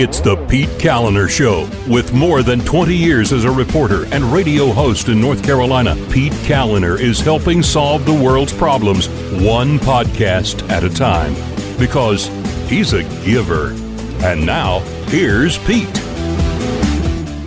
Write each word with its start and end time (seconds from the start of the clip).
It's 0.00 0.20
the 0.20 0.36
Pete 0.46 0.68
Kaliner 0.78 1.28
Show. 1.28 1.68
With 1.92 2.12
more 2.12 2.44
than 2.44 2.60
20 2.60 2.94
years 2.94 3.32
as 3.32 3.44
a 3.44 3.50
reporter 3.50 4.04
and 4.14 4.22
radio 4.26 4.70
host 4.70 5.08
in 5.08 5.20
North 5.20 5.42
Carolina, 5.42 5.96
Pete 6.12 6.32
Kaliner 6.44 7.00
is 7.00 7.18
helping 7.18 7.64
solve 7.64 8.06
the 8.06 8.14
world's 8.14 8.52
problems 8.52 9.08
one 9.42 9.80
podcast 9.80 10.70
at 10.70 10.84
a 10.84 10.88
time. 10.88 11.34
Because 11.80 12.28
he's 12.70 12.92
a 12.92 13.02
giver. 13.24 13.70
And 14.24 14.46
now, 14.46 14.78
here's 15.08 15.58
Pete. 15.58 15.88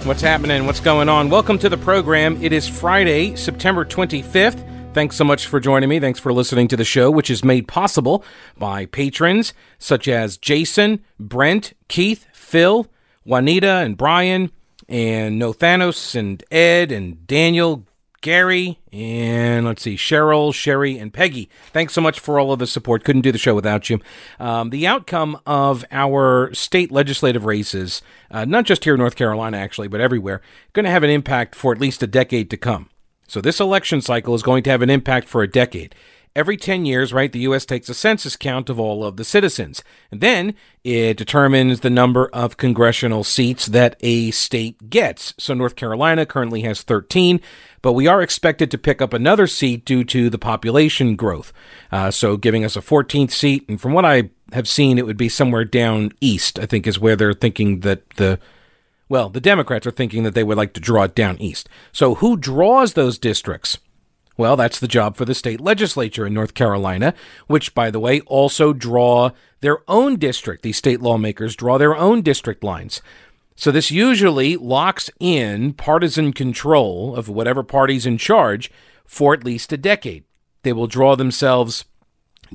What's 0.03 0.21
happening? 0.21 0.65
What's 0.65 0.81
going 0.81 1.07
on? 1.07 1.29
Welcome 1.29 1.57
to 1.59 1.69
the 1.69 1.77
program. 1.77 2.37
It 2.43 2.51
is 2.51 2.67
Friday, 2.67 3.33
September 3.37 3.85
25th. 3.85 4.67
Thanks 4.93 5.15
so 5.15 5.23
much 5.23 5.47
for 5.47 5.61
joining 5.61 5.87
me. 5.87 6.01
Thanks 6.01 6.19
for 6.19 6.33
listening 6.33 6.67
to 6.67 6.75
the 6.75 6.83
show, 6.83 7.09
which 7.09 7.29
is 7.29 7.45
made 7.45 7.65
possible 7.69 8.25
by 8.57 8.87
patrons 8.87 9.53
such 9.79 10.09
as 10.09 10.35
Jason, 10.35 11.01
Brent, 11.17 11.71
Keith, 11.87 12.25
Phil, 12.51 12.85
Juanita, 13.23 13.77
and 13.77 13.95
Brian, 13.95 14.51
and 14.89 15.39
No 15.39 15.53
Thanos, 15.53 16.15
and 16.15 16.43
Ed, 16.51 16.91
and 16.91 17.25
Daniel, 17.25 17.85
Gary, 18.19 18.77
and 18.91 19.65
let's 19.65 19.83
see, 19.83 19.95
Cheryl, 19.95 20.53
Sherry, 20.53 20.97
and 20.97 21.13
Peggy. 21.13 21.49
Thanks 21.71 21.93
so 21.93 22.01
much 22.01 22.19
for 22.19 22.41
all 22.41 22.51
of 22.51 22.59
the 22.59 22.67
support. 22.67 23.05
Couldn't 23.05 23.21
do 23.21 23.31
the 23.31 23.37
show 23.37 23.55
without 23.55 23.89
you. 23.89 24.01
Um, 24.37 24.69
the 24.69 24.85
outcome 24.85 25.39
of 25.45 25.85
our 25.91 26.53
state 26.53 26.91
legislative 26.91 27.45
races, 27.45 28.01
uh, 28.29 28.43
not 28.43 28.65
just 28.65 28.83
here 28.83 28.95
in 28.95 28.99
North 28.99 29.15
Carolina, 29.15 29.55
actually, 29.55 29.87
but 29.87 30.01
everywhere, 30.01 30.41
going 30.73 30.83
to 30.83 30.91
have 30.91 31.03
an 31.03 31.09
impact 31.09 31.55
for 31.55 31.71
at 31.71 31.79
least 31.79 32.03
a 32.03 32.07
decade 32.07 32.49
to 32.49 32.57
come. 32.57 32.89
So 33.29 33.39
this 33.39 33.61
election 33.61 34.01
cycle 34.01 34.35
is 34.35 34.43
going 34.43 34.63
to 34.63 34.71
have 34.71 34.81
an 34.81 34.89
impact 34.89 35.29
for 35.29 35.41
a 35.41 35.47
decade. 35.47 35.95
Every 36.33 36.55
10 36.55 36.85
years, 36.85 37.11
right, 37.11 37.29
the 37.29 37.39
U.S. 37.39 37.65
takes 37.65 37.89
a 37.89 37.93
census 37.93 38.37
count 38.37 38.69
of 38.69 38.79
all 38.79 39.03
of 39.03 39.17
the 39.17 39.25
citizens. 39.25 39.83
And 40.11 40.21
then 40.21 40.55
it 40.81 41.17
determines 41.17 41.81
the 41.81 41.89
number 41.89 42.27
of 42.27 42.55
congressional 42.55 43.25
seats 43.25 43.65
that 43.65 43.97
a 43.99 44.31
state 44.31 44.89
gets. 44.89 45.33
So 45.37 45.53
North 45.53 45.75
Carolina 45.75 46.25
currently 46.25 46.61
has 46.61 46.83
13, 46.83 47.41
but 47.81 47.91
we 47.91 48.07
are 48.07 48.21
expected 48.21 48.71
to 48.71 48.77
pick 48.77 49.01
up 49.01 49.11
another 49.11 49.45
seat 49.45 49.83
due 49.83 50.05
to 50.05 50.29
the 50.29 50.37
population 50.37 51.17
growth. 51.17 51.51
Uh, 51.91 52.11
so 52.11 52.37
giving 52.37 52.63
us 52.63 52.77
a 52.77 52.81
14th 52.81 53.31
seat. 53.31 53.65
And 53.67 53.81
from 53.81 53.91
what 53.91 54.05
I 54.05 54.29
have 54.53 54.69
seen, 54.69 54.97
it 54.97 55.05
would 55.05 55.17
be 55.17 55.29
somewhere 55.29 55.65
down 55.65 56.13
east, 56.21 56.57
I 56.59 56.65
think, 56.65 56.87
is 56.87 56.97
where 56.97 57.17
they're 57.17 57.33
thinking 57.33 57.81
that 57.81 58.09
the 58.11 58.39
well, 59.09 59.27
the 59.27 59.41
Democrats 59.41 59.85
are 59.85 59.91
thinking 59.91 60.23
that 60.23 60.35
they 60.35 60.43
would 60.45 60.55
like 60.55 60.71
to 60.71 60.79
draw 60.79 61.03
it 61.03 61.13
down 61.15 61.37
east. 61.41 61.67
So 61.91 62.15
who 62.15 62.37
draws 62.37 62.93
those 62.93 63.19
districts? 63.19 63.77
Well, 64.41 64.55
that's 64.55 64.79
the 64.79 64.87
job 64.87 65.17
for 65.17 65.23
the 65.23 65.35
state 65.35 65.61
legislature 65.61 66.25
in 66.25 66.33
North 66.33 66.55
Carolina, 66.55 67.13
which, 67.45 67.75
by 67.75 67.91
the 67.91 67.99
way, 67.99 68.21
also 68.21 68.73
draw 68.73 69.29
their 69.59 69.87
own 69.87 70.15
district. 70.15 70.63
These 70.63 70.77
state 70.77 70.99
lawmakers 70.99 71.55
draw 71.55 71.77
their 71.77 71.95
own 71.95 72.23
district 72.23 72.63
lines. 72.63 73.03
So 73.55 73.69
this 73.69 73.91
usually 73.91 74.57
locks 74.57 75.11
in 75.19 75.73
partisan 75.73 76.33
control 76.33 77.15
of 77.15 77.29
whatever 77.29 77.61
party's 77.61 78.07
in 78.07 78.17
charge 78.17 78.71
for 79.05 79.35
at 79.35 79.43
least 79.43 79.71
a 79.73 79.77
decade. 79.77 80.23
They 80.63 80.73
will 80.73 80.87
draw 80.87 81.15
themselves 81.15 81.85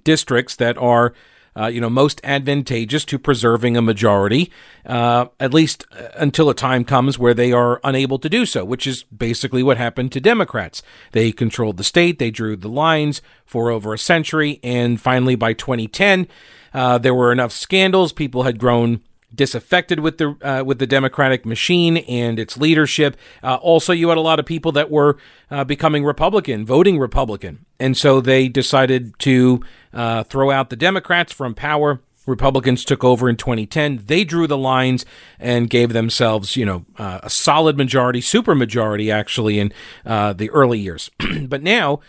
districts 0.02 0.56
that 0.56 0.76
are 0.78 1.14
uh, 1.56 1.66
you 1.66 1.80
know, 1.80 1.90
most 1.90 2.20
advantageous 2.22 3.04
to 3.06 3.18
preserving 3.18 3.76
a 3.76 3.82
majority, 3.82 4.50
uh, 4.84 5.26
at 5.40 5.54
least 5.54 5.84
uh, 5.92 6.08
until 6.16 6.50
a 6.50 6.54
time 6.54 6.84
comes 6.84 7.18
where 7.18 7.34
they 7.34 7.52
are 7.52 7.80
unable 7.82 8.18
to 8.18 8.28
do 8.28 8.44
so, 8.44 8.64
which 8.64 8.86
is 8.86 9.04
basically 9.04 9.62
what 9.62 9.76
happened 9.76 10.12
to 10.12 10.20
Democrats. 10.20 10.82
They 11.12 11.32
controlled 11.32 11.76
the 11.76 11.84
state, 11.84 12.18
they 12.18 12.30
drew 12.30 12.56
the 12.56 12.68
lines 12.68 13.22
for 13.44 13.70
over 13.70 13.94
a 13.94 13.98
century, 13.98 14.60
and 14.62 15.00
finally 15.00 15.34
by 15.34 15.52
2010, 15.52 16.28
uh, 16.74 16.98
there 16.98 17.14
were 17.14 17.32
enough 17.32 17.52
scandals, 17.52 18.12
people 18.12 18.42
had 18.42 18.58
grown 18.58 19.00
disaffected 19.34 20.00
with 20.00 20.18
the 20.18 20.36
uh, 20.42 20.62
with 20.64 20.78
the 20.78 20.86
Democratic 20.86 21.44
machine 21.44 21.98
and 21.98 22.38
its 22.38 22.56
leadership. 22.56 23.16
Uh, 23.42 23.56
also, 23.56 23.92
you 23.92 24.08
had 24.08 24.18
a 24.18 24.22
lot 24.22 24.38
of 24.38 24.46
people 24.46 24.72
that 24.72 24.90
were 24.90 25.18
uh, 25.50 25.64
becoming 25.64 26.04
Republican, 26.04 26.64
voting 26.64 26.98
Republican, 26.98 27.66
and 27.78 27.96
so 27.96 28.20
they 28.20 28.48
decided 28.48 29.18
to 29.20 29.60
uh, 29.92 30.24
throw 30.24 30.50
out 30.50 30.70
the 30.70 30.76
Democrats 30.76 31.32
from 31.32 31.54
power. 31.54 32.00
Republicans 32.26 32.84
took 32.84 33.04
over 33.04 33.28
in 33.28 33.36
2010. 33.36 34.02
They 34.06 34.24
drew 34.24 34.48
the 34.48 34.58
lines 34.58 35.04
and 35.38 35.70
gave 35.70 35.92
themselves, 35.92 36.56
you 36.56 36.66
know, 36.66 36.84
uh, 36.98 37.20
a 37.22 37.30
solid 37.30 37.76
majority, 37.76 38.20
super 38.20 38.54
majority 38.54 39.12
actually 39.12 39.60
in 39.60 39.72
uh, 40.04 40.32
the 40.32 40.50
early 40.50 40.80
years. 40.80 41.08
but 41.42 41.62
now, 41.62 42.00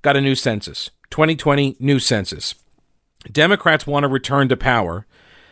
got 0.00 0.16
a 0.16 0.20
new 0.22 0.34
census. 0.34 0.90
2020 1.10 1.76
new 1.78 1.98
census. 1.98 2.54
Democrats 3.30 3.86
want 3.86 4.04
to 4.04 4.08
return 4.08 4.48
to 4.48 4.56
power 4.56 5.06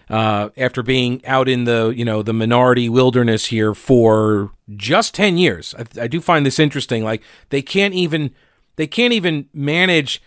uh, 0.08 0.50
after 0.56 0.82
being 0.82 1.24
out 1.26 1.48
in 1.48 1.64
the 1.64 1.92
you 1.96 2.04
know 2.04 2.22
the 2.22 2.32
minority 2.32 2.88
wilderness 2.88 3.46
here 3.46 3.74
for 3.74 4.52
just 4.76 5.14
10 5.14 5.38
years 5.38 5.74
I, 5.78 6.02
I, 6.02 6.06
do 6.06 6.20
find 6.20 6.44
this 6.44 6.58
interesting 6.58 7.04
like 7.04 7.22
they 7.50 7.62
can't 7.62 7.94
even 7.94 8.34
they 8.76 8.86
can't 8.86 9.12
even 9.12 9.48
manage 9.52 10.22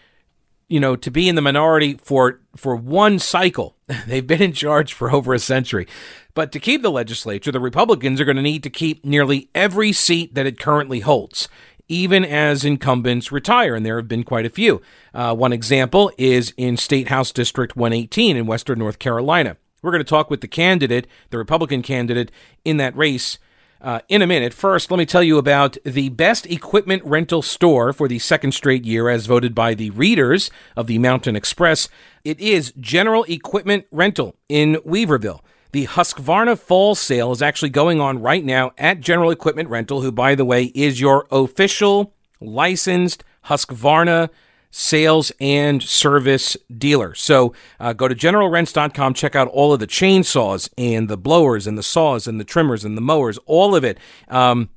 you 0.67 0.79
know 0.79 0.95
to 0.95 1.11
be 1.11 1.29
in 1.29 1.35
the 1.35 1.41
minority 1.41 1.99
for 2.01 2.41
for 2.55 2.75
one 2.75 3.19
cycle 3.19 3.75
they've 4.07 4.25
been 4.25 4.41
in 4.41 4.53
charge 4.53 4.93
for 4.93 5.11
over 5.11 5.33
a 5.33 5.39
century 5.39 5.87
but 6.33 6.51
to 6.51 6.59
keep 6.59 6.81
the 6.81 6.91
legislature 6.91 7.51
the 7.51 7.59
republicans 7.59 8.19
are 8.19 8.25
going 8.25 8.37
to 8.37 8.41
need 8.41 8.63
to 8.63 8.69
keep 8.69 9.05
nearly 9.05 9.49
every 9.53 9.91
seat 9.91 10.33
that 10.33 10.45
it 10.45 10.59
currently 10.59 11.01
holds 11.01 11.47
even 11.89 12.25
as 12.25 12.65
incumbents 12.65 13.31
retire, 13.31 13.75
and 13.75 13.85
there 13.85 13.97
have 13.97 14.07
been 14.07 14.23
quite 14.23 14.45
a 14.45 14.49
few. 14.49 14.81
Uh, 15.13 15.33
one 15.33 15.53
example 15.53 16.11
is 16.17 16.53
in 16.57 16.77
State 16.77 17.07
House 17.07 17.31
District 17.31 17.75
118 17.75 18.35
in 18.35 18.45
Western 18.45 18.79
North 18.79 18.99
Carolina. 18.99 19.57
We're 19.87 19.93
going 19.93 20.03
to 20.03 20.09
talk 20.09 20.29
with 20.29 20.41
the 20.41 20.49
candidate, 20.49 21.07
the 21.29 21.37
Republican 21.37 21.81
candidate 21.81 22.29
in 22.65 22.75
that 22.75 22.93
race. 22.97 23.39
Uh, 23.79 23.99
in 24.09 24.23
a 24.23 24.27
minute. 24.27 24.55
First, 24.55 24.89
let 24.89 24.97
me 24.97 25.05
tell 25.05 25.21
you 25.21 25.37
about 25.37 25.77
the 25.85 26.09
best 26.09 26.47
equipment 26.47 27.05
rental 27.05 27.43
store 27.43 27.93
for 27.93 28.07
the 28.07 28.17
second 28.17 28.53
straight 28.53 28.85
year, 28.85 29.07
as 29.07 29.27
voted 29.27 29.53
by 29.53 29.75
the 29.75 29.91
readers 29.91 30.49
of 30.75 30.87
the 30.87 30.97
Mountain 30.97 31.35
Express. 31.35 31.87
It 32.23 32.39
is 32.39 32.73
General 32.79 33.23
Equipment 33.25 33.85
Rental 33.91 34.35
in 34.49 34.77
Weaverville. 34.77 35.41
The 35.73 35.85
Husqvarna 35.85 36.57
Fall 36.57 36.95
Sale 36.95 37.31
is 37.31 37.43
actually 37.43 37.69
going 37.69 38.01
on 38.01 38.19
right 38.19 38.43
now 38.43 38.71
at 38.79 38.99
General 38.99 39.29
Equipment 39.29 39.69
Rental, 39.69 40.01
who, 40.01 40.11
by 40.11 40.33
the 40.33 40.43
way, 40.43 40.71
is 40.73 40.99
your 40.99 41.27
official 41.29 42.15
licensed 42.41 43.23
Husqvarna 43.45 44.29
sales 44.77 45.31
and 45.39 45.81
service 45.81 46.55
dealer. 46.77 47.15
So 47.15 47.51
uh, 47.79 47.93
go 47.93 48.07
to 48.07 48.13
generalrents.com, 48.13 49.15
check 49.15 49.35
out 49.35 49.47
all 49.47 49.73
of 49.73 49.79
the 49.79 49.87
chainsaws 49.87 50.69
and 50.77 51.09
the 51.09 51.17
blowers 51.17 51.65
and 51.65 51.77
the 51.77 51.83
saws 51.83 52.27
and 52.27 52.39
the 52.39 52.43
trimmers 52.43 52.85
and 52.85 52.95
the 52.95 53.01
mowers, 53.01 53.39
all 53.47 53.75
of 53.75 53.83
it. 53.83 53.97
Um, 54.27 54.69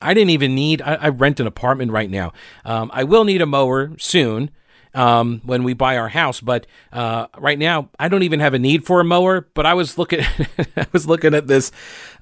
I 0.00 0.14
didn't 0.14 0.30
even 0.30 0.54
need, 0.54 0.80
I, 0.80 0.94
I, 0.94 1.08
rent 1.10 1.38
an 1.38 1.46
apartment 1.46 1.92
right 1.92 2.08
now. 2.08 2.32
Um, 2.64 2.90
I 2.94 3.04
will 3.04 3.24
need 3.24 3.42
a 3.42 3.46
mower 3.46 3.92
soon. 3.98 4.50
Um, 4.94 5.42
when 5.44 5.62
we 5.62 5.74
buy 5.74 5.98
our 5.98 6.08
house, 6.08 6.40
but 6.40 6.66
uh, 6.90 7.26
right 7.36 7.58
now 7.58 7.90
I 7.98 8.08
don't 8.08 8.22
even 8.22 8.40
have 8.40 8.54
a 8.54 8.58
need 8.58 8.86
for 8.86 8.98
a 8.98 9.04
mower. 9.04 9.46
But 9.52 9.66
I 9.66 9.74
was 9.74 9.98
looking, 9.98 10.20
I 10.76 10.86
was 10.90 11.06
looking 11.06 11.34
at 11.34 11.46
this 11.46 11.70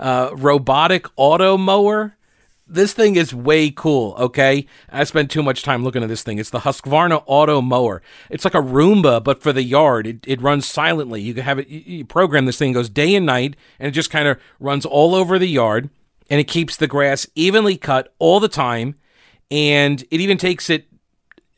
uh, 0.00 0.30
robotic 0.34 1.06
auto 1.14 1.56
mower 1.56 2.16
this 2.74 2.92
thing 2.92 3.16
is 3.16 3.34
way 3.34 3.70
cool, 3.70 4.14
okay? 4.18 4.66
I 4.90 5.04
spent 5.04 5.30
too 5.30 5.42
much 5.42 5.62
time 5.62 5.82
looking 5.84 6.02
at 6.02 6.08
this 6.08 6.22
thing. 6.22 6.38
It's 6.38 6.50
the 6.50 6.60
Husqvarna 6.60 7.26
Automower. 7.26 8.00
It's 8.30 8.44
like 8.44 8.54
a 8.54 8.62
Roomba, 8.62 9.22
but 9.22 9.42
for 9.42 9.52
the 9.52 9.62
yard. 9.62 10.06
It, 10.06 10.24
it 10.26 10.42
runs 10.42 10.66
silently. 10.66 11.20
You 11.22 11.34
can 11.34 11.44
have 11.44 11.58
it, 11.58 11.68
you 11.68 12.04
program 12.04 12.46
this 12.46 12.58
thing, 12.58 12.72
goes 12.72 12.88
day 12.88 13.14
and 13.14 13.26
night, 13.26 13.56
and 13.78 13.88
it 13.88 13.92
just 13.92 14.10
kind 14.10 14.28
of 14.28 14.38
runs 14.60 14.84
all 14.84 15.14
over 15.14 15.38
the 15.38 15.48
yard, 15.48 15.90
and 16.28 16.40
it 16.40 16.44
keeps 16.44 16.76
the 16.76 16.86
grass 16.86 17.26
evenly 17.34 17.76
cut 17.76 18.12
all 18.18 18.40
the 18.40 18.48
time, 18.48 18.96
and 19.50 20.02
it 20.10 20.20
even 20.20 20.36
takes 20.36 20.68
it 20.68 20.86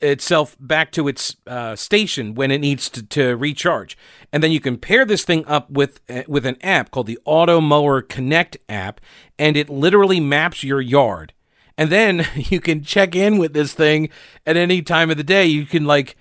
itself 0.00 0.56
back 0.60 0.92
to 0.92 1.08
its 1.08 1.36
uh, 1.46 1.74
station 1.74 2.34
when 2.34 2.50
it 2.50 2.58
needs 2.58 2.88
to, 2.90 3.02
to 3.02 3.36
recharge. 3.36 3.96
And 4.32 4.42
then 4.42 4.52
you 4.52 4.60
can 4.60 4.76
pair 4.76 5.04
this 5.04 5.24
thing 5.24 5.44
up 5.46 5.70
with 5.70 6.00
uh, 6.08 6.22
with 6.28 6.46
an 6.46 6.56
app 6.62 6.90
called 6.90 7.06
the 7.06 7.18
Automower 7.26 8.06
Connect 8.06 8.56
app, 8.68 9.00
and 9.38 9.56
it 9.56 9.68
literally 9.68 10.20
maps 10.20 10.62
your 10.62 10.80
yard. 10.80 11.32
And 11.78 11.90
then 11.90 12.26
you 12.34 12.60
can 12.60 12.82
check 12.82 13.14
in 13.14 13.38
with 13.38 13.52
this 13.52 13.72
thing 13.72 14.08
at 14.46 14.56
any 14.56 14.82
time 14.82 15.10
of 15.10 15.16
the 15.16 15.24
day. 15.24 15.46
You 15.46 15.66
can 15.66 15.84
like 15.84 16.16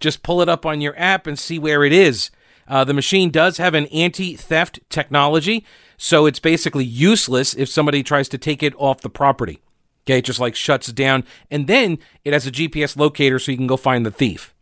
just 0.00 0.22
pull 0.22 0.40
it 0.40 0.48
up 0.48 0.64
on 0.64 0.80
your 0.80 0.98
app 0.98 1.26
and 1.26 1.38
see 1.38 1.58
where 1.58 1.84
it 1.84 1.92
is. 1.92 2.30
Uh, 2.66 2.84
the 2.84 2.94
machine 2.94 3.30
does 3.30 3.56
have 3.56 3.74
an 3.74 3.86
anti 3.86 4.36
theft 4.36 4.80
technology, 4.90 5.64
so 5.96 6.26
it's 6.26 6.38
basically 6.38 6.84
useless 6.84 7.54
if 7.54 7.68
somebody 7.68 8.02
tries 8.02 8.28
to 8.28 8.38
take 8.38 8.62
it 8.62 8.74
off 8.76 9.00
the 9.00 9.08
property. 9.08 9.60
Okay, 10.08 10.18
it 10.18 10.24
just 10.24 10.40
like 10.40 10.54
shuts 10.54 10.90
down. 10.90 11.22
And 11.50 11.66
then 11.66 11.98
it 12.24 12.32
has 12.32 12.46
a 12.46 12.50
GPS 12.50 12.96
locator 12.96 13.38
so 13.38 13.52
you 13.52 13.58
can 13.58 13.66
go 13.66 13.76
find 13.76 14.06
the 14.06 14.10
thief. 14.10 14.54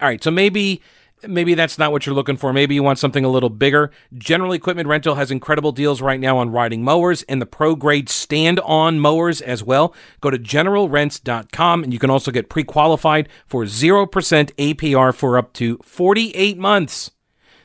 All 0.00 0.06
right, 0.06 0.22
so 0.22 0.30
maybe 0.30 0.80
maybe 1.26 1.54
that's 1.54 1.76
not 1.76 1.90
what 1.90 2.06
you're 2.06 2.14
looking 2.14 2.36
for. 2.36 2.52
Maybe 2.52 2.76
you 2.76 2.84
want 2.84 3.00
something 3.00 3.24
a 3.24 3.28
little 3.28 3.50
bigger. 3.50 3.90
General 4.16 4.52
Equipment 4.52 4.88
Rental 4.88 5.16
has 5.16 5.32
incredible 5.32 5.72
deals 5.72 6.00
right 6.00 6.20
now 6.20 6.38
on 6.38 6.50
riding 6.50 6.84
mowers 6.84 7.24
and 7.24 7.42
the 7.42 7.46
pro 7.46 7.74
grade 7.74 8.08
stand 8.08 8.60
on 8.60 9.00
mowers 9.00 9.40
as 9.40 9.64
well. 9.64 9.92
Go 10.20 10.30
to 10.30 10.38
generalrents.com 10.38 11.82
and 11.82 11.92
you 11.92 11.98
can 11.98 12.10
also 12.10 12.30
get 12.30 12.48
pre 12.48 12.62
qualified 12.62 13.28
for 13.44 13.64
0% 13.64 14.08
APR 14.08 15.12
for 15.12 15.36
up 15.36 15.52
to 15.54 15.78
48 15.78 16.58
months, 16.58 17.10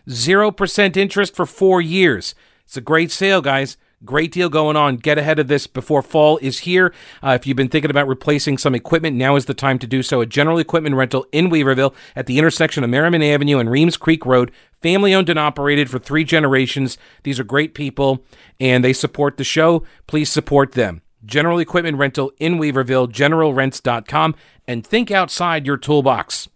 0% 0.08 0.98
interest 0.98 1.36
for 1.36 1.46
four 1.46 1.82
years. 1.82 2.34
It's 2.66 2.78
a 2.78 2.82
great 2.82 3.12
sale, 3.12 3.42
guys. 3.42 3.78
Great 4.06 4.32
deal 4.32 4.48
going 4.48 4.76
on. 4.76 4.98
Get 4.98 5.18
ahead 5.18 5.40
of 5.40 5.48
this 5.48 5.66
before 5.66 6.04
fall 6.04 6.38
is 6.38 6.60
here. 6.60 6.94
Uh, 7.24 7.32
if 7.32 7.48
you've 7.48 7.58
been 7.58 7.68
thinking 7.68 7.90
about 7.90 8.08
replacing 8.08 8.60
some 8.60 8.76
equipment, 8.76 9.18
now 9.18 9.36
is 9.36 9.46
the 9.46 9.56
time 9.56 9.80
to 9.80 9.88
do 9.88 10.04
so. 10.04 10.22
A 10.22 10.26
general 10.28 10.60
equipment 10.60 10.96
rental 10.96 11.26
in 11.32 11.50
Weaverville 11.50 11.96
at 12.16 12.28
the 12.28 12.38
intersection 12.38 12.84
of 12.84 12.92
Merrimon 12.92 13.28
Avenue 13.28 13.58
and 13.58 13.72
Reems 13.72 13.98
Creek 13.98 14.24
Road. 14.24 14.52
Family 14.84 15.16
owned 15.16 15.30
and 15.30 15.40
operated 15.40 15.90
for 15.90 15.98
three 15.98 16.24
generations. 16.24 17.00
These 17.24 17.40
are 17.40 17.44
great 17.44 17.74
people 17.74 18.24
and 18.60 18.84
they 18.84 18.94
support 18.94 19.38
the 19.38 19.44
show. 19.44 19.84
Please 20.06 20.32
support 20.32 20.74
them. 20.74 21.02
General 21.26 21.58
equipment 21.58 21.98
rental 21.98 22.32
in 22.38 22.60
Weaverville, 22.60 23.12
generalrents.com, 23.12 24.36
and 24.68 24.86
think 24.86 25.10
outside 25.10 25.66
your 25.66 25.78
toolbox. 25.78 26.48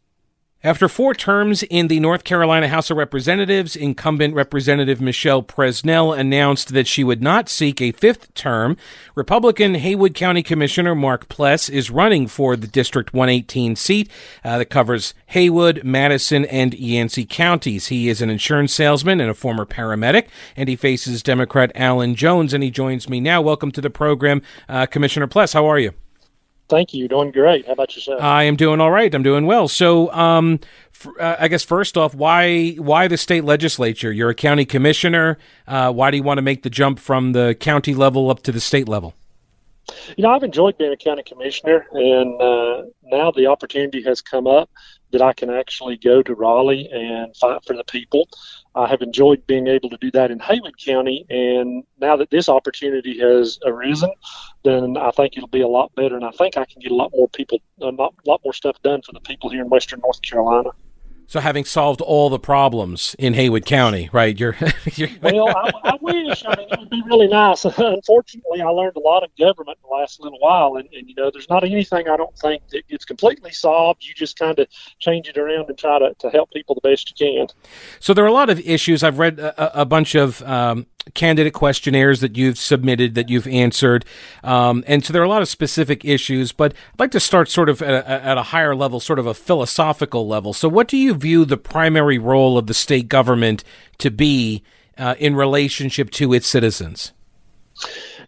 After 0.63 0.87
four 0.87 1.15
terms 1.15 1.63
in 1.63 1.87
the 1.87 1.99
North 1.99 2.23
Carolina 2.23 2.67
House 2.67 2.91
of 2.91 2.97
Representatives, 2.97 3.75
incumbent 3.75 4.35
Representative 4.35 5.01
Michelle 5.01 5.41
Presnell 5.41 6.15
announced 6.15 6.71
that 6.73 6.85
she 6.85 7.03
would 7.03 7.19
not 7.19 7.49
seek 7.49 7.81
a 7.81 7.93
fifth 7.93 8.31
term. 8.35 8.77
Republican 9.15 9.73
Haywood 9.73 10.13
County 10.13 10.43
Commissioner 10.43 10.93
Mark 10.93 11.27
Pless 11.29 11.67
is 11.67 11.89
running 11.89 12.27
for 12.27 12.55
the 12.55 12.67
District 12.67 13.11
118 13.11 13.75
seat 13.75 14.11
uh, 14.43 14.59
that 14.59 14.65
covers 14.65 15.15
Haywood, 15.27 15.83
Madison, 15.83 16.45
and 16.45 16.75
Yancey 16.75 17.25
counties. 17.25 17.87
He 17.87 18.07
is 18.07 18.21
an 18.21 18.29
insurance 18.29 18.71
salesman 18.71 19.19
and 19.19 19.31
a 19.31 19.33
former 19.33 19.65
paramedic, 19.65 20.27
and 20.55 20.69
he 20.69 20.75
faces 20.75 21.23
Democrat 21.23 21.71
Alan 21.73 22.13
Jones, 22.13 22.53
and 22.53 22.63
he 22.63 22.69
joins 22.69 23.09
me 23.09 23.19
now. 23.19 23.41
Welcome 23.41 23.71
to 23.71 23.81
the 23.81 23.89
program, 23.89 24.43
uh, 24.69 24.85
Commissioner 24.85 25.25
Pless. 25.25 25.53
How 25.53 25.65
are 25.65 25.79
you? 25.79 25.95
Thank 26.71 26.93
you. 26.93 27.09
Doing 27.09 27.31
great. 27.31 27.67
How 27.67 27.73
about 27.73 27.93
yourself? 27.97 28.21
I 28.21 28.43
am 28.43 28.55
doing 28.55 28.79
all 28.79 28.91
right. 28.91 29.13
I'm 29.13 29.23
doing 29.23 29.45
well. 29.45 29.67
So, 29.67 30.09
um, 30.13 30.57
f- 30.93 31.07
uh, 31.19 31.35
I 31.37 31.49
guess 31.49 31.65
first 31.65 31.97
off, 31.97 32.15
why 32.15 32.71
why 32.77 33.09
the 33.09 33.17
state 33.17 33.43
legislature? 33.43 34.09
You're 34.09 34.29
a 34.29 34.35
county 34.35 34.63
commissioner. 34.63 35.37
Uh, 35.67 35.91
why 35.91 36.11
do 36.11 36.17
you 36.17 36.23
want 36.23 36.37
to 36.37 36.41
make 36.41 36.63
the 36.63 36.69
jump 36.69 36.97
from 36.97 37.33
the 37.33 37.57
county 37.59 37.93
level 37.93 38.29
up 38.29 38.41
to 38.43 38.53
the 38.53 38.61
state 38.61 38.87
level? 38.87 39.13
You 40.15 40.21
know, 40.23 40.31
I've 40.31 40.43
enjoyed 40.43 40.77
being 40.77 40.93
a 40.93 40.97
county 40.97 41.23
commissioner, 41.23 41.85
and 41.91 42.41
uh, 42.41 42.83
now 43.03 43.31
the 43.31 43.47
opportunity 43.47 44.01
has 44.03 44.21
come 44.21 44.47
up 44.47 44.69
that 45.11 45.21
I 45.21 45.33
can 45.33 45.49
actually 45.49 45.97
go 45.97 46.23
to 46.23 46.33
Raleigh 46.33 46.87
and 46.89 47.35
fight 47.35 47.65
for 47.65 47.75
the 47.75 47.83
people. 47.83 48.29
I 48.73 48.87
have 48.87 49.01
enjoyed 49.01 49.45
being 49.47 49.67
able 49.67 49.89
to 49.89 49.97
do 49.97 50.11
that 50.11 50.31
in 50.31 50.39
Haywood 50.39 50.77
County, 50.77 51.25
and 51.29 51.83
now 51.99 52.15
that 52.15 52.29
this 52.29 52.47
opportunity 52.47 53.19
has 53.19 53.59
arisen, 53.65 54.11
then 54.63 54.95
I 54.97 55.11
think 55.11 55.35
it'll 55.35 55.49
be 55.49 55.61
a 55.61 55.67
lot 55.67 55.93
better, 55.95 56.15
and 56.15 56.23
I 56.23 56.31
think 56.31 56.57
I 56.57 56.65
can 56.65 56.81
get 56.81 56.91
a 56.91 56.95
lot 56.95 57.11
more 57.13 57.27
people, 57.29 57.59
a 57.81 57.87
lot, 57.87 58.13
lot 58.25 58.41
more 58.45 58.53
stuff 58.53 58.81
done 58.81 59.01
for 59.01 59.11
the 59.11 59.19
people 59.19 59.49
here 59.49 59.61
in 59.61 59.69
Western 59.69 59.99
North 59.99 60.21
Carolina. 60.21 60.69
So, 61.31 61.39
having 61.39 61.63
solved 61.63 62.01
all 62.01 62.29
the 62.29 62.37
problems 62.37 63.15
in 63.17 63.35
Haywood 63.35 63.65
County, 63.65 64.09
right? 64.11 64.37
You're, 64.37 64.57
you're 64.95 65.07
well. 65.21 65.47
I, 65.47 65.71
I, 65.81 65.97
wish. 66.01 66.43
I 66.45 66.57
mean, 66.57 66.67
it 66.69 66.77
would 66.77 66.89
be 66.89 67.01
really 67.05 67.29
nice. 67.29 67.63
Unfortunately, 67.77 68.61
I 68.61 68.67
learned 68.67 68.97
a 68.97 68.99
lot 68.99 69.23
of 69.23 69.33
government 69.39 69.77
in 69.81 69.89
the 69.89 69.95
last 69.95 70.19
little 70.19 70.39
while, 70.39 70.75
and, 70.75 70.89
and 70.91 71.07
you 71.07 71.15
know, 71.15 71.31
there's 71.31 71.47
not 71.49 71.63
anything 71.63 72.09
I 72.09 72.17
don't 72.17 72.37
think 72.37 72.67
that 72.71 72.85
gets 72.89 73.05
completely 73.05 73.51
solved. 73.51 74.03
You 74.03 74.13
just 74.13 74.37
kind 74.37 74.59
of 74.59 74.67
change 74.99 75.29
it 75.29 75.37
around 75.37 75.69
and 75.69 75.77
try 75.77 75.99
to, 75.99 76.13
to 76.19 76.29
help 76.31 76.51
people 76.51 76.75
the 76.75 76.89
best 76.89 77.09
you 77.09 77.15
can. 77.37 77.47
So 78.01 78.13
there 78.13 78.25
are 78.25 78.27
a 78.27 78.33
lot 78.33 78.49
of 78.49 78.59
issues. 78.59 79.01
I've 79.01 79.17
read 79.17 79.39
a, 79.39 79.83
a 79.83 79.85
bunch 79.85 80.15
of 80.15 80.41
um, 80.43 80.85
candidate 81.13 81.53
questionnaires 81.53 82.21
that 82.21 82.37
you've 82.37 82.57
submitted 82.57 83.15
that 83.15 83.29
you've 83.29 83.47
answered. 83.47 84.05
Um, 84.43 84.83
and 84.87 85.03
so 85.03 85.11
there 85.13 85.21
are 85.21 85.25
a 85.25 85.29
lot 85.29 85.41
of 85.41 85.47
specific 85.47 86.05
issues 86.05 86.51
but 86.51 86.73
i'd 86.73 86.99
like 86.99 87.11
to 87.11 87.19
start 87.19 87.49
sort 87.49 87.69
of 87.69 87.81
at 87.81 88.05
a, 88.05 88.09
at 88.25 88.37
a, 88.37 88.43
higher 88.43 88.75
level 88.75 88.99
sort 88.99 89.19
of 89.19 89.25
a 89.25 89.33
philosophical 89.33 90.27
level. 90.27 90.53
So 90.53 90.69
what 90.69 90.87
do 90.87 90.97
you 90.97 91.13
view 91.13 91.45
the 91.45 91.57
primary 91.57 92.17
role 92.17 92.57
of 92.57 92.67
the 92.67 92.73
state 92.73 93.07
government 93.07 93.63
to 93.97 94.11
be 94.11 94.63
uh, 94.97 95.15
in 95.17 95.35
relationship 95.35 96.11
to 96.11 96.33
its 96.33 96.47
citizens? 96.47 97.13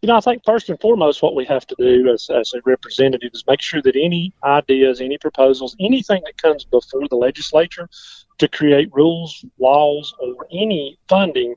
You 0.02 0.08
know, 0.08 0.18
I 0.18 0.22
think 0.22 0.44
first 0.46 0.70
and 0.70 0.80
foremost, 0.80 1.22
what 1.22 1.36
we 1.36 1.46
have 1.46 1.66
to 1.68 1.76
do 1.78 2.10
as, 2.12 2.30
as 2.30 2.54
a 2.54 2.62
representative 2.66 3.32
is 3.34 3.44
make 3.48 3.62
sure 3.62 3.82
that 3.84 3.96
any 3.96 4.34
ideas, 4.44 5.00
any 5.00 5.18
proposals, 5.18 5.76
anything 5.80 6.22
that 6.26 6.38
comes 6.42 6.66
before 6.66 7.08
the 7.08 7.16
legislature 7.16 7.88
to 8.40 8.48
create 8.48 8.90
rules, 8.92 9.46
laws, 9.60 10.14
or 10.20 10.48
any 10.52 10.98
funding 11.08 11.56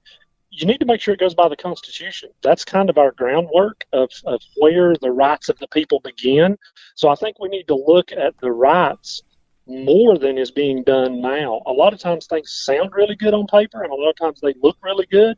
you 0.57 0.67
need 0.67 0.79
to 0.79 0.87
make 0.87 1.01
sure 1.01 1.13
it 1.13 1.21
goes 1.21 1.35
by 1.35 1.49
the 1.49 1.57
Constitution. 1.57 2.31
That's 2.43 2.65
kind 2.65 2.89
of 2.89 2.97
our 2.97 3.13
groundwork 3.13 3.85
of, 3.93 4.11
of 4.25 4.41
where 4.57 4.95
the 4.95 5.11
rights 5.11 5.51
of 5.51 5.59
the 5.59 5.69
people 5.69 6.01
begin. 6.01 6.57
So 6.95 7.11
I 7.11 7.15
think 7.15 7.39
we 7.39 7.51
need 7.51 7.69
to 7.69 7.75
look 7.75 8.11
at 8.11 8.39
the 8.39 8.51
rights 8.51 9.23
more 9.67 10.17
than 10.17 10.39
is 10.39 10.51
being 10.51 10.83
done 10.83 11.21
now. 11.21 11.61
A 11.67 11.73
lot 11.73 11.93
of 11.93 12.01
times 12.01 12.27
things 12.27 12.53
sound 12.53 12.93
really 12.95 13.17
good 13.17 13.35
on 13.35 13.47
paper, 13.47 13.83
and 13.83 13.93
a 13.93 13.95
lot 13.95 14.11
of 14.11 14.17
times 14.17 14.41
they 14.41 14.55
look 14.63 14.79
really 14.83 15.07
good. 15.11 15.37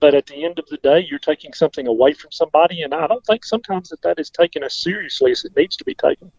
But 0.00 0.14
at 0.14 0.26
the 0.26 0.44
end 0.44 0.58
of 0.58 0.66
the 0.66 0.78
day, 0.78 1.06
you're 1.08 1.18
taking 1.18 1.52
something 1.52 1.86
away 1.86 2.12
from 2.12 2.32
somebody, 2.32 2.82
and 2.82 2.92
I 2.92 3.06
don't 3.06 3.24
think 3.24 3.44
sometimes 3.44 3.88
that 3.90 4.02
that 4.02 4.18
is 4.18 4.30
taken 4.30 4.62
as 4.62 4.74
seriously 4.74 5.30
as 5.30 5.44
it 5.44 5.56
needs 5.56 5.76
to 5.76 5.84
be 5.84 5.94
taken. 5.94 6.32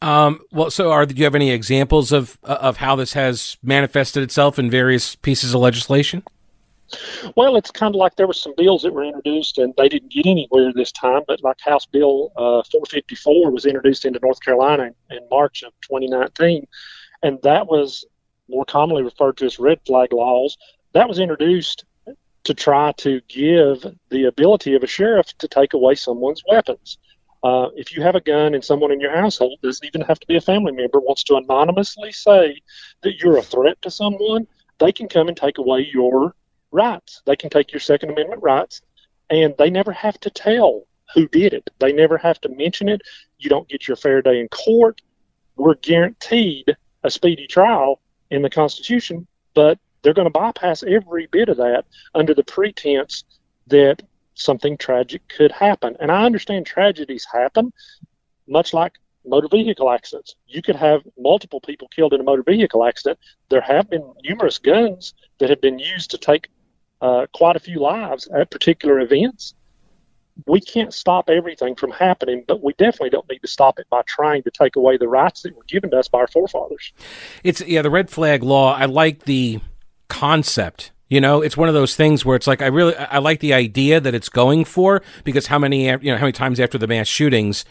Um, 0.00 0.40
well, 0.52 0.70
so 0.70 0.90
are 0.90 1.06
do 1.06 1.14
you 1.14 1.24
have 1.24 1.34
any 1.34 1.50
examples 1.50 2.12
of 2.12 2.38
of 2.42 2.78
how 2.78 2.96
this 2.96 3.12
has 3.12 3.56
manifested 3.62 4.22
itself 4.22 4.58
in 4.58 4.70
various 4.70 5.16
pieces 5.16 5.54
of 5.54 5.60
legislation? 5.60 6.22
Well, 7.36 7.56
it's 7.56 7.70
kind 7.70 7.94
of 7.94 7.98
like 7.98 8.16
there 8.16 8.26
were 8.26 8.32
some 8.32 8.54
bills 8.56 8.82
that 8.82 8.92
were 8.92 9.04
introduced 9.04 9.58
and 9.58 9.72
they 9.76 9.88
didn't 9.88 10.12
get 10.12 10.26
anywhere 10.26 10.72
this 10.72 10.92
time, 10.92 11.22
but 11.26 11.42
like 11.42 11.60
House 11.60 11.86
Bill 11.86 12.32
uh, 12.36 12.62
454 12.70 13.50
was 13.50 13.66
introduced 13.66 14.04
into 14.04 14.20
North 14.22 14.40
Carolina 14.40 14.84
in, 15.10 15.16
in 15.16 15.28
March 15.30 15.62
of 15.62 15.72
2019, 15.82 16.66
and 17.22 17.40
that 17.42 17.66
was 17.66 18.04
more 18.48 18.64
commonly 18.64 19.02
referred 19.02 19.36
to 19.38 19.46
as 19.46 19.58
red 19.58 19.80
flag 19.86 20.12
laws. 20.12 20.58
That 20.92 21.08
was 21.08 21.18
introduced 21.18 21.84
to 22.44 22.54
try 22.54 22.92
to 22.98 23.20
give 23.28 23.86
the 24.10 24.24
ability 24.24 24.74
of 24.74 24.82
a 24.82 24.86
sheriff 24.86 25.26
to 25.38 25.48
take 25.48 25.74
away 25.74 25.94
someone's 25.94 26.42
weapons. 26.48 26.98
Uh, 27.42 27.68
if 27.74 27.94
you 27.94 28.02
have 28.02 28.14
a 28.14 28.20
gun 28.20 28.54
and 28.54 28.64
someone 28.64 28.92
in 28.92 29.00
your 29.00 29.14
household 29.14 29.58
doesn't 29.62 29.86
even 29.86 30.00
have 30.00 30.18
to 30.20 30.26
be 30.26 30.36
a 30.36 30.40
family 30.40 30.72
member 30.72 31.00
wants 31.00 31.24
to 31.24 31.36
anonymously 31.36 32.12
say 32.12 32.60
that 33.02 33.18
you're 33.18 33.38
a 33.38 33.42
threat 33.42 33.80
to 33.82 33.90
someone, 33.90 34.46
they 34.78 34.92
can 34.92 35.08
come 35.08 35.28
and 35.28 35.36
take 35.36 35.58
away 35.58 35.88
your 35.92 36.34
rights. 36.72 37.22
They 37.26 37.36
can 37.36 37.50
take 37.50 37.72
your 37.72 37.80
Second 37.80 38.10
Amendment 38.10 38.42
rights, 38.42 38.82
and 39.30 39.54
they 39.58 39.70
never 39.70 39.92
have 39.92 40.18
to 40.20 40.30
tell 40.30 40.82
who 41.14 41.28
did 41.28 41.52
it. 41.52 41.68
They 41.78 41.92
never 41.92 42.18
have 42.18 42.40
to 42.40 42.48
mention 42.48 42.88
it. 42.88 43.02
You 43.38 43.50
don't 43.50 43.68
get 43.68 43.86
your 43.86 43.96
fair 43.96 44.22
day 44.22 44.40
in 44.40 44.48
court. 44.48 45.00
We're 45.56 45.74
guaranteed 45.74 46.76
a 47.04 47.10
speedy 47.10 47.46
trial 47.46 48.00
in 48.30 48.42
the 48.42 48.50
Constitution, 48.50 49.26
but 49.54 49.78
they're 50.02 50.14
going 50.14 50.26
to 50.26 50.30
bypass 50.30 50.82
every 50.82 51.26
bit 51.26 51.48
of 51.48 51.58
that 51.58 51.84
under 52.14 52.34
the 52.34 52.44
pretense 52.44 53.24
that 53.68 54.02
something 54.34 54.76
tragic 54.76 55.22
could 55.28 55.52
happen. 55.52 55.96
And 56.00 56.10
I 56.10 56.24
understand 56.24 56.66
tragedies 56.66 57.26
happen, 57.30 57.72
much 58.48 58.72
like 58.72 58.94
motor 59.24 59.48
vehicle 59.48 59.90
accidents. 59.90 60.34
You 60.46 60.62
could 60.62 60.76
have 60.76 61.02
multiple 61.18 61.60
people 61.60 61.88
killed 61.88 62.14
in 62.14 62.20
a 62.20 62.24
motor 62.24 62.42
vehicle 62.42 62.84
accident. 62.84 63.18
There 63.50 63.60
have 63.60 63.88
been 63.88 64.12
numerous 64.24 64.58
guns 64.58 65.14
that 65.38 65.50
have 65.50 65.60
been 65.60 65.78
used 65.78 66.10
to 66.12 66.18
take 66.18 66.48
uh, 67.02 67.26
quite 67.34 67.56
a 67.56 67.60
few 67.60 67.80
lives 67.80 68.28
at 68.28 68.50
particular 68.50 69.00
events. 69.00 69.54
We 70.46 70.60
can't 70.60 70.94
stop 70.94 71.28
everything 71.28 71.74
from 71.74 71.90
happening, 71.90 72.44
but 72.48 72.62
we 72.62 72.72
definitely 72.78 73.10
don't 73.10 73.28
need 73.28 73.40
to 73.40 73.48
stop 73.48 73.78
it 73.78 73.86
by 73.90 74.00
trying 74.06 74.42
to 74.44 74.50
take 74.50 74.76
away 74.76 74.96
the 74.96 75.08
rights 75.08 75.42
that 75.42 75.54
were 75.54 75.64
given 75.64 75.90
to 75.90 75.98
us 75.98 76.08
by 76.08 76.20
our 76.20 76.26
forefathers. 76.26 76.92
It's 77.44 77.60
yeah, 77.60 77.82
the 77.82 77.90
red 77.90 78.08
flag 78.08 78.42
law. 78.42 78.74
I 78.74 78.86
like 78.86 79.24
the 79.24 79.60
concept 80.08 80.92
you 81.12 81.20
know, 81.20 81.42
it's 81.42 81.58
one 81.58 81.68
of 81.68 81.74
those 81.74 81.94
things 81.94 82.24
where 82.24 82.36
it's 82.36 82.46
like 82.46 82.62
I 82.62 82.68
really 82.68 82.96
I 82.96 83.18
like 83.18 83.40
the 83.40 83.52
idea 83.52 84.00
that 84.00 84.14
it's 84.14 84.30
going 84.30 84.64
for 84.64 85.02
because 85.24 85.48
how 85.48 85.58
many 85.58 85.84
you 85.84 86.10
know 86.10 86.16
how 86.16 86.22
many 86.22 86.32
times 86.32 86.58
after 86.58 86.78
the 86.78 86.86
mass 86.86 87.06
shootings 87.06 87.66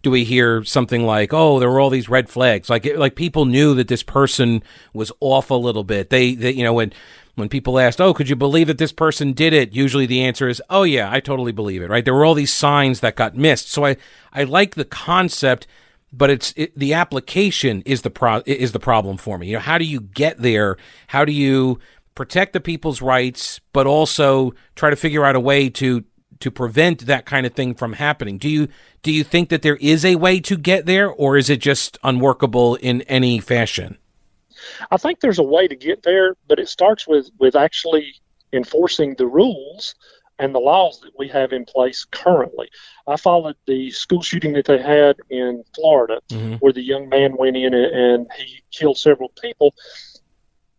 do 0.00 0.10
we 0.10 0.24
hear 0.24 0.64
something 0.64 1.04
like, 1.04 1.34
"Oh, 1.34 1.60
there 1.60 1.68
were 1.68 1.78
all 1.78 1.90
these 1.90 2.08
red 2.08 2.30
flags." 2.30 2.70
Like 2.70 2.86
like 2.96 3.14
people 3.14 3.44
knew 3.44 3.74
that 3.74 3.88
this 3.88 4.02
person 4.02 4.62
was 4.94 5.12
off 5.20 5.50
a 5.50 5.54
little 5.54 5.84
bit. 5.84 6.08
They, 6.08 6.34
they 6.34 6.52
you 6.52 6.64
know 6.64 6.72
when 6.72 6.90
when 7.36 7.48
people 7.48 7.78
asked, 7.78 8.00
"Oh, 8.00 8.12
could 8.12 8.28
you 8.28 8.36
believe 8.36 8.66
that 8.66 8.78
this 8.78 8.92
person 8.92 9.32
did 9.32 9.52
it?" 9.52 9.72
Usually 9.72 10.06
the 10.06 10.22
answer 10.22 10.48
is, 10.48 10.60
"Oh 10.68 10.82
yeah, 10.82 11.10
I 11.10 11.20
totally 11.20 11.52
believe 11.52 11.82
it." 11.82 11.88
Right? 11.88 12.04
There 12.04 12.14
were 12.14 12.24
all 12.24 12.34
these 12.34 12.52
signs 12.52 13.00
that 13.00 13.16
got 13.16 13.36
missed. 13.36 13.70
So 13.70 13.86
I 13.86 13.96
I 14.32 14.42
like 14.42 14.74
the 14.74 14.84
concept, 14.84 15.66
but 16.12 16.28
it's 16.30 16.52
it, 16.56 16.76
the 16.76 16.92
application 16.92 17.82
is 17.86 18.02
the 18.02 18.10
pro 18.10 18.42
is 18.44 18.72
the 18.72 18.80
problem 18.80 19.16
for 19.16 19.38
me. 19.38 19.46
You 19.46 19.54
know, 19.54 19.60
how 19.60 19.78
do 19.78 19.84
you 19.84 20.00
get 20.00 20.38
there? 20.38 20.76
How 21.06 21.24
do 21.24 21.32
you 21.32 21.78
protect 22.16 22.52
the 22.54 22.60
people's 22.60 23.00
rights, 23.00 23.60
but 23.72 23.86
also 23.86 24.52
try 24.74 24.90
to 24.90 24.96
figure 24.96 25.24
out 25.24 25.36
a 25.36 25.40
way 25.40 25.68
to 25.68 26.02
to 26.40 26.50
prevent 26.50 27.06
that 27.06 27.24
kind 27.26 27.46
of 27.46 27.54
thing 27.54 27.74
from 27.74 27.94
happening. 27.94 28.38
Do 28.38 28.48
you 28.48 28.68
do 29.02 29.12
you 29.12 29.22
think 29.22 29.50
that 29.50 29.62
there 29.62 29.76
is 29.76 30.04
a 30.04 30.16
way 30.16 30.40
to 30.40 30.56
get 30.56 30.86
there, 30.86 31.08
or 31.08 31.36
is 31.36 31.48
it 31.48 31.60
just 31.60 31.98
unworkable 32.02 32.74
in 32.76 33.02
any 33.02 33.38
fashion? 33.38 33.98
I 34.90 34.96
think 34.96 35.20
there's 35.20 35.38
a 35.38 35.44
way 35.44 35.68
to 35.68 35.76
get 35.76 36.02
there, 36.02 36.36
but 36.48 36.58
it 36.58 36.68
starts 36.68 37.06
with 37.06 37.30
with 37.38 37.56
actually 37.56 38.14
enforcing 38.52 39.14
the 39.14 39.26
rules 39.26 39.94
and 40.38 40.54
the 40.54 40.60
laws 40.60 41.00
that 41.00 41.12
we 41.18 41.28
have 41.28 41.52
in 41.52 41.64
place 41.64 42.04
currently. 42.10 42.68
I 43.06 43.16
followed 43.16 43.56
the 43.66 43.90
school 43.90 44.22
shooting 44.22 44.52
that 44.52 44.66
they 44.66 44.80
had 44.80 45.16
in 45.30 45.64
Florida, 45.74 46.20
mm-hmm. 46.28 46.54
where 46.56 46.72
the 46.72 46.82
young 46.82 47.08
man 47.08 47.36
went 47.36 47.56
in 47.56 47.72
and 47.72 48.26
he 48.36 48.62
killed 48.70 48.98
several 48.98 49.30
people. 49.40 49.74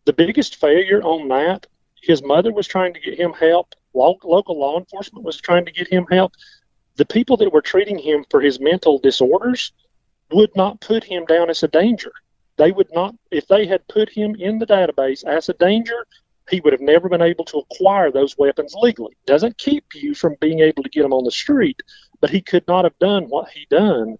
The 0.05 0.13
biggest 0.13 0.57
failure 0.57 1.01
on 1.01 1.27
that, 1.29 1.65
his 2.03 2.21
mother 2.21 2.53
was 2.53 2.67
trying 2.67 2.93
to 2.93 2.99
get 2.99 3.19
him 3.19 3.33
help 3.33 3.73
local 3.97 4.59
law 4.59 4.77
enforcement 4.77 5.25
was 5.25 5.37
trying 5.37 5.65
to 5.65 5.71
get 5.71 5.91
him 5.91 6.05
help. 6.09 6.33
The 6.95 7.05
people 7.05 7.37
that 7.37 7.51
were 7.51 7.61
treating 7.61 7.97
him 7.97 8.25
for 8.29 8.41
his 8.41 8.59
mental 8.59 8.99
disorders 8.99 9.71
would 10.31 10.55
not 10.55 10.81
put 10.81 11.03
him 11.03 11.25
down 11.25 11.49
as 11.49 11.63
a 11.63 11.67
danger. 11.67 12.11
They 12.57 12.71
would 12.71 12.89
not, 12.93 13.15
if 13.31 13.47
they 13.47 13.65
had 13.65 13.87
put 13.87 14.09
him 14.09 14.35
in 14.35 14.59
the 14.59 14.65
database 14.65 15.23
as 15.23 15.47
a 15.47 15.53
danger, 15.53 16.05
he 16.49 16.59
would 16.61 16.73
have 16.73 16.81
never 16.81 17.09
been 17.09 17.21
able 17.21 17.45
to 17.45 17.59
acquire 17.59 18.11
those 18.11 18.37
weapons 18.37 18.73
legally. 18.75 19.15
Doesn't 19.25 19.57
keep 19.57 19.93
you 19.93 20.13
from 20.15 20.35
being 20.39 20.59
able 20.59 20.83
to 20.83 20.89
get 20.89 21.03
them 21.03 21.13
on 21.13 21.23
the 21.23 21.31
street, 21.31 21.81
but 22.19 22.29
he 22.29 22.41
could 22.41 22.67
not 22.67 22.85
have 22.85 22.97
done 22.99 23.25
what 23.25 23.49
he 23.49 23.67
done 23.69 24.17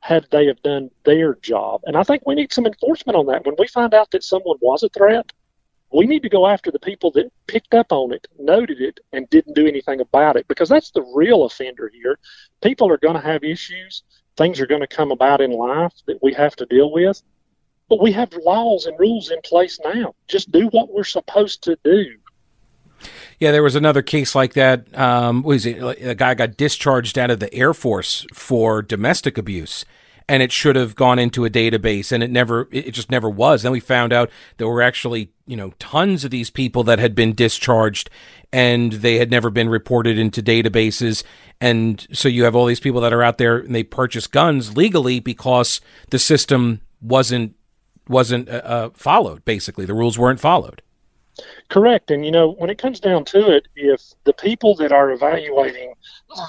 had 0.00 0.26
they 0.30 0.46
have 0.46 0.62
done 0.62 0.90
their 1.04 1.34
job. 1.36 1.80
And 1.84 1.96
I 1.96 2.02
think 2.02 2.26
we 2.26 2.34
need 2.34 2.52
some 2.52 2.66
enforcement 2.66 3.16
on 3.16 3.26
that. 3.26 3.46
When 3.46 3.54
we 3.58 3.66
find 3.68 3.94
out 3.94 4.10
that 4.10 4.22
someone 4.22 4.58
was 4.60 4.82
a 4.82 4.90
threat, 4.90 5.32
we 5.90 6.06
need 6.06 6.22
to 6.24 6.28
go 6.28 6.46
after 6.46 6.70
the 6.70 6.78
people 6.78 7.10
that 7.12 7.32
picked 7.46 7.72
up 7.72 7.90
on 7.90 8.12
it, 8.12 8.26
noted 8.38 8.80
it, 8.80 9.00
and 9.12 9.30
didn't 9.30 9.54
do 9.54 9.66
anything 9.66 10.00
about 10.00 10.36
it 10.36 10.46
because 10.46 10.68
that's 10.68 10.90
the 10.90 11.10
real 11.14 11.44
offender 11.44 11.90
here. 11.94 12.18
People 12.62 12.90
are 12.90 12.98
going 12.98 13.14
to 13.14 13.20
have 13.20 13.44
issues. 13.44 14.02
Things 14.36 14.60
are 14.60 14.66
going 14.66 14.80
to 14.82 14.86
come 14.86 15.10
about 15.10 15.40
in 15.40 15.52
life 15.52 15.92
that 16.06 16.22
we 16.22 16.34
have 16.34 16.54
to 16.56 16.66
deal 16.66 16.92
with. 16.92 17.22
But 17.88 18.02
we 18.02 18.12
have 18.12 18.32
laws 18.44 18.86
and 18.86 18.98
rules 18.98 19.30
in 19.30 19.40
place 19.42 19.78
now. 19.84 20.14
Just 20.26 20.50
do 20.50 20.68
what 20.68 20.92
we're 20.92 21.04
supposed 21.04 21.62
to 21.64 21.78
do. 21.84 22.06
Yeah, 23.38 23.52
there 23.52 23.62
was 23.62 23.74
another 23.74 24.02
case 24.02 24.34
like 24.34 24.54
that. 24.54 24.96
Um, 24.98 25.42
was 25.42 25.66
it 25.66 25.78
a 26.00 26.14
guy 26.14 26.34
got 26.34 26.56
discharged 26.56 27.18
out 27.18 27.30
of 27.30 27.40
the 27.40 27.52
Air 27.52 27.74
Force 27.74 28.26
for 28.32 28.80
domestic 28.80 29.36
abuse, 29.36 29.84
and 30.28 30.42
it 30.42 30.52
should 30.52 30.76
have 30.76 30.94
gone 30.94 31.18
into 31.18 31.44
a 31.44 31.50
database, 31.50 32.12
and 32.12 32.22
it 32.22 32.30
never, 32.30 32.68
it 32.70 32.92
just 32.92 33.10
never 33.10 33.28
was. 33.28 33.62
Then 33.62 33.72
we 33.72 33.80
found 33.80 34.12
out 34.12 34.30
there 34.56 34.68
were 34.68 34.80
actually, 34.82 35.30
you 35.46 35.56
know, 35.56 35.72
tons 35.78 36.24
of 36.24 36.30
these 36.30 36.48
people 36.48 36.84
that 36.84 36.98
had 36.98 37.14
been 37.14 37.34
discharged, 37.34 38.08
and 38.52 38.92
they 38.92 39.18
had 39.18 39.30
never 39.30 39.50
been 39.50 39.68
reported 39.68 40.18
into 40.18 40.42
databases, 40.42 41.22
and 41.60 42.06
so 42.12 42.28
you 42.28 42.44
have 42.44 42.56
all 42.56 42.66
these 42.66 42.80
people 42.80 43.00
that 43.02 43.12
are 43.12 43.22
out 43.22 43.38
there 43.38 43.58
and 43.58 43.74
they 43.74 43.82
purchase 43.82 44.26
guns 44.26 44.76
legally 44.76 45.20
because 45.20 45.80
the 46.10 46.18
system 46.18 46.80
wasn't 47.02 47.54
wasn't 48.08 48.48
uh, 48.48 48.62
uh 48.64 48.90
followed. 48.94 49.44
Basically, 49.44 49.84
the 49.84 49.94
rules 49.94 50.18
weren't 50.18 50.40
followed. 50.40 50.82
Correct. 51.68 52.10
And, 52.10 52.24
you 52.24 52.30
know, 52.30 52.52
when 52.52 52.70
it 52.70 52.78
comes 52.78 53.00
down 53.00 53.24
to 53.26 53.50
it, 53.50 53.66
if 53.74 54.00
the 54.24 54.32
people 54.32 54.76
that 54.76 54.92
are 54.92 55.10
evaluating 55.10 55.94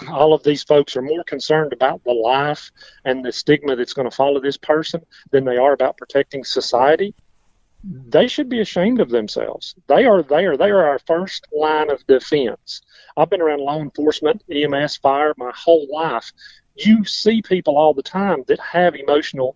all 0.10 0.34
of 0.34 0.44
these 0.44 0.64
folks 0.64 0.96
are 0.96 1.02
more 1.02 1.24
concerned 1.24 1.74
about 1.74 2.04
the 2.04 2.12
life 2.12 2.72
and 3.04 3.26
the 3.26 3.32
stigma 3.32 3.76
that's 3.76 3.94
going 3.94 4.10
to 4.10 4.16
follow 4.16 4.40
this 4.40 4.58
person 4.58 5.02
than 5.32 5.46
they 5.46 5.58
are 5.58 5.74
about 5.74 5.98
protecting 5.98 6.44
society, 6.44 7.16
they 7.84 8.28
should 8.28 8.50
be 8.50 8.62
ashamed 8.62 9.00
of 9.00 9.10
themselves. 9.10 9.76
They 9.88 10.06
are 10.06 10.24
there. 10.24 10.58
They 10.58 10.70
are 10.70 10.88
our 10.88 11.00
first 11.00 11.48
line 11.56 11.90
of 11.90 12.06
defense. 12.08 12.82
I've 13.16 13.30
been 13.30 13.42
around 13.42 13.62
law 13.62 13.80
enforcement, 13.80 14.44
EMS, 14.52 14.98
fire 14.98 15.34
my 15.38 15.52
whole 15.56 15.88
life. 15.92 16.32
You 16.76 17.06
see 17.06 17.42
people 17.42 17.78
all 17.78 17.94
the 17.94 18.04
time 18.04 18.44
that 18.48 18.60
have 18.60 18.96
emotional 18.96 19.56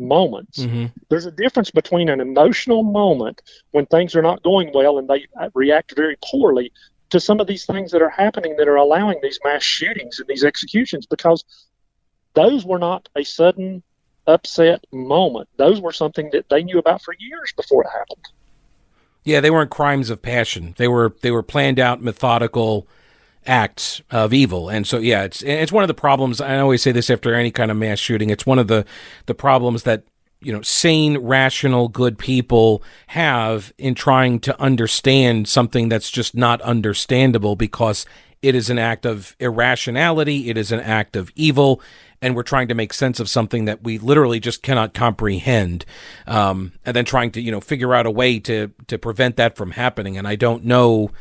moments. 0.00 0.58
Mm-hmm. 0.58 0.86
There's 1.08 1.26
a 1.26 1.30
difference 1.30 1.70
between 1.70 2.08
an 2.08 2.20
emotional 2.20 2.82
moment 2.82 3.42
when 3.70 3.86
things 3.86 4.16
are 4.16 4.22
not 4.22 4.42
going 4.42 4.72
well 4.74 4.98
and 4.98 5.08
they 5.08 5.26
react 5.54 5.94
very 5.94 6.16
poorly 6.24 6.72
to 7.10 7.20
some 7.20 7.40
of 7.40 7.46
these 7.46 7.66
things 7.66 7.90
that 7.92 8.02
are 8.02 8.10
happening 8.10 8.56
that 8.56 8.68
are 8.68 8.76
allowing 8.76 9.18
these 9.22 9.38
mass 9.44 9.62
shootings 9.62 10.18
and 10.18 10.28
these 10.28 10.44
executions 10.44 11.06
because 11.06 11.44
those 12.34 12.64
were 12.64 12.78
not 12.78 13.08
a 13.16 13.24
sudden 13.24 13.82
upset 14.26 14.84
moment. 14.92 15.48
Those 15.56 15.80
were 15.80 15.92
something 15.92 16.30
that 16.32 16.48
they 16.48 16.62
knew 16.62 16.78
about 16.78 17.02
for 17.02 17.14
years 17.18 17.52
before 17.56 17.84
it 17.84 17.90
happened. 17.90 18.28
Yeah, 19.24 19.40
they 19.40 19.50
weren't 19.50 19.70
crimes 19.70 20.08
of 20.08 20.22
passion. 20.22 20.74
They 20.78 20.88
were 20.88 21.14
they 21.20 21.30
were 21.30 21.42
planned 21.42 21.78
out, 21.78 22.00
methodical 22.00 22.86
acts 23.46 24.02
of 24.10 24.32
evil. 24.32 24.68
And 24.68 24.86
so, 24.86 24.98
yeah, 24.98 25.24
it's 25.24 25.42
it's 25.42 25.72
one 25.72 25.84
of 25.84 25.88
the 25.88 25.94
problems. 25.94 26.40
I 26.40 26.58
always 26.58 26.82
say 26.82 26.92
this 26.92 27.10
after 27.10 27.34
any 27.34 27.50
kind 27.50 27.70
of 27.70 27.76
mass 27.76 27.98
shooting. 27.98 28.30
It's 28.30 28.46
one 28.46 28.58
of 28.58 28.68
the 28.68 28.84
the 29.26 29.34
problems 29.34 29.84
that 29.84 30.04
you 30.40 30.52
know 30.52 30.62
sane, 30.62 31.18
rational, 31.18 31.88
good 31.88 32.18
people 32.18 32.82
have 33.08 33.72
in 33.78 33.94
trying 33.94 34.40
to 34.40 34.60
understand 34.60 35.48
something 35.48 35.88
that's 35.88 36.10
just 36.10 36.34
not 36.34 36.60
understandable 36.62 37.56
because 37.56 38.06
it 38.42 38.54
is 38.54 38.70
an 38.70 38.78
act 38.78 39.04
of 39.04 39.36
irrationality. 39.38 40.48
It 40.48 40.56
is 40.56 40.72
an 40.72 40.80
act 40.80 41.16
of 41.16 41.30
evil. 41.36 41.82
And 42.22 42.36
we're 42.36 42.42
trying 42.42 42.68
to 42.68 42.74
make 42.74 42.92
sense 42.92 43.18
of 43.18 43.30
something 43.30 43.64
that 43.64 43.82
we 43.82 43.96
literally 43.96 44.40
just 44.40 44.62
cannot 44.62 44.92
comprehend, 44.92 45.86
um, 46.26 46.72
and 46.84 46.94
then 46.94 47.06
trying 47.06 47.30
to, 47.30 47.40
you 47.40 47.50
know, 47.50 47.62
figure 47.62 47.94
out 47.94 48.04
a 48.04 48.10
way 48.10 48.38
to 48.40 48.70
to 48.88 48.98
prevent 48.98 49.36
that 49.36 49.56
from 49.56 49.70
happening. 49.70 50.18
And 50.18 50.28
I 50.28 50.36
don't 50.36 50.66
know 50.66 51.12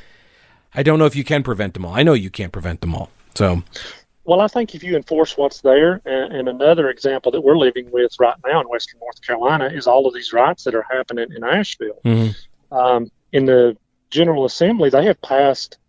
I 0.73 0.83
don't 0.83 0.99
know 0.99 1.05
if 1.05 1.15
you 1.15 1.23
can 1.23 1.43
prevent 1.43 1.73
them 1.73 1.85
all. 1.85 1.93
I 1.93 2.03
know 2.03 2.13
you 2.13 2.29
can't 2.29 2.51
prevent 2.51 2.81
them 2.81 2.93
all. 2.95 3.09
So, 3.35 3.63
well, 4.23 4.41
I 4.41 4.47
think 4.47 4.75
if 4.75 4.83
you 4.83 4.95
enforce 4.95 5.37
what's 5.37 5.61
there, 5.61 6.01
and, 6.05 6.33
and, 6.33 6.49
another 6.49 6.89
example 6.89 7.31
that 7.31 7.41
we're 7.41 7.57
living 7.57 7.89
with 7.91 8.11
right 8.19 8.35
now 8.45 8.61
in 8.61 8.67
Western 8.67 8.99
North 8.99 9.21
Carolina 9.25 9.69
is 9.73 9.87
all 9.87 10.05
of 10.05 10.13
these 10.13 10.31
riots 10.33 10.63
that 10.65 10.75
are 10.75 10.85
happening 10.89 11.27
in 11.35 11.43
Asheville. 11.43 11.99
Mm-hmm. 12.05 12.75
Um, 12.75 13.11
in 13.31 13.45
the 13.45 13.75
General 14.11 14.45
Assembly, 14.45 14.89
they 14.89 15.05
have 15.05 15.21
passed 15.21 15.79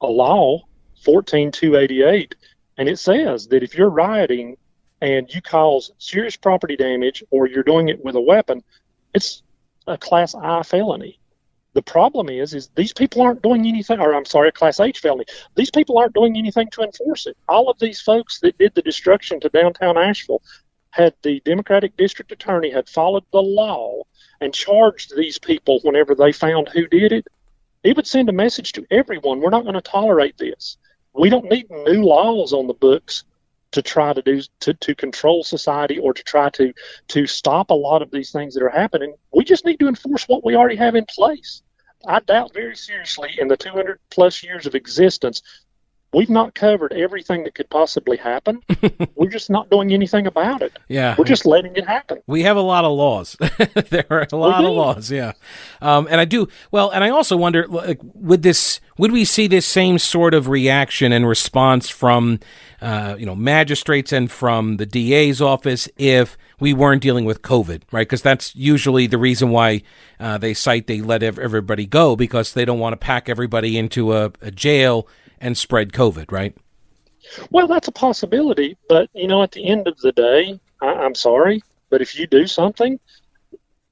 a 0.00 0.06
law, 0.06 0.62
14288, 1.04 2.34
and 2.78 2.88
it 2.88 2.98
says 2.98 3.48
that 3.48 3.62
if 3.62 3.74
you're 3.74 3.90
rioting 3.90 4.56
and 5.02 5.32
you 5.32 5.42
cause 5.42 5.92
serious 5.98 6.36
property 6.36 6.76
damage 6.76 7.22
or 7.30 7.46
you're 7.46 7.62
doing 7.62 7.88
it 7.88 8.02
with 8.02 8.14
a 8.14 8.20
weapon, 8.20 8.62
it's 9.14 9.42
a 9.86 9.98
Class 9.98 10.34
I 10.34 10.62
felony. 10.62 11.19
The 11.72 11.82
problem 11.82 12.28
is, 12.28 12.52
is 12.52 12.68
these 12.74 12.92
people 12.92 13.22
aren't 13.22 13.42
doing 13.42 13.66
anything, 13.66 14.00
or 14.00 14.14
I'm 14.14 14.24
sorry, 14.24 14.48
a 14.48 14.52
Class 14.52 14.80
H 14.80 14.98
felony. 14.98 15.24
These 15.54 15.70
people 15.70 15.98
aren't 15.98 16.14
doing 16.14 16.36
anything 16.36 16.68
to 16.72 16.82
enforce 16.82 17.26
it. 17.26 17.36
All 17.48 17.70
of 17.70 17.78
these 17.78 18.00
folks 18.00 18.40
that 18.40 18.58
did 18.58 18.74
the 18.74 18.82
destruction 18.82 19.38
to 19.40 19.48
downtown 19.48 19.96
Asheville, 19.96 20.42
had 20.90 21.14
the 21.22 21.40
Democratic 21.44 21.96
District 21.96 22.32
Attorney 22.32 22.70
had 22.70 22.88
followed 22.88 23.24
the 23.32 23.42
law 23.42 24.02
and 24.40 24.52
charged 24.52 25.14
these 25.14 25.38
people 25.38 25.80
whenever 25.82 26.14
they 26.14 26.32
found 26.32 26.68
who 26.68 26.86
did 26.86 27.12
it, 27.12 27.26
it 27.84 27.96
would 27.96 28.06
send 28.06 28.28
a 28.28 28.32
message 28.32 28.72
to 28.72 28.86
everyone: 28.90 29.40
we're 29.40 29.50
not 29.50 29.62
going 29.62 29.74
to 29.74 29.80
tolerate 29.80 30.36
this. 30.36 30.76
We 31.14 31.30
don't 31.30 31.50
need 31.50 31.70
new 31.70 32.02
laws 32.04 32.52
on 32.52 32.66
the 32.66 32.74
books 32.74 33.24
to 33.72 33.82
try 33.82 34.12
to 34.12 34.22
do 34.22 34.40
to, 34.60 34.74
to 34.74 34.94
control 34.94 35.44
society 35.44 35.98
or 35.98 36.12
to 36.12 36.22
try 36.22 36.50
to 36.50 36.72
to 37.08 37.26
stop 37.26 37.70
a 37.70 37.74
lot 37.74 38.02
of 38.02 38.10
these 38.10 38.32
things 38.32 38.54
that 38.54 38.62
are 38.62 38.70
happening. 38.70 39.14
We 39.32 39.44
just 39.44 39.64
need 39.64 39.78
to 39.80 39.88
enforce 39.88 40.24
what 40.28 40.44
we 40.44 40.56
already 40.56 40.76
have 40.76 40.94
in 40.94 41.06
place. 41.06 41.62
I 42.06 42.20
doubt 42.20 42.54
very 42.54 42.76
seriously 42.76 43.36
in 43.38 43.48
the 43.48 43.56
200 43.56 43.98
plus 44.10 44.42
years 44.42 44.66
of 44.66 44.74
existence 44.74 45.42
we've 46.12 46.30
not 46.30 46.54
covered 46.54 46.92
everything 46.92 47.44
that 47.44 47.54
could 47.54 47.70
possibly 47.70 48.16
happen. 48.16 48.62
We're 49.14 49.28
just 49.28 49.50
not 49.50 49.70
doing 49.70 49.92
anything 49.92 50.26
about 50.26 50.62
it. 50.62 50.78
Yeah, 50.88 51.14
we're 51.18 51.24
just 51.24 51.46
letting 51.46 51.76
it 51.76 51.86
happen. 51.86 52.22
We 52.26 52.42
have 52.42 52.56
a 52.56 52.62
lot 52.62 52.84
of 52.84 52.92
laws. 52.92 53.36
there 53.90 54.06
are 54.10 54.26
a 54.30 54.36
lot 54.36 54.64
of 54.64 54.70
laws. 54.70 55.10
Yeah, 55.10 55.32
um, 55.80 56.08
and 56.10 56.20
I 56.20 56.24
do 56.24 56.48
well, 56.70 56.90
and 56.90 57.04
I 57.04 57.10
also 57.10 57.36
wonder, 57.36 57.66
like, 57.68 58.00
would 58.14 58.42
this, 58.42 58.80
would 58.98 59.12
we 59.12 59.24
see 59.24 59.46
this 59.46 59.66
same 59.66 59.98
sort 59.98 60.34
of 60.34 60.48
reaction 60.48 61.12
and 61.12 61.28
response 61.28 61.88
from, 61.88 62.40
uh, 62.80 63.16
you 63.18 63.26
know, 63.26 63.34
magistrates 63.34 64.12
and 64.12 64.30
from 64.30 64.78
the 64.78 64.86
DA's 64.86 65.40
office 65.40 65.88
if 65.96 66.36
we 66.58 66.72
weren't 66.72 67.02
dealing 67.02 67.24
with 67.24 67.42
COVID, 67.42 67.82
right? 67.92 68.06
Because 68.06 68.22
that's 68.22 68.54
usually 68.56 69.06
the 69.06 69.18
reason 69.18 69.50
why 69.50 69.82
uh, 70.18 70.38
they 70.38 70.54
cite 70.54 70.86
they 70.86 71.00
let 71.00 71.22
everybody 71.22 71.86
go 71.86 72.16
because 72.16 72.54
they 72.54 72.64
don't 72.64 72.78
want 72.78 72.94
to 72.94 72.98
pack 72.98 73.28
everybody 73.28 73.78
into 73.78 74.12
a, 74.14 74.32
a 74.40 74.50
jail 74.50 75.06
and 75.40 75.56
spread 75.56 75.92
COVID, 75.92 76.30
right? 76.30 76.56
Well, 77.50 77.66
that's 77.66 77.88
a 77.88 77.92
possibility, 77.92 78.76
but 78.88 79.10
you 79.14 79.28
know, 79.28 79.42
at 79.42 79.52
the 79.52 79.66
end 79.66 79.88
of 79.88 79.98
the 79.98 80.12
day, 80.12 80.58
I, 80.80 81.04
am 81.04 81.14
sorry, 81.14 81.62
but 81.90 82.02
if 82.02 82.18
you 82.18 82.26
do 82.26 82.46
something, 82.46 82.98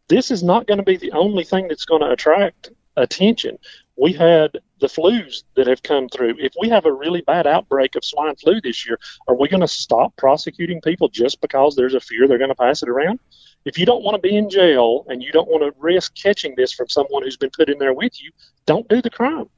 this 0.09 0.31
is 0.31 0.43
not 0.43 0.67
going 0.67 0.79
to 0.79 0.85
be 0.85 0.97
the 0.97 1.13
only 1.13 1.45
thing 1.45 1.69
that's 1.69 1.85
going 1.85 2.01
to 2.01 2.11
attract 2.11 2.71
attention. 2.97 3.59
We 3.97 4.13
had 4.13 4.59
the 4.81 4.87
flus 4.87 5.43
that 5.57 5.67
have 5.67 5.83
come 5.83 6.09
through. 6.09 6.37
If 6.39 6.53
we 6.59 6.69
have 6.69 6.87
a 6.87 6.93
really 6.93 7.21
bad 7.21 7.47
outbreak 7.47 7.97
of 7.97 8.05
swine 8.05 8.37
flu 8.37 8.61
this 8.61 8.87
year, 8.87 8.99
are 9.27 9.35
we 9.35 9.49
going 9.49 9.61
to 9.61 9.69
stop 9.69 10.17
prosecuting 10.17 10.81
people 10.81 11.09
just 11.09 11.41
because 11.41 11.75
there's 11.75 11.95
a 11.95 12.01
fear 12.01 12.27
they're 12.27 12.39
going 12.39 12.51
to 12.51 12.55
pass 12.55 12.83
it 12.83 12.89
around? 12.89 13.19
If 13.65 13.77
you 13.77 13.87
don't 13.87 14.05
want 14.05 14.15
to 14.15 14.29
be 14.29 14.37
in 14.37 14.49
jail 14.49 15.05
and 15.09 15.23
you 15.23 15.33
don't 15.33 15.49
want 15.49 15.63
to 15.63 15.79
risk 15.81 16.15
catching 16.15 16.55
this 16.57 16.73
from 16.73 16.89
someone 16.89 17.23
who's 17.23 17.37
been 17.37 17.51
put 17.51 17.69
in 17.69 17.79
there 17.79 17.93
with 17.93 18.23
you, 18.23 18.31
don't 18.67 18.89
do 18.89 19.03
the 19.03 19.11
crime. 19.11 19.49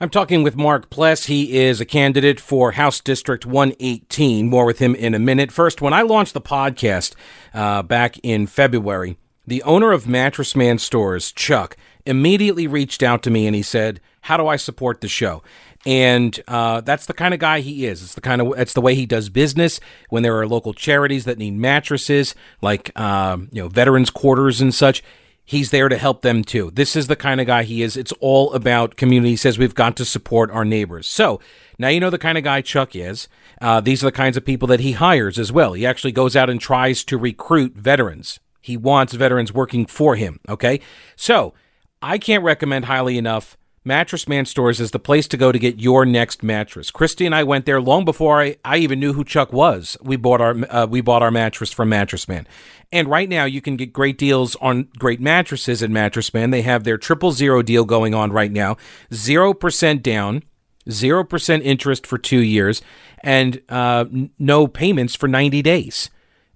I'm 0.00 0.10
talking 0.10 0.44
with 0.44 0.54
Mark 0.54 0.90
Pless. 0.90 1.24
He 1.24 1.58
is 1.58 1.80
a 1.80 1.84
candidate 1.84 2.38
for 2.38 2.70
House 2.72 3.00
District 3.00 3.44
118. 3.44 4.48
More 4.48 4.64
with 4.64 4.78
him 4.78 4.94
in 4.94 5.12
a 5.12 5.18
minute. 5.18 5.50
First, 5.50 5.82
when 5.82 5.92
I 5.92 6.02
launched 6.02 6.34
the 6.34 6.40
podcast 6.40 7.16
uh, 7.52 7.82
back 7.82 8.16
in 8.22 8.46
February, 8.46 9.18
the 9.44 9.60
owner 9.64 9.90
of 9.90 10.06
Mattress 10.06 10.54
Man 10.54 10.78
Stores, 10.78 11.32
Chuck, 11.32 11.76
immediately 12.06 12.68
reached 12.68 13.02
out 13.02 13.24
to 13.24 13.30
me 13.30 13.48
and 13.48 13.56
he 13.56 13.62
said, 13.62 14.00
"How 14.20 14.36
do 14.36 14.46
I 14.46 14.54
support 14.54 15.00
the 15.00 15.08
show?" 15.08 15.42
And 15.84 16.38
uh, 16.46 16.80
that's 16.82 17.06
the 17.06 17.12
kind 17.12 17.34
of 17.34 17.40
guy 17.40 17.58
he 17.58 17.84
is. 17.84 18.00
It's 18.00 18.14
the 18.14 18.20
kind 18.20 18.40
of 18.40 18.56
it's 18.56 18.74
the 18.74 18.80
way 18.80 18.94
he 18.94 19.04
does 19.04 19.30
business. 19.30 19.80
When 20.10 20.22
there 20.22 20.38
are 20.38 20.46
local 20.46 20.74
charities 20.74 21.24
that 21.24 21.38
need 21.38 21.54
mattresses, 21.54 22.36
like 22.62 22.96
um, 22.96 23.48
you 23.50 23.62
know 23.62 23.68
veterans 23.68 24.10
quarters 24.10 24.60
and 24.60 24.72
such, 24.72 25.02
he's 25.48 25.70
there 25.70 25.88
to 25.88 25.96
help 25.96 26.20
them 26.20 26.44
too. 26.44 26.70
This 26.74 26.94
is 26.94 27.06
the 27.06 27.16
kind 27.16 27.40
of 27.40 27.46
guy 27.46 27.62
he 27.62 27.82
is. 27.82 27.96
It's 27.96 28.12
all 28.20 28.52
about 28.52 28.96
community. 28.96 29.30
He 29.30 29.36
says 29.36 29.58
we've 29.58 29.74
got 29.74 29.96
to 29.96 30.04
support 30.04 30.50
our 30.50 30.64
neighbors. 30.64 31.08
So 31.08 31.40
now 31.78 31.88
you 31.88 32.00
know 32.00 32.10
the 32.10 32.18
kind 32.18 32.36
of 32.36 32.44
guy 32.44 32.60
Chuck 32.60 32.94
is. 32.94 33.28
Uh, 33.58 33.80
these 33.80 34.02
are 34.02 34.08
the 34.08 34.12
kinds 34.12 34.36
of 34.36 34.44
people 34.44 34.68
that 34.68 34.80
he 34.80 34.92
hires 34.92 35.38
as 35.38 35.50
well. 35.50 35.72
He 35.72 35.86
actually 35.86 36.12
goes 36.12 36.36
out 36.36 36.50
and 36.50 36.60
tries 36.60 37.02
to 37.04 37.16
recruit 37.16 37.74
veterans. 37.74 38.40
He 38.60 38.76
wants 38.76 39.14
veterans 39.14 39.50
working 39.50 39.86
for 39.86 40.16
him. 40.16 40.38
Okay. 40.50 40.80
So 41.16 41.54
I 42.02 42.18
can't 42.18 42.44
recommend 42.44 42.84
highly 42.84 43.16
enough 43.16 43.56
Mattress 43.88 44.28
Man 44.28 44.44
Stores 44.44 44.80
is 44.80 44.90
the 44.90 44.98
place 44.98 45.26
to 45.28 45.38
go 45.38 45.50
to 45.50 45.58
get 45.58 45.80
your 45.80 46.04
next 46.04 46.42
mattress. 46.42 46.90
Christy 46.90 47.24
and 47.24 47.34
I 47.34 47.42
went 47.42 47.64
there 47.64 47.80
long 47.80 48.04
before 48.04 48.42
I, 48.42 48.56
I 48.62 48.76
even 48.76 49.00
knew 49.00 49.14
who 49.14 49.24
Chuck 49.24 49.50
was. 49.50 49.96
We 50.02 50.16
bought 50.16 50.42
our 50.42 50.54
uh, 50.68 50.86
we 50.86 51.00
bought 51.00 51.22
our 51.22 51.30
mattress 51.30 51.72
from 51.72 51.88
Mattress 51.88 52.28
Man, 52.28 52.46
and 52.92 53.08
right 53.08 53.30
now 53.30 53.46
you 53.46 53.62
can 53.62 53.76
get 53.76 53.94
great 53.94 54.18
deals 54.18 54.56
on 54.56 54.88
great 54.98 55.22
mattresses 55.22 55.82
at 55.82 55.88
Mattress 55.88 56.34
Man. 56.34 56.50
They 56.50 56.60
have 56.60 56.84
their 56.84 56.98
triple 56.98 57.32
zero 57.32 57.62
deal 57.62 57.86
going 57.86 58.14
on 58.14 58.30
right 58.30 58.52
now, 58.52 58.76
zero 59.12 59.54
percent 59.54 60.02
down, 60.02 60.42
zero 60.90 61.24
percent 61.24 61.62
interest 61.62 62.06
for 62.06 62.18
two 62.18 62.40
years, 62.40 62.82
and 63.24 63.62
uh, 63.70 64.04
no 64.38 64.66
payments 64.66 65.14
for 65.14 65.28
ninety 65.28 65.62
days. 65.62 66.10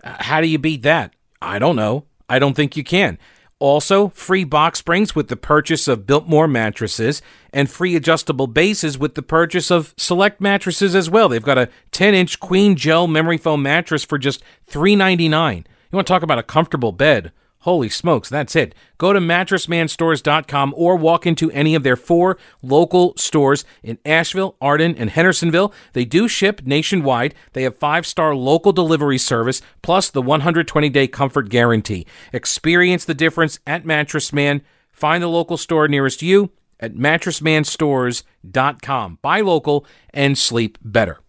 Uh, 0.05 0.17
how 0.21 0.43
do 0.43 0.47
you 0.49 0.59
beat 0.59 0.83
that? 0.83 1.15
I 1.41 1.59
don't 1.59 1.77
know. 1.77 2.05
I 2.29 2.39
don't 2.39 2.55
think 2.55 2.77
you 2.77 2.85
can. 2.85 3.19
Also, 3.63 4.09
free 4.09 4.43
box 4.43 4.81
springs 4.81 5.15
with 5.15 5.29
the 5.29 5.37
purchase 5.37 5.87
of 5.87 6.05
Biltmore 6.05 6.49
mattresses 6.49 7.23
and 7.53 7.71
free 7.71 7.95
adjustable 7.95 8.49
bases 8.49 8.99
with 8.99 9.15
the 9.15 9.23
purchase 9.23 9.71
of 9.71 9.95
select 9.97 10.41
mattresses 10.41 10.97
as 10.97 11.09
well. 11.09 11.29
They've 11.29 11.41
got 11.41 11.59
a 11.59 11.69
10 11.93 12.13
inch 12.13 12.41
queen 12.41 12.75
gel 12.75 13.07
memory 13.07 13.39
foam 13.39 13.63
mattress 13.63 14.05
for 14.05 14.19
just 14.19 14.43
$3.99. 14.69 15.59
You 15.59 15.65
want 15.93 16.09
to 16.09 16.13
talk 16.13 16.25
about 16.25 16.41
a 16.41 16.43
comfortable 16.43 16.91
bed? 16.91 17.31
Holy 17.63 17.89
smokes, 17.89 18.29
that's 18.29 18.55
it. 18.57 18.75
Go 18.99 19.13
to 19.13 19.21
mattressmanstores.com 19.21 20.75
or 20.77 20.97
walk 20.97 21.25
into 21.27 21.49
any 21.53 21.77
of 21.77 21.85
their 21.85 21.95
four 21.95 22.37
local 22.61 23.17
stores 23.17 23.65
in 23.85 24.01
Asheville, 24.05 24.57
Arden, 24.61 24.97
and 24.97 25.11
Hendersonville. 25.11 25.73
They 25.93 26.05
do 26.05 26.27
ship 26.27 26.63
nationwide. 26.65 27.37
They 27.53 27.63
have 27.63 27.79
five 27.79 28.05
star 28.05 28.35
local 28.35 28.73
delivery 28.73 29.19
service 29.19 29.63
plus 29.81 30.11
the 30.11 30.21
120 30.21 30.89
day 30.89 31.07
comfort 31.07 31.51
guarantee. 31.51 32.05
Experience 32.33 33.05
the 33.05 33.15
difference 33.15 33.61
at 33.65 33.87
Mattress 33.87 34.33
Man. 34.33 34.63
Find 34.91 35.23
the 35.23 35.29
local 35.29 35.57
store 35.57 35.87
nearest 35.87 36.21
you 36.21 36.51
at 36.81 36.95
mattressmanstores.com. 36.95 39.19
Buy 39.23 39.41
local 39.41 39.87
and 40.13 40.37
sleep 40.37 40.79
better. 40.83 41.21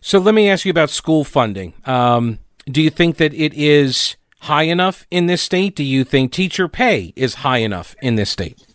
So 0.00 0.20
let 0.20 0.34
me 0.34 0.48
ask 0.48 0.64
you 0.64 0.70
about 0.70 0.90
school 0.90 1.24
funding. 1.24 1.74
Um, 1.84 2.38
do 2.66 2.80
you 2.80 2.90
think 2.90 3.16
that 3.16 3.34
it 3.34 3.52
is 3.54 4.14
high 4.44 4.64
enough 4.64 5.06
in 5.10 5.26
this 5.26 5.42
state? 5.42 5.74
Do 5.74 5.84
you 5.84 6.04
think 6.04 6.32
teacher 6.32 6.68
pay 6.68 7.12
is 7.16 7.36
high 7.36 7.58
enough 7.58 7.96
in 8.02 8.14
this 8.14 8.30
state? 8.30 8.66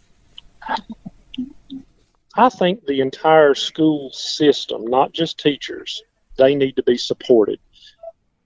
I 2.36 2.50
think 2.50 2.86
the 2.86 3.02
entire 3.02 3.54
school 3.56 4.12
system, 4.12 4.86
not 4.86 5.12
just 5.12 5.40
teachers, 5.40 6.02
they 6.38 6.56
need 6.56 6.76
to 6.78 6.84
be 6.84 6.98
supported. 6.98 7.60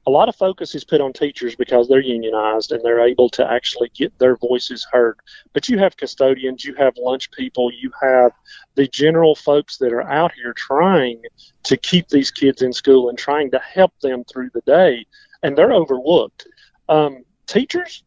A 0.06 0.12
lot 0.12 0.28
of 0.28 0.36
focus 0.36 0.76
is 0.76 0.84
put 0.84 1.00
on 1.00 1.14
teachers 1.14 1.56
because 1.56 1.88
they're 1.88 2.02
unionized 2.02 2.74
and 2.74 2.84
they're 2.84 3.08
able 3.08 3.30
to 3.30 3.50
actually 3.50 3.90
get 3.96 4.18
their 4.20 4.36
voices 4.36 4.86
heard. 4.92 5.18
But 5.54 5.70
you 5.70 5.78
have 5.78 5.96
custodians, 5.96 6.66
you 6.66 6.76
have 6.76 6.94
lunch 6.98 7.32
people, 7.32 7.72
you 7.72 7.90
have 8.02 8.34
the 8.76 8.88
general 8.88 9.36
folks 9.36 9.78
that 9.78 9.94
are 9.94 10.10
out 10.10 10.34
here 10.34 10.54
trying 10.54 11.22
to 11.64 11.78
keep 11.78 12.10
these 12.10 12.32
kids 12.32 12.62
in 12.62 12.74
school 12.74 13.08
and 13.08 13.18
trying 13.18 13.50
to 13.52 13.60
help 13.60 13.94
them 14.02 14.26
through 14.26 14.50
the 14.54 14.62
day, 14.62 15.06
and 15.42 15.58
they're 15.58 15.72
overlooked. 15.72 16.48
Um, 16.94 17.26
teachers, 17.48 18.04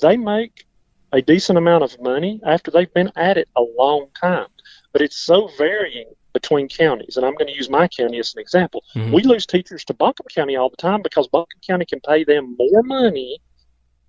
they 0.00 0.16
make 0.16 0.64
a 1.12 1.20
decent 1.20 1.58
amount 1.58 1.82
of 1.82 2.00
money 2.00 2.40
after 2.44 2.70
they've 2.70 2.92
been 2.92 3.10
at 3.16 3.36
it 3.36 3.48
a 3.56 3.62
long 3.62 4.08
time, 4.20 4.46
but 4.92 5.02
it's 5.02 5.16
so 5.16 5.50
varying 5.58 6.12
between 6.32 6.68
counties. 6.68 7.16
And 7.16 7.26
I'm 7.26 7.34
going 7.34 7.48
to 7.48 7.56
use 7.56 7.68
my 7.68 7.88
county 7.88 8.18
as 8.18 8.34
an 8.34 8.40
example. 8.40 8.84
Mm-hmm. 8.94 9.12
We 9.12 9.22
lose 9.22 9.46
teachers 9.46 9.84
to 9.86 9.94
Buncombe 9.94 10.28
County 10.32 10.54
all 10.54 10.70
the 10.70 10.76
time 10.76 11.02
because 11.02 11.26
Buncombe 11.26 11.60
County 11.66 11.86
can 11.86 12.00
pay 12.00 12.22
them 12.22 12.54
more 12.56 12.82
money 12.82 13.40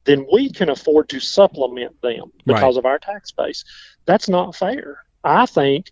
than 0.04 0.28
we 0.32 0.52
can 0.52 0.70
afford 0.70 1.10
to 1.10 1.20
supplement 1.20 2.00
them 2.02 2.32
because 2.46 2.76
right. 2.76 2.78
of 2.78 2.86
our 2.86 3.00
tax 3.00 3.32
base. 3.32 3.64
That's 4.06 4.30
not 4.30 4.56
fair. 4.56 5.04
I 5.24 5.48
think 5.48 5.92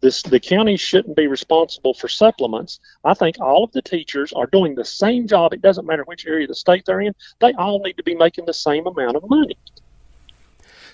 this, 0.00 0.22
the 0.22 0.40
county 0.40 0.76
shouldn't 0.76 1.16
be 1.16 1.26
responsible 1.26 1.94
for 1.94 2.08
supplements. 2.08 2.80
I 3.04 3.14
think 3.14 3.40
all 3.40 3.64
of 3.64 3.72
the 3.72 3.82
teachers 3.82 4.32
are 4.32 4.46
doing 4.46 4.74
the 4.74 4.84
same 4.84 5.26
job. 5.26 5.54
It 5.54 5.62
doesn't 5.62 5.86
matter 5.86 6.04
which 6.04 6.26
area 6.26 6.44
of 6.44 6.48
the 6.48 6.54
state 6.54 6.84
they're 6.84 7.00
in. 7.00 7.14
They 7.40 7.52
all 7.54 7.82
need 7.82 7.96
to 7.96 8.02
be 8.02 8.14
making 8.14 8.44
the 8.46 8.54
same 8.54 8.86
amount 8.86 9.16
of 9.16 9.28
money. 9.28 9.56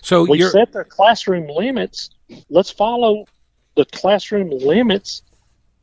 So 0.03 0.25
we 0.25 0.43
set 0.43 0.73
their 0.73 0.85
classroom 0.85 1.49
limits. 1.49 2.11
Let's 2.51 2.71
follow 2.71 3.27
the 3.77 3.85
classroom 3.87 4.51
limits 4.51 5.23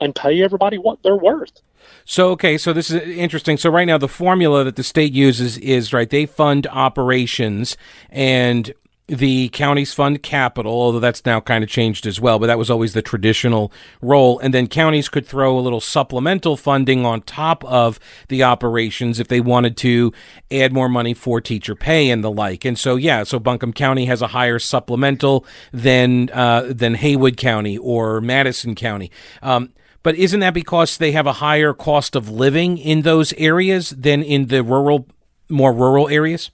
and 0.02 0.14
pay 0.14 0.42
everybody 0.42 0.78
what 0.78 1.02
they're 1.04 1.16
worth. 1.16 1.62
So 2.06 2.32
okay, 2.32 2.58
so 2.58 2.74
this 2.74 2.90
is 2.90 3.02
interesting. 3.02 3.58
So 3.58 3.70
right 3.70 3.86
now 3.86 3.98
the 3.98 4.08
formula 4.08 4.64
that 4.64 4.76
the 4.76 4.84
state 4.84 5.14
uses 5.14 5.58
is 5.58 5.94
right. 5.94 6.10
They 6.10 6.26
fund 6.26 6.68
operations 6.68 7.78
and 8.10 8.74
the 9.10 9.50
counties 9.50 9.94
fund 9.94 10.22
capital, 10.22 10.72
although 10.72 11.00
that's 11.00 11.26
now 11.26 11.40
kind 11.40 11.64
of 11.64 11.70
changed 11.70 12.06
as 12.06 12.22
well, 12.22 12.38
but 12.38 12.48
that 12.48 12.58
was 12.58 12.70
always 12.70 12.94
the 12.94 13.02
traditional 13.02 13.72
role. 14.02 14.40
And 14.40 14.54
then 14.54 14.68
counties 14.68 15.10
could 15.10 15.26
throw 15.26 15.58
a 15.58 15.62
little 15.62 15.82
supplemental 15.82 16.56
funding 16.56 17.06
on 17.06 17.22
top 17.22 17.64
of 17.66 18.00
the 18.28 18.44
operations 18.44 19.20
if 19.20 19.28
they 19.28 19.42
wanted 19.42 19.76
to 19.78 20.14
add 20.52 20.72
more 20.72 20.88
money 20.88 21.14
for 21.14 21.42
teacher 21.42 21.76
pay 21.76 22.10
and 22.10 22.24
the 22.24 22.32
like. 22.32 22.66
And 22.66 22.78
so, 22.78 22.96
yeah, 22.96 23.24
so 23.24 23.40
Buncombe 23.40 23.74
County 23.74 24.06
has 24.06 24.22
a 24.22 24.28
higher 24.28 24.60
supplemental 24.60 25.46
than 25.74 26.30
uh, 26.32 26.72
than 26.72 26.94
Haywood 26.96 27.38
County 27.38 27.78
or 27.78 28.22
Madison 28.22 28.76
County. 28.76 29.12
Um, 29.42 29.74
but 30.04 30.16
isn't 30.16 30.40
that 30.40 30.54
because 30.54 30.98
they 30.98 31.12
have 31.12 31.28
a 31.28 31.34
higher 31.34 31.74
cost 31.74 32.16
of 32.16 32.30
living 32.30 32.78
in 32.78 33.02
those 33.02 33.34
areas 33.34 33.90
than 33.90 34.24
in 34.24 34.48
the 34.48 34.64
rural, 34.64 35.08
more 35.50 35.74
rural 35.74 36.08
areas? 36.08 36.52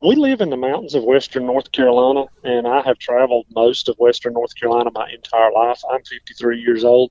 We 0.00 0.14
live 0.14 0.40
in 0.40 0.50
the 0.50 0.56
mountains 0.56 0.94
of 0.94 1.02
western 1.02 1.46
North 1.46 1.72
Carolina, 1.72 2.26
and 2.44 2.68
I 2.68 2.82
have 2.82 2.98
traveled 2.98 3.46
most 3.54 3.88
of 3.88 3.96
western 3.98 4.34
North 4.34 4.54
Carolina 4.54 4.90
my 4.94 5.10
entire 5.10 5.50
life. 5.50 5.80
I'm 5.90 6.02
53 6.04 6.60
years 6.60 6.84
old. 6.84 7.10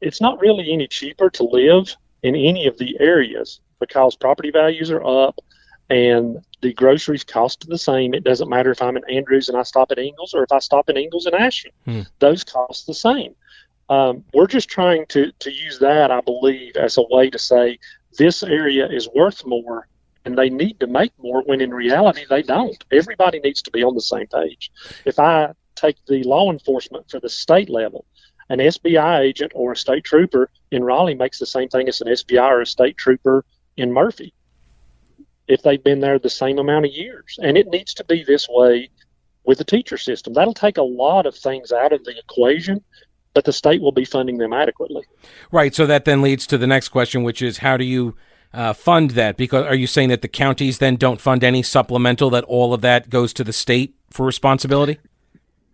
It's 0.00 0.20
not 0.20 0.40
really 0.40 0.72
any 0.72 0.88
cheaper 0.88 1.30
to 1.30 1.44
live 1.44 1.94
in 2.22 2.34
any 2.34 2.66
of 2.66 2.76
the 2.78 2.96
areas 2.98 3.60
because 3.78 4.16
property 4.16 4.50
values 4.50 4.90
are 4.90 5.04
up 5.04 5.38
and 5.90 6.38
the 6.60 6.72
groceries 6.72 7.22
cost 7.22 7.66
the 7.68 7.78
same. 7.78 8.14
It 8.14 8.24
doesn't 8.24 8.48
matter 8.48 8.72
if 8.72 8.82
I'm 8.82 8.96
in 8.96 9.08
Andrews 9.08 9.48
and 9.48 9.56
I 9.56 9.62
stop 9.62 9.92
at 9.92 9.98
Ingles 9.98 10.34
or 10.34 10.42
if 10.42 10.50
I 10.50 10.58
stop 10.58 10.88
at 10.88 10.96
Ingles 10.96 11.26
and 11.26 11.36
Ashland. 11.36 11.74
Hmm. 11.84 12.00
Those 12.18 12.42
cost 12.42 12.88
the 12.88 12.94
same. 12.94 13.36
Um, 13.88 14.24
we're 14.34 14.48
just 14.48 14.68
trying 14.68 15.06
to, 15.10 15.32
to 15.38 15.52
use 15.52 15.78
that, 15.78 16.10
I 16.10 16.20
believe, 16.20 16.76
as 16.76 16.98
a 16.98 17.04
way 17.08 17.30
to 17.30 17.38
say 17.38 17.78
this 18.18 18.42
area 18.42 18.88
is 18.88 19.08
worth 19.14 19.46
more 19.46 19.86
and 20.28 20.36
they 20.36 20.50
need 20.50 20.78
to 20.78 20.86
make 20.86 21.12
more 21.18 21.42
when 21.46 21.62
in 21.62 21.72
reality 21.72 22.26
they 22.28 22.42
don't. 22.42 22.84
Everybody 22.92 23.40
needs 23.40 23.62
to 23.62 23.70
be 23.70 23.82
on 23.82 23.94
the 23.94 24.02
same 24.02 24.26
page. 24.26 24.70
If 25.06 25.18
I 25.18 25.54
take 25.74 25.96
the 26.06 26.22
law 26.24 26.52
enforcement 26.52 27.10
for 27.10 27.18
the 27.18 27.30
state 27.30 27.70
level, 27.70 28.04
an 28.50 28.58
SBI 28.58 29.20
agent 29.20 29.52
or 29.54 29.72
a 29.72 29.76
state 29.76 30.04
trooper 30.04 30.50
in 30.70 30.84
Raleigh 30.84 31.14
makes 31.14 31.38
the 31.38 31.46
same 31.46 31.70
thing 31.70 31.88
as 31.88 32.02
an 32.02 32.08
SBI 32.08 32.46
or 32.46 32.60
a 32.60 32.66
state 32.66 32.98
trooper 32.98 33.42
in 33.78 33.90
Murphy 33.90 34.34
if 35.46 35.62
they've 35.62 35.82
been 35.82 36.00
there 36.00 36.18
the 36.18 36.28
same 36.28 36.58
amount 36.58 36.84
of 36.84 36.92
years. 36.92 37.38
And 37.42 37.56
it 37.56 37.68
needs 37.68 37.94
to 37.94 38.04
be 38.04 38.22
this 38.22 38.46
way 38.50 38.90
with 39.44 39.56
the 39.56 39.64
teacher 39.64 39.96
system. 39.96 40.34
That'll 40.34 40.52
take 40.52 40.76
a 40.76 40.82
lot 40.82 41.24
of 41.24 41.34
things 41.34 41.72
out 41.72 41.94
of 41.94 42.04
the 42.04 42.18
equation, 42.18 42.84
but 43.32 43.46
the 43.46 43.52
state 43.54 43.80
will 43.80 43.92
be 43.92 44.04
funding 44.04 44.36
them 44.36 44.52
adequately. 44.52 45.04
Right. 45.50 45.74
So 45.74 45.86
that 45.86 46.04
then 46.04 46.20
leads 46.20 46.46
to 46.48 46.58
the 46.58 46.66
next 46.66 46.90
question, 46.90 47.22
which 47.22 47.40
is 47.40 47.58
how 47.58 47.78
do 47.78 47.84
you 47.86 48.14
uh, 48.52 48.72
fund 48.72 49.10
that? 49.10 49.36
Because 49.36 49.66
are 49.66 49.74
you 49.74 49.86
saying 49.86 50.08
that 50.08 50.22
the 50.22 50.28
counties 50.28 50.78
then 50.78 50.96
don't 50.96 51.20
fund 51.20 51.44
any 51.44 51.62
supplemental? 51.62 52.30
That 52.30 52.44
all 52.44 52.72
of 52.72 52.80
that 52.82 53.10
goes 53.10 53.32
to 53.34 53.44
the 53.44 53.52
state 53.52 53.94
for 54.10 54.26
responsibility? 54.26 54.98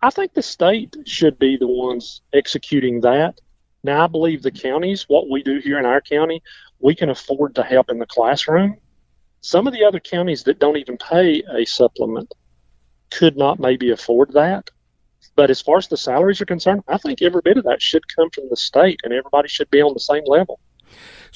I 0.01 0.09
think 0.09 0.33
the 0.33 0.43
state 0.43 0.95
should 1.05 1.39
be 1.39 1.57
the 1.57 1.67
ones 1.67 2.21
executing 2.33 3.01
that. 3.01 3.39
Now, 3.83 4.03
I 4.03 4.07
believe 4.07 4.41
the 4.41 4.51
counties, 4.51 5.05
what 5.07 5.29
we 5.29 5.43
do 5.43 5.59
here 5.59 5.79
in 5.79 5.85
our 5.85 6.01
county, 6.01 6.41
we 6.79 6.95
can 6.95 7.09
afford 7.09 7.55
to 7.55 7.63
help 7.63 7.89
in 7.89 7.99
the 7.99 8.05
classroom. 8.05 8.77
Some 9.41 9.67
of 9.67 9.73
the 9.73 9.83
other 9.83 9.99
counties 9.99 10.43
that 10.43 10.59
don't 10.59 10.77
even 10.77 10.97
pay 10.97 11.43
a 11.55 11.65
supplement 11.65 12.33
could 13.11 13.37
not 13.37 13.59
maybe 13.59 13.91
afford 13.91 14.33
that. 14.33 14.69
But 15.35 15.49
as 15.49 15.61
far 15.61 15.77
as 15.77 15.87
the 15.87 15.97
salaries 15.97 16.41
are 16.41 16.45
concerned, 16.45 16.83
I 16.87 16.97
think 16.97 17.21
every 17.21 17.41
bit 17.43 17.57
of 17.57 17.63
that 17.65 17.81
should 17.81 18.07
come 18.15 18.29
from 18.29 18.49
the 18.49 18.57
state 18.57 19.01
and 19.03 19.13
everybody 19.13 19.47
should 19.47 19.69
be 19.69 19.81
on 19.81 19.93
the 19.93 19.99
same 19.99 20.23
level. 20.25 20.59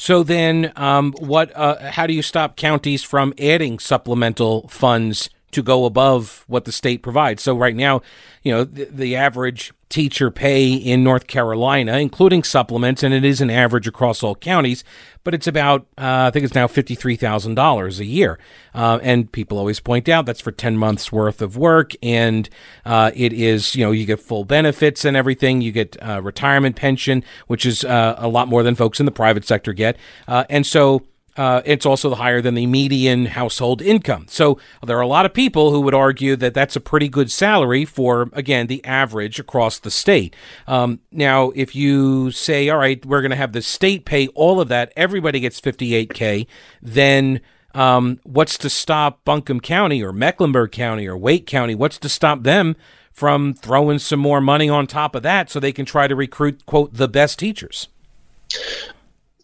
So 0.02 0.24
then, 0.24 0.72
um, 0.78 1.12
what? 1.20 1.52
Uh, 1.54 1.92
how 1.92 2.08
do 2.08 2.14
you 2.14 2.22
stop 2.22 2.56
counties 2.56 3.04
from 3.04 3.34
adding 3.38 3.80
supplemental 3.80 4.66
funds 4.70 5.30
to 5.52 5.64
go 5.64 5.86
above 5.86 6.44
what 6.48 6.66
the 6.66 6.72
state 6.72 7.02
provides. 7.02 7.42
So 7.44 7.58
right 7.58 7.76
now, 7.76 8.02
you 8.44 8.52
know, 8.52 8.64
the, 8.64 8.86
the, 8.86 9.16
average 9.16 9.74
teacher 9.90 10.30
pay 10.30 10.72
in 10.74 11.04
North 11.04 11.28
Carolina, 11.28 11.98
including 11.98 12.44
supplements, 12.44 13.04
and 13.04 13.14
it 13.14 13.26
is 13.26 13.42
an 13.42 13.50
average 13.50 13.88
across 13.88 14.22
all 14.24 14.36
counties, 14.36 14.84
but 15.24 15.34
it's 15.34 15.48
about, 15.48 15.82
uh, 15.98 16.28
I 16.28 16.32
think 16.32 16.46
it's 16.46 16.56
now 16.56 16.68
$53,000 16.68 18.00
a 18.00 18.06
year. 18.06 18.40
Uh, 18.74 19.00
and 19.02 19.32
people 19.32 19.58
always 19.58 19.80
point 19.80 20.08
out 20.08 20.26
that's 20.26 20.40
for 20.40 20.52
10 20.52 20.78
months 20.78 21.12
worth 21.12 21.42
of 21.42 21.58
work. 21.58 21.94
And 22.02 22.48
uh, 22.86 23.12
it 23.16 23.34
is, 23.34 23.76
you 23.76 23.84
know, 23.84 23.92
you 23.92 24.06
get 24.06 24.20
full 24.20 24.46
benefits 24.46 25.04
and 25.04 25.18
everything. 25.18 25.62
You 25.62 25.72
get 25.72 25.98
uh, 26.02 26.22
retirement 26.22 26.76
pension, 26.76 27.24
which 27.48 27.66
is 27.66 27.84
uh, 27.84 28.16
a 28.18 28.28
lot 28.28 28.48
more 28.48 28.64
than 28.64 28.76
folks 28.76 29.00
in 29.00 29.06
the 29.06 29.12
private 29.12 29.46
sector 29.46 29.74
get. 29.74 29.98
Uh, 30.28 30.46
and 30.50 30.66
so, 30.66 31.04
uh, 31.40 31.62
it's 31.64 31.86
also 31.86 32.14
higher 32.14 32.42
than 32.42 32.54
the 32.54 32.68
median 32.68 33.28
household 33.28 33.82
income. 33.82 34.26
So 34.28 34.60
there 34.86 34.98
are 34.98 35.02
a 35.02 35.08
lot 35.08 35.26
of 35.26 35.34
people 35.34 35.72
who 35.72 35.80
would 35.80 35.94
argue 35.94 36.36
that 36.36 36.54
that's 36.54 36.76
a 36.76 36.82
pretty 36.82 37.08
good 37.08 37.32
salary 37.32 37.86
for, 37.86 38.30
again, 38.34 38.68
the 38.68 38.84
average 38.84 39.40
across 39.40 39.80
the 39.80 39.90
state. 39.90 40.36
Um, 40.68 41.00
now, 41.14 41.52
if 41.56 41.74
you 41.74 42.32
say, 42.32 42.68
all 42.68 42.78
right, 42.78 43.06
we're 43.06 43.22
going 43.22 43.32
to 43.32 43.38
have 43.38 43.54
the 43.54 43.62
state 43.62 44.04
pay 44.04 44.28
all 44.36 44.60
of 44.60 44.68
that, 44.68 44.92
everybody 44.98 45.40
gets 45.40 45.62
58K, 45.62 46.46
then 46.82 47.40
um, 47.74 48.20
what's 48.24 48.58
to 48.58 48.70
stop 48.70 49.24
Buncombe 49.24 49.62
County 49.62 50.04
or 50.04 50.12
Mecklenburg 50.12 50.74
County 50.74 51.08
or 51.08 51.18
Wake 51.18 51.48
County? 51.48 51.74
What's 51.74 52.00
to 52.00 52.10
stop 52.10 52.44
them 52.44 52.76
from 53.14 53.54
throwing 53.54 54.00
some 54.00 54.20
more 54.20 54.42
money 54.42 54.68
on 54.68 54.88
top 54.88 55.16
of 55.16 55.24
that 55.24 55.50
so 55.50 55.62
they 55.62 55.72
can 55.72 55.86
try 55.86 56.06
to 56.06 56.18
recruit, 56.18 56.66
quote, 56.66 56.96
the 56.96 57.08
best 57.08 57.40
teachers? 57.40 57.88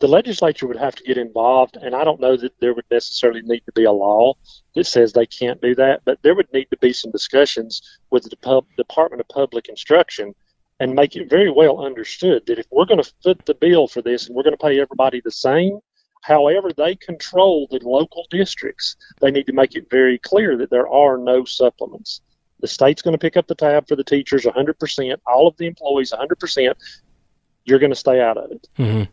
The 0.05 0.11
legislature 0.11 0.67
would 0.67 0.77
have 0.77 0.93
to 0.93 1.03
get 1.03 1.17
involved, 1.17 1.77
and 1.77 1.95
I 1.95 2.03
don't 2.03 2.21
know 2.21 2.37
that 2.37 2.59
there 2.59 2.75
would 2.75 2.85
necessarily 2.91 3.41
need 3.41 3.61
to 3.65 3.71
be 3.71 3.85
a 3.85 3.91
law 3.91 4.35
that 4.75 4.85
says 4.85 5.11
they 5.11 5.25
can't 5.25 5.59
do 5.59 5.73
that, 5.73 6.01
but 6.05 6.21
there 6.21 6.35
would 6.35 6.53
need 6.53 6.65
to 6.65 6.77
be 6.77 6.93
some 6.93 7.09
discussions 7.09 7.81
with 8.11 8.21
the 8.21 8.29
Department 8.29 9.19
of 9.19 9.27
Public 9.29 9.67
Instruction 9.67 10.35
and 10.79 10.93
make 10.93 11.15
it 11.15 11.27
very 11.27 11.49
well 11.49 11.83
understood 11.83 12.45
that 12.45 12.59
if 12.59 12.67
we're 12.69 12.85
going 12.85 13.01
to 13.01 13.13
foot 13.23 13.43
the 13.47 13.55
bill 13.55 13.87
for 13.87 14.03
this 14.03 14.27
and 14.27 14.35
we're 14.35 14.43
going 14.43 14.55
to 14.55 14.63
pay 14.63 14.79
everybody 14.79 15.21
the 15.25 15.31
same, 15.31 15.79
however 16.21 16.69
they 16.71 16.95
control 16.95 17.67
the 17.71 17.79
local 17.81 18.27
districts, 18.29 18.97
they 19.21 19.31
need 19.31 19.47
to 19.47 19.53
make 19.53 19.73
it 19.73 19.89
very 19.89 20.19
clear 20.19 20.55
that 20.55 20.69
there 20.69 20.87
are 20.87 21.17
no 21.17 21.45
supplements. 21.45 22.21
The 22.59 22.67
state's 22.67 23.01
going 23.01 23.15
to 23.15 23.17
pick 23.17 23.37
up 23.37 23.47
the 23.47 23.55
tab 23.55 23.87
for 23.87 23.95
the 23.95 24.03
teachers 24.03 24.43
100%, 24.43 25.17
all 25.25 25.47
of 25.47 25.57
the 25.57 25.65
employees 25.65 26.13
100%. 26.15 26.75
You're 27.63 27.79
going 27.79 27.91
to 27.91 27.95
stay 27.95 28.21
out 28.21 28.37
of 28.37 28.51
it. 28.51 28.67
Mm-hmm. 28.77 29.11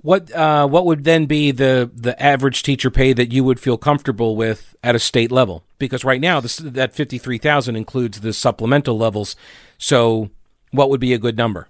What 0.00 0.30
uh, 0.32 0.66
what 0.66 0.86
would 0.86 1.04
then 1.04 1.26
be 1.26 1.50
the 1.50 1.90
the 1.94 2.20
average 2.22 2.62
teacher 2.62 2.90
pay 2.90 3.12
that 3.12 3.32
you 3.32 3.44
would 3.44 3.60
feel 3.60 3.78
comfortable 3.78 4.36
with 4.36 4.76
at 4.82 4.94
a 4.94 4.98
state 4.98 5.32
level? 5.32 5.64
Because 5.78 6.04
right 6.04 6.20
now 6.20 6.40
this, 6.40 6.56
that 6.56 6.94
fifty 6.94 7.18
three 7.18 7.38
thousand 7.38 7.76
includes 7.76 8.20
the 8.20 8.32
supplemental 8.32 8.96
levels. 8.96 9.36
So, 9.78 10.30
what 10.70 10.90
would 10.90 11.00
be 11.00 11.12
a 11.12 11.18
good 11.18 11.36
number? 11.36 11.68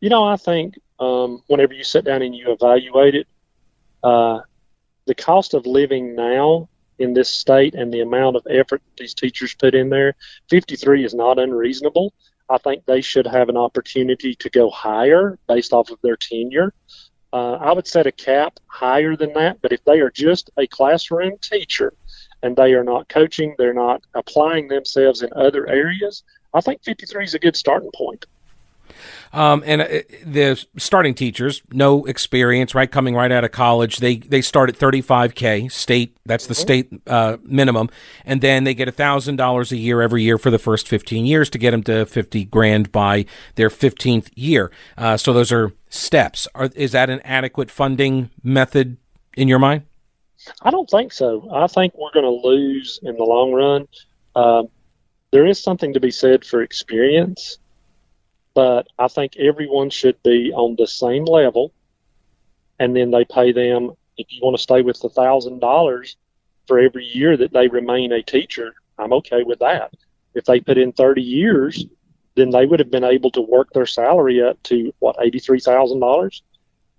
You 0.00 0.10
know, 0.10 0.24
I 0.24 0.36
think 0.36 0.78
um, 1.00 1.42
whenever 1.46 1.72
you 1.72 1.84
sit 1.84 2.04
down 2.04 2.22
and 2.22 2.34
you 2.34 2.52
evaluate 2.52 3.14
it, 3.14 3.26
uh, 4.02 4.40
the 5.06 5.14
cost 5.14 5.54
of 5.54 5.66
living 5.66 6.14
now 6.14 6.68
in 6.98 7.14
this 7.14 7.28
state 7.28 7.74
and 7.74 7.92
the 7.92 8.00
amount 8.00 8.36
of 8.36 8.46
effort 8.48 8.80
these 8.98 9.14
teachers 9.14 9.54
put 9.54 9.74
in 9.74 9.90
there, 9.90 10.14
53 10.50 11.04
is 11.04 11.14
not 11.14 11.38
unreasonable. 11.38 12.12
I 12.54 12.58
think 12.58 12.86
they 12.86 13.00
should 13.00 13.26
have 13.26 13.48
an 13.48 13.56
opportunity 13.56 14.36
to 14.36 14.48
go 14.48 14.70
higher 14.70 15.40
based 15.48 15.72
off 15.72 15.90
of 15.90 15.98
their 16.02 16.16
tenure. 16.16 16.72
Uh, 17.32 17.54
I 17.54 17.72
would 17.72 17.88
set 17.88 18.06
a 18.06 18.12
cap 18.12 18.60
higher 18.68 19.16
than 19.16 19.32
that, 19.32 19.60
but 19.60 19.72
if 19.72 19.84
they 19.84 19.98
are 19.98 20.10
just 20.10 20.50
a 20.56 20.68
classroom 20.68 21.36
teacher 21.38 21.92
and 22.44 22.54
they 22.54 22.74
are 22.74 22.84
not 22.84 23.08
coaching, 23.08 23.56
they're 23.58 23.74
not 23.74 24.02
applying 24.14 24.68
themselves 24.68 25.22
in 25.22 25.30
other 25.34 25.68
areas, 25.68 26.22
I 26.54 26.60
think 26.60 26.84
53 26.84 27.24
is 27.24 27.34
a 27.34 27.40
good 27.40 27.56
starting 27.56 27.90
point. 27.92 28.24
Um, 29.32 29.62
and 29.66 29.82
uh, 29.82 29.86
the 30.24 30.64
starting 30.76 31.14
teachers, 31.14 31.62
no 31.72 32.04
experience, 32.04 32.74
right? 32.74 32.90
Coming 32.90 33.14
right 33.14 33.32
out 33.32 33.44
of 33.44 33.52
college, 33.52 33.98
they 33.98 34.16
they 34.16 34.40
start 34.40 34.68
at 34.68 34.76
35k 34.76 35.70
state. 35.70 36.16
That's 36.24 36.46
the 36.46 36.54
mm-hmm. 36.54 36.62
state 36.62 36.92
uh, 37.06 37.36
minimum, 37.42 37.90
and 38.24 38.40
then 38.40 38.64
they 38.64 38.74
get 38.74 38.92
thousand 38.94 39.36
dollars 39.36 39.72
a 39.72 39.76
year 39.76 40.02
every 40.02 40.22
year 40.22 40.38
for 40.38 40.50
the 40.50 40.58
first 40.58 40.88
15 40.88 41.26
years 41.26 41.50
to 41.50 41.58
get 41.58 41.72
them 41.72 41.82
to 41.84 42.06
50 42.06 42.44
grand 42.46 42.92
by 42.92 43.26
their 43.56 43.68
15th 43.68 44.30
year. 44.34 44.70
Uh, 44.96 45.16
so 45.16 45.32
those 45.32 45.52
are 45.52 45.72
steps. 45.88 46.46
Are, 46.54 46.70
is 46.74 46.92
that 46.92 47.10
an 47.10 47.20
adequate 47.20 47.70
funding 47.70 48.30
method 48.42 48.96
in 49.36 49.48
your 49.48 49.58
mind? 49.58 49.82
I 50.62 50.70
don't 50.70 50.88
think 50.88 51.12
so. 51.12 51.48
I 51.52 51.66
think 51.66 51.94
we're 51.96 52.12
going 52.12 52.24
to 52.24 52.48
lose 52.48 53.00
in 53.02 53.16
the 53.16 53.24
long 53.24 53.52
run. 53.52 53.88
Um, 54.36 54.68
there 55.30 55.46
is 55.46 55.60
something 55.60 55.94
to 55.94 56.00
be 56.00 56.10
said 56.10 56.44
for 56.44 56.62
experience 56.62 57.58
but 58.54 58.86
I 58.98 59.08
think 59.08 59.36
everyone 59.36 59.90
should 59.90 60.22
be 60.22 60.52
on 60.52 60.76
the 60.76 60.86
same 60.86 61.24
level, 61.24 61.72
and 62.78 62.94
then 62.96 63.10
they 63.10 63.24
pay 63.24 63.52
them. 63.52 63.92
If 64.16 64.28
you 64.30 64.40
want 64.42 64.56
to 64.56 64.62
stay 64.62 64.82
with 64.82 65.00
the 65.00 65.08
thousand 65.08 65.58
dollars 65.58 66.16
for 66.66 66.78
every 66.78 67.04
year 67.04 67.36
that 67.36 67.52
they 67.52 67.68
remain 67.68 68.12
a 68.12 68.22
teacher, 68.22 68.74
I'm 68.98 69.12
okay 69.14 69.42
with 69.42 69.58
that. 69.58 69.92
If 70.34 70.44
they 70.44 70.60
put 70.60 70.78
in 70.78 70.92
30 70.92 71.20
years, 71.20 71.84
then 72.36 72.50
they 72.50 72.66
would 72.66 72.80
have 72.80 72.90
been 72.90 73.04
able 73.04 73.30
to 73.32 73.40
work 73.40 73.72
their 73.72 73.86
salary 73.86 74.42
up 74.42 74.62
to 74.64 74.92
what 74.98 75.16
$83,000 75.16 76.40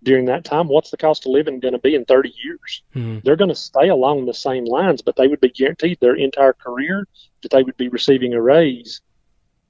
during 0.04 0.26
that 0.26 0.46
time. 0.46 0.68
What's 0.68 0.91
the 0.91 0.98
cost 0.98 1.26
of 1.26 1.32
living 1.32 1.60
going 1.60 1.74
to 1.74 1.80
be 1.80 1.96
in 1.96 2.06
30 2.06 2.34
years? 2.44 2.84
Mm-hmm. 2.96 3.20
They're 3.24 3.36
going 3.36 3.50
to 3.50 3.56
stay 3.56 3.89
along 3.89 4.26
the 4.26 4.34
same 4.34 4.65
lines, 4.65 5.02
but 5.02 5.15
they 5.15 5.28
would 5.28 5.41
be 5.41 5.50
guaranteed 5.50 6.00
their 6.00 6.15
entire 6.15 6.54
career 6.54 7.08
that 7.41 7.52
they 7.52 7.63
would 7.63 7.78
be 7.78 7.89
receiving 7.89 8.34
a 8.34 8.41
raise, 8.41 9.02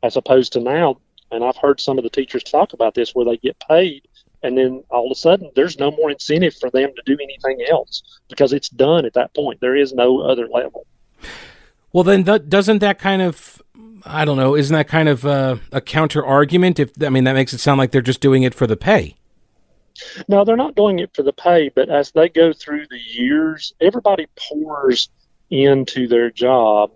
as 0.04 0.18
opposed 0.18 0.54
to 0.54 0.60
now 0.60 0.98
and 1.32 1.44
I've 1.44 1.58
heard 1.58 1.80
some 1.80 1.98
of 1.98 2.04
the 2.04 2.10
teachers 2.10 2.44
talk 2.44 2.74
about 2.74 2.94
this 2.94 3.14
where 3.14 3.26
they 3.26 3.38
get 3.38 3.58
paid 3.68 4.08
and 4.46 4.58
then 4.58 4.84
all 4.90 5.06
of 5.06 5.12
a 5.12 5.16
sudden 5.16 5.50
there's 5.56 5.80
no 5.80 5.92
more 5.92 6.12
incentive 6.12 6.56
for 6.56 6.70
them 6.70 6.92
to 6.96 7.02
do 7.06 7.18
anything 7.22 7.66
else 7.70 8.04
because 8.30 8.54
it's 8.54 8.70
done 8.70 9.06
at 9.06 9.14
that 9.14 9.34
point. 9.34 9.60
There 9.60 9.76
is 9.76 9.94
no 9.94 10.20
other 10.20 10.48
level. 10.48 10.86
Well, 11.92 12.04
then 12.04 12.26
th- 12.26 12.48
doesn't 12.48 12.80
that 12.80 13.00
kind 13.00 13.22
of 13.22 13.62
I 14.06 14.24
don't 14.24 14.38
know, 14.38 14.56
isn't 14.56 14.74
that 14.74 14.88
kind 14.88 15.10
of 15.10 15.26
uh, 15.26 15.58
a 15.72 15.82
counter 15.82 16.24
argument? 16.24 16.80
If 16.80 16.92
I 17.02 17.10
mean, 17.10 17.24
that 17.24 17.34
makes 17.34 17.54
it 17.54 17.58
sound 17.58 17.80
like 17.80 17.92
they're 17.92 18.02
just 18.02 18.22
doing 18.22 18.44
it 18.44 18.54
for 18.54 18.68
the 18.68 18.78
pay. 18.78 19.16
No, 20.28 20.44
they're 20.46 20.58
not 20.58 20.76
doing 20.76 21.00
it 21.00 21.16
for 21.16 21.24
the 21.24 21.34
pay, 21.34 21.70
but 21.70 21.90
as 21.90 22.12
they 22.12 22.30
go 22.30 22.54
through 22.54 22.86
the 22.90 23.00
years, 23.00 23.74
everybody 23.82 24.28
pours 24.36 25.10
into 25.50 26.08
their 26.08 26.30
job, 26.30 26.92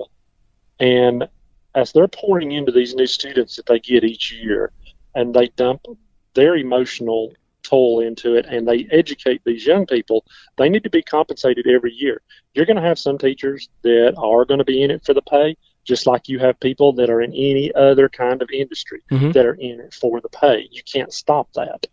and 0.80 1.28
as 1.76 1.92
they're 1.92 2.08
pouring 2.08 2.52
into 2.52 2.72
these 2.72 2.96
new 2.96 3.08
students 3.08 3.56
that 3.56 3.66
they 3.66 3.80
get 3.80 4.04
each 4.04 4.32
year 4.32 4.72
and 5.16 5.34
they 5.34 5.48
dump 5.56 5.86
their 6.34 6.56
emotional 6.56 7.34
toll 7.64 8.00
into 8.00 8.36
it 8.36 8.46
and 8.48 8.68
they 8.68 8.88
educate 8.92 9.42
these 9.46 9.66
young 9.66 9.86
people, 9.86 10.26
they 10.58 10.70
need 10.70 10.84
to 10.84 10.90
be 10.90 11.02
compensated 11.02 11.68
every 11.68 11.94
year. 11.94 12.22
You're 12.54 12.66
going 12.66 12.78
to 12.78 12.82
have 12.82 13.00
some 13.00 13.18
teachers 13.18 13.70
that 13.84 14.16
are 14.18 14.46
going 14.46 14.58
to 14.58 14.66
be 14.66 14.82
in 14.82 14.92
it 14.92 15.06
for 15.06 15.14
the 15.14 15.22
pay, 15.22 15.56
just 15.84 16.08
like 16.08 16.28
you 16.28 16.40
have 16.40 16.60
people 16.60 16.94
that 16.94 17.10
are 17.10 17.22
in 17.22 17.34
any 17.34 17.72
other 17.74 18.10
kind 18.10 18.42
of 18.42 18.50
industry 18.52 19.02
mm-hmm. 19.12 19.32
that 19.32 19.46
are 19.46 19.56
in 19.56 19.80
it 19.80 19.94
for 19.94 20.20
the 20.22 20.30
pay. 20.30 20.68
You 20.72 20.82
can't 20.84 21.14
stop 21.14 21.52
that. 21.54 21.88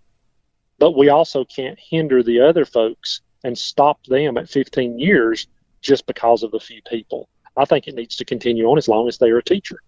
But 0.78 0.96
we 0.96 1.08
also 1.08 1.44
can't 1.44 1.78
hinder 1.78 2.22
the 2.22 2.40
other 2.40 2.64
folks 2.64 3.20
and 3.44 3.56
stop 3.56 4.04
them 4.04 4.36
at 4.36 4.48
15 4.48 4.98
years 4.98 5.46
just 5.80 6.06
because 6.06 6.42
of 6.42 6.54
a 6.54 6.60
few 6.60 6.82
people. 6.82 7.28
I 7.56 7.64
think 7.64 7.86
it 7.88 7.94
needs 7.94 8.16
to 8.16 8.24
continue 8.24 8.66
on 8.66 8.78
as 8.78 8.88
long 8.88 9.08
as 9.08 9.18
they 9.18 9.30
are 9.30 9.38
a 9.38 9.42
teacher. 9.42 9.80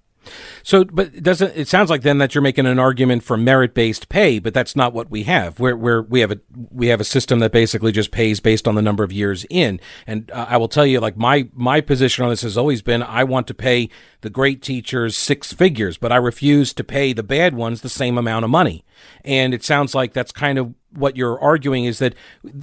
So, 0.62 0.84
but 0.84 1.22
doesn't 1.22 1.56
it 1.56 1.68
sounds 1.68 1.90
like 1.90 2.02
then 2.02 2.18
that 2.18 2.34
you're 2.34 2.42
making 2.42 2.66
an 2.66 2.78
argument 2.78 3.22
for 3.22 3.36
merit 3.36 3.74
based 3.74 4.08
pay, 4.08 4.38
but 4.38 4.52
that's 4.52 4.76
not 4.76 4.92
what 4.92 5.10
we 5.10 5.22
have. 5.24 5.58
Where 5.60 6.02
we 6.02 6.20
have 6.20 6.32
a 6.32 6.40
we 6.70 6.88
have 6.88 7.00
a 7.00 7.04
system 7.04 7.38
that 7.38 7.52
basically 7.52 7.92
just 7.92 8.10
pays 8.10 8.40
based 8.40 8.68
on 8.68 8.74
the 8.74 8.82
number 8.82 9.04
of 9.04 9.12
years 9.12 9.46
in. 9.48 9.80
And 10.06 10.30
uh, 10.32 10.46
I 10.48 10.56
will 10.56 10.68
tell 10.68 10.86
you, 10.86 11.00
like 11.00 11.16
my 11.16 11.48
my 11.54 11.80
position 11.80 12.24
on 12.24 12.30
this 12.30 12.42
has 12.42 12.58
always 12.58 12.82
been, 12.82 13.02
I 13.02 13.24
want 13.24 13.46
to 13.48 13.54
pay 13.54 13.88
the 14.20 14.30
great 14.30 14.62
teachers 14.62 15.16
six 15.16 15.52
figures, 15.52 15.96
but 15.96 16.12
I 16.12 16.16
refuse 16.16 16.72
to 16.74 16.84
pay 16.84 17.12
the 17.12 17.22
bad 17.22 17.54
ones 17.54 17.80
the 17.80 17.88
same 17.88 18.18
amount 18.18 18.44
of 18.44 18.50
money. 18.50 18.84
And 19.24 19.54
it 19.54 19.64
sounds 19.64 19.94
like 19.94 20.12
that's 20.12 20.32
kind 20.32 20.58
of 20.58 20.74
what 20.90 21.16
you're 21.16 21.38
arguing 21.40 21.84
is 21.84 21.98
that 21.98 22.14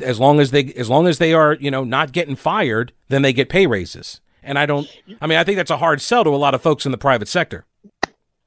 as 0.01 0.19
long 0.19 0.39
as 0.39 0.51
they 0.51 0.73
as 0.73 0.89
long 0.89 1.07
as 1.07 1.17
they 1.17 1.33
are 1.33 1.53
you 1.53 1.71
know 1.71 1.83
not 1.83 2.11
getting 2.11 2.35
fired, 2.35 2.91
then 3.09 3.21
they 3.21 3.33
get 3.33 3.49
pay 3.49 3.65
raises. 3.65 4.19
And 4.45 4.59
I 4.59 4.67
don't, 4.67 4.87
I 5.19 5.27
mean, 5.27 5.39
I 5.39 5.43
think 5.43 5.57
that's 5.57 5.71
a 5.71 5.77
hard 5.77 6.01
sell 6.01 6.23
to 6.23 6.29
a 6.29 6.37
lot 6.37 6.53
of 6.53 6.61
folks 6.61 6.85
in 6.85 6.91
the 6.91 6.97
private 6.97 7.27
sector. 7.27 7.65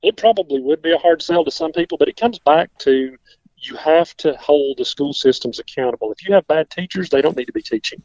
It 0.02 0.16
probably 0.16 0.60
would 0.60 0.80
be 0.80 0.92
a 0.92 0.98
hard 0.98 1.20
sell 1.22 1.44
to 1.44 1.50
some 1.50 1.72
people, 1.72 1.98
but 1.98 2.08
it 2.08 2.16
comes 2.16 2.38
back 2.38 2.70
to 2.78 3.16
you 3.56 3.76
have 3.76 4.16
to 4.18 4.36
hold 4.36 4.78
the 4.78 4.84
school 4.84 5.12
systems 5.12 5.58
accountable. 5.58 6.12
If 6.12 6.26
you 6.26 6.32
have 6.34 6.46
bad 6.46 6.70
teachers, 6.70 7.10
they 7.10 7.20
don't 7.20 7.36
need 7.36 7.46
to 7.46 7.52
be 7.52 7.62
teaching. 7.62 8.00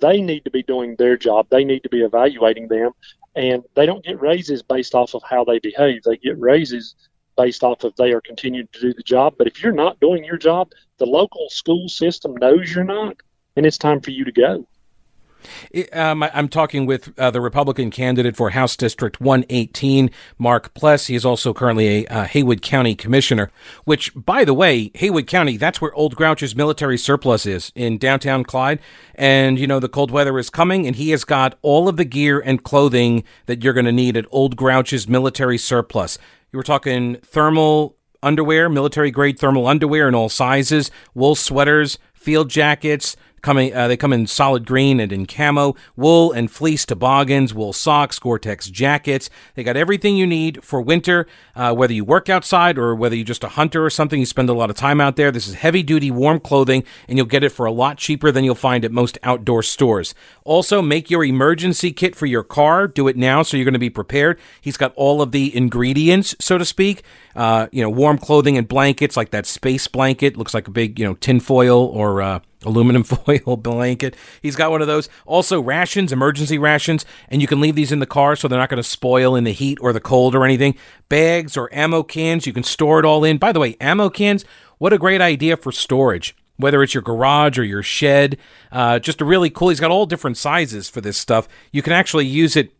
They 0.00 0.20
need 0.20 0.44
to 0.44 0.50
be 0.50 0.62
doing 0.62 0.96
their 0.96 1.16
job. 1.16 1.46
They 1.50 1.64
need 1.64 1.82
to 1.84 1.88
be 1.88 2.02
evaluating 2.02 2.68
them. 2.68 2.92
And 3.34 3.64
they 3.74 3.86
don't 3.86 4.04
get 4.04 4.20
raises 4.20 4.62
based 4.62 4.94
off 4.94 5.14
of 5.14 5.22
how 5.22 5.44
they 5.44 5.60
behave. 5.60 6.02
They 6.02 6.18
get 6.18 6.38
raises 6.38 6.94
based 7.38 7.64
off 7.64 7.84
of 7.84 7.96
they 7.96 8.12
are 8.12 8.20
continuing 8.20 8.68
to 8.72 8.80
do 8.80 8.92
the 8.92 9.02
job. 9.02 9.36
But 9.38 9.46
if 9.46 9.62
you're 9.62 9.72
not 9.72 9.98
doing 10.00 10.24
your 10.24 10.36
job, 10.36 10.72
the 10.98 11.06
local 11.06 11.48
school 11.48 11.88
system 11.88 12.36
knows 12.36 12.74
you're 12.74 12.84
not, 12.84 13.16
and 13.56 13.64
it's 13.64 13.78
time 13.78 14.02
for 14.02 14.10
you 14.10 14.24
to 14.26 14.32
go. 14.32 14.66
Um, 15.92 16.22
I'm 16.22 16.48
talking 16.48 16.86
with 16.86 17.18
uh, 17.18 17.30
the 17.30 17.40
Republican 17.40 17.90
candidate 17.90 18.36
for 18.36 18.50
House 18.50 18.76
District 18.76 19.20
118, 19.20 20.10
Mark 20.38 20.74
Pless. 20.74 21.06
He 21.06 21.14
is 21.14 21.24
also 21.24 21.52
currently 21.52 22.04
a 22.04 22.06
uh, 22.08 22.24
Haywood 22.24 22.62
County 22.62 22.94
Commissioner, 22.94 23.50
which, 23.84 24.12
by 24.14 24.44
the 24.44 24.54
way, 24.54 24.90
Haywood 24.94 25.26
County, 25.26 25.56
that's 25.56 25.80
where 25.80 25.94
Old 25.94 26.16
Grouch's 26.16 26.56
military 26.56 26.98
surplus 26.98 27.46
is 27.46 27.72
in 27.74 27.98
downtown 27.98 28.44
Clyde. 28.44 28.80
And, 29.14 29.58
you 29.58 29.66
know, 29.66 29.80
the 29.80 29.88
cold 29.88 30.10
weather 30.10 30.38
is 30.38 30.50
coming, 30.50 30.86
and 30.86 30.96
he 30.96 31.10
has 31.10 31.24
got 31.24 31.58
all 31.62 31.88
of 31.88 31.96
the 31.96 32.04
gear 32.04 32.40
and 32.40 32.62
clothing 32.62 33.24
that 33.46 33.62
you're 33.62 33.74
going 33.74 33.86
to 33.86 33.92
need 33.92 34.16
at 34.16 34.26
Old 34.30 34.56
Grouch's 34.56 35.08
military 35.08 35.58
surplus. 35.58 36.18
You 36.52 36.56
were 36.56 36.62
talking 36.62 37.16
thermal 37.16 37.96
underwear, 38.22 38.68
military 38.68 39.10
grade 39.10 39.38
thermal 39.38 39.66
underwear 39.66 40.08
in 40.08 40.14
all 40.14 40.28
sizes, 40.28 40.90
wool 41.14 41.34
sweaters, 41.34 41.98
field 42.14 42.50
jackets, 42.50 43.16
Coming, 43.40 43.74
uh, 43.74 43.88
they 43.88 43.96
come 43.96 44.12
in 44.12 44.26
solid 44.26 44.66
green 44.66 45.00
and 45.00 45.12
in 45.12 45.26
camo, 45.26 45.76
wool 45.96 46.32
and 46.32 46.50
fleece 46.50 46.84
toboggans, 46.84 47.54
wool 47.54 47.72
socks, 47.72 48.18
Gore-Tex 48.18 48.68
jackets. 48.68 49.30
They 49.54 49.62
got 49.62 49.76
everything 49.76 50.16
you 50.16 50.26
need 50.26 50.64
for 50.64 50.80
winter. 50.80 51.26
Uh, 51.54 51.74
whether 51.74 51.92
you 51.92 52.04
work 52.04 52.28
outside 52.28 52.78
or 52.78 52.94
whether 52.94 53.14
you're 53.14 53.24
just 53.24 53.44
a 53.44 53.48
hunter 53.48 53.84
or 53.84 53.90
something, 53.90 54.20
you 54.20 54.26
spend 54.26 54.48
a 54.48 54.54
lot 54.54 54.70
of 54.70 54.76
time 54.76 55.00
out 55.00 55.16
there. 55.16 55.30
This 55.30 55.46
is 55.46 55.54
heavy-duty 55.54 56.10
warm 56.10 56.40
clothing, 56.40 56.84
and 57.08 57.16
you'll 57.16 57.26
get 57.26 57.44
it 57.44 57.50
for 57.50 57.66
a 57.66 57.72
lot 57.72 57.98
cheaper 57.98 58.30
than 58.30 58.44
you'll 58.44 58.54
find 58.54 58.84
at 58.84 58.92
most 58.92 59.18
outdoor 59.22 59.62
stores. 59.62 60.14
Also, 60.44 60.82
make 60.82 61.10
your 61.10 61.24
emergency 61.24 61.92
kit 61.92 62.16
for 62.16 62.26
your 62.26 62.42
car. 62.42 62.88
Do 62.88 63.08
it 63.08 63.16
now, 63.16 63.42
so 63.42 63.56
you're 63.56 63.64
going 63.64 63.72
to 63.72 63.78
be 63.78 63.90
prepared. 63.90 64.38
He's 64.60 64.76
got 64.76 64.92
all 64.96 65.22
of 65.22 65.32
the 65.32 65.54
ingredients, 65.56 66.34
so 66.40 66.58
to 66.58 66.64
speak. 66.64 67.02
Uh, 67.38 67.68
you 67.70 67.80
know, 67.80 67.88
warm 67.88 68.18
clothing 68.18 68.58
and 68.58 68.66
blankets, 68.66 69.16
like 69.16 69.30
that 69.30 69.46
space 69.46 69.86
blanket, 69.86 70.36
looks 70.36 70.54
like 70.54 70.66
a 70.66 70.72
big, 70.72 70.98
you 70.98 71.06
know, 71.06 71.14
tinfoil 71.14 71.84
or 71.86 72.20
uh, 72.20 72.40
aluminum 72.64 73.04
foil 73.04 73.56
blanket. 73.56 74.16
He's 74.42 74.56
got 74.56 74.72
one 74.72 74.80
of 74.82 74.88
those. 74.88 75.08
Also, 75.24 75.60
rations, 75.60 76.12
emergency 76.12 76.58
rations, 76.58 77.06
and 77.28 77.40
you 77.40 77.46
can 77.46 77.60
leave 77.60 77.76
these 77.76 77.92
in 77.92 78.00
the 78.00 78.06
car 78.06 78.34
so 78.34 78.48
they're 78.48 78.58
not 78.58 78.68
going 78.68 78.82
to 78.82 78.88
spoil 78.88 79.36
in 79.36 79.44
the 79.44 79.52
heat 79.52 79.78
or 79.80 79.92
the 79.92 80.00
cold 80.00 80.34
or 80.34 80.44
anything. 80.44 80.76
Bags 81.08 81.56
or 81.56 81.72
ammo 81.72 82.02
cans, 82.02 82.44
you 82.44 82.52
can 82.52 82.64
store 82.64 82.98
it 82.98 83.04
all 83.04 83.22
in. 83.22 83.38
By 83.38 83.52
the 83.52 83.60
way, 83.60 83.76
ammo 83.80 84.10
cans, 84.10 84.44
what 84.78 84.92
a 84.92 84.98
great 84.98 85.20
idea 85.20 85.56
for 85.56 85.70
storage. 85.70 86.34
Whether 86.56 86.82
it's 86.82 86.92
your 86.92 87.04
garage 87.04 87.56
or 87.56 87.62
your 87.62 87.84
shed, 87.84 88.36
uh, 88.72 88.98
just 88.98 89.20
a 89.20 89.24
really 89.24 89.48
cool. 89.48 89.68
He's 89.68 89.78
got 89.78 89.92
all 89.92 90.06
different 90.06 90.38
sizes 90.38 90.90
for 90.90 91.00
this 91.00 91.16
stuff. 91.16 91.46
You 91.70 91.82
can 91.82 91.92
actually 91.92 92.26
use 92.26 92.56
it 92.56 92.72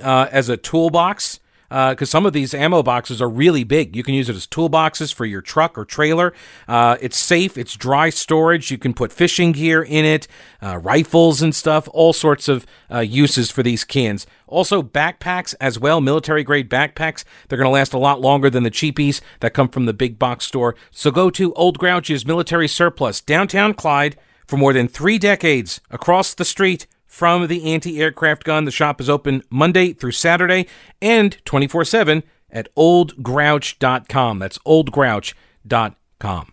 uh, 0.00 0.28
as 0.30 0.48
a 0.48 0.56
toolbox 0.56 1.39
because 1.70 2.02
uh, 2.02 2.04
some 2.04 2.26
of 2.26 2.32
these 2.32 2.52
ammo 2.52 2.82
boxes 2.82 3.22
are 3.22 3.28
really 3.28 3.62
big. 3.62 3.94
You 3.94 4.02
can 4.02 4.12
use 4.12 4.28
it 4.28 4.34
as 4.34 4.44
toolboxes 4.44 5.14
for 5.14 5.24
your 5.24 5.40
truck 5.40 5.78
or 5.78 5.84
trailer. 5.84 6.32
Uh, 6.66 6.96
it's 7.00 7.16
safe. 7.16 7.56
It's 7.56 7.76
dry 7.76 8.10
storage. 8.10 8.72
You 8.72 8.78
can 8.78 8.92
put 8.92 9.12
fishing 9.12 9.52
gear 9.52 9.80
in 9.80 10.04
it, 10.04 10.26
uh, 10.60 10.78
rifles 10.78 11.42
and 11.42 11.54
stuff. 11.54 11.88
All 11.92 12.12
sorts 12.12 12.48
of 12.48 12.66
uh, 12.90 12.98
uses 12.98 13.52
for 13.52 13.62
these 13.62 13.84
cans. 13.84 14.26
Also, 14.48 14.82
backpacks 14.82 15.54
as 15.60 15.78
well, 15.78 16.00
military 16.00 16.42
grade 16.42 16.68
backpacks. 16.68 17.22
They're 17.48 17.58
going 17.58 17.66
to 17.66 17.72
last 17.72 17.94
a 17.94 17.98
lot 17.98 18.20
longer 18.20 18.50
than 18.50 18.64
the 18.64 18.70
cheapies 18.70 19.20
that 19.38 19.54
come 19.54 19.68
from 19.68 19.86
the 19.86 19.92
big 19.92 20.18
box 20.18 20.46
store. 20.46 20.74
So 20.90 21.12
go 21.12 21.30
to 21.30 21.52
Old 21.54 21.78
Grouch's 21.78 22.26
Military 22.26 22.66
Surplus, 22.66 23.20
downtown 23.20 23.74
Clyde, 23.74 24.16
for 24.44 24.56
more 24.56 24.72
than 24.72 24.88
three 24.88 25.18
decades, 25.18 25.80
across 25.88 26.34
the 26.34 26.44
street 26.44 26.88
from 27.10 27.48
the 27.48 27.64
anti 27.64 28.00
aircraft 28.00 28.44
gun. 28.44 28.64
The 28.64 28.70
shop 28.70 29.00
is 29.00 29.10
open 29.10 29.42
Monday 29.50 29.92
through 29.92 30.12
Saturday 30.12 30.66
and 31.02 31.36
24 31.44 31.84
7 31.84 32.22
at 32.50 32.74
oldgrouch.com. 32.76 34.38
That's 34.38 34.58
oldgrouch.com. 34.58 36.52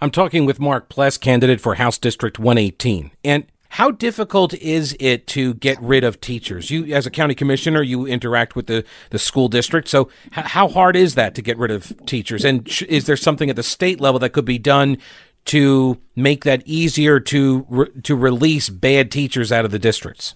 I'm 0.00 0.10
talking 0.10 0.44
with 0.44 0.60
Mark 0.60 0.90
Pless, 0.90 1.16
candidate 1.16 1.60
for 1.60 1.76
House 1.76 1.96
District 1.96 2.38
118. 2.38 3.10
And 3.24 3.46
how 3.70 3.90
difficult 3.90 4.52
is 4.54 4.94
it 5.00 5.26
to 5.28 5.54
get 5.54 5.80
rid 5.80 6.04
of 6.04 6.20
teachers? 6.20 6.70
You, 6.70 6.94
as 6.94 7.06
a 7.06 7.10
county 7.10 7.34
commissioner, 7.34 7.82
you 7.82 8.06
interact 8.06 8.54
with 8.54 8.66
the, 8.66 8.84
the 9.10 9.18
school 9.18 9.48
district. 9.48 9.88
So, 9.88 10.10
h- 10.36 10.44
how 10.44 10.68
hard 10.68 10.94
is 10.94 11.14
that 11.14 11.34
to 11.36 11.42
get 11.42 11.56
rid 11.58 11.70
of 11.70 11.92
teachers? 12.06 12.44
And 12.44 12.70
sh- 12.70 12.82
is 12.82 13.06
there 13.06 13.16
something 13.16 13.48
at 13.50 13.56
the 13.56 13.62
state 13.62 14.00
level 14.00 14.20
that 14.20 14.30
could 14.30 14.44
be 14.44 14.58
done 14.58 14.98
to 15.46 16.00
make 16.16 16.44
that 16.44 16.62
easier 16.64 17.20
to 17.20 17.66
re- 17.68 18.00
to 18.02 18.16
release 18.16 18.68
bad 18.68 19.10
teachers 19.10 19.52
out 19.52 19.64
of 19.64 19.70
the 19.70 19.78
districts? 19.78 20.34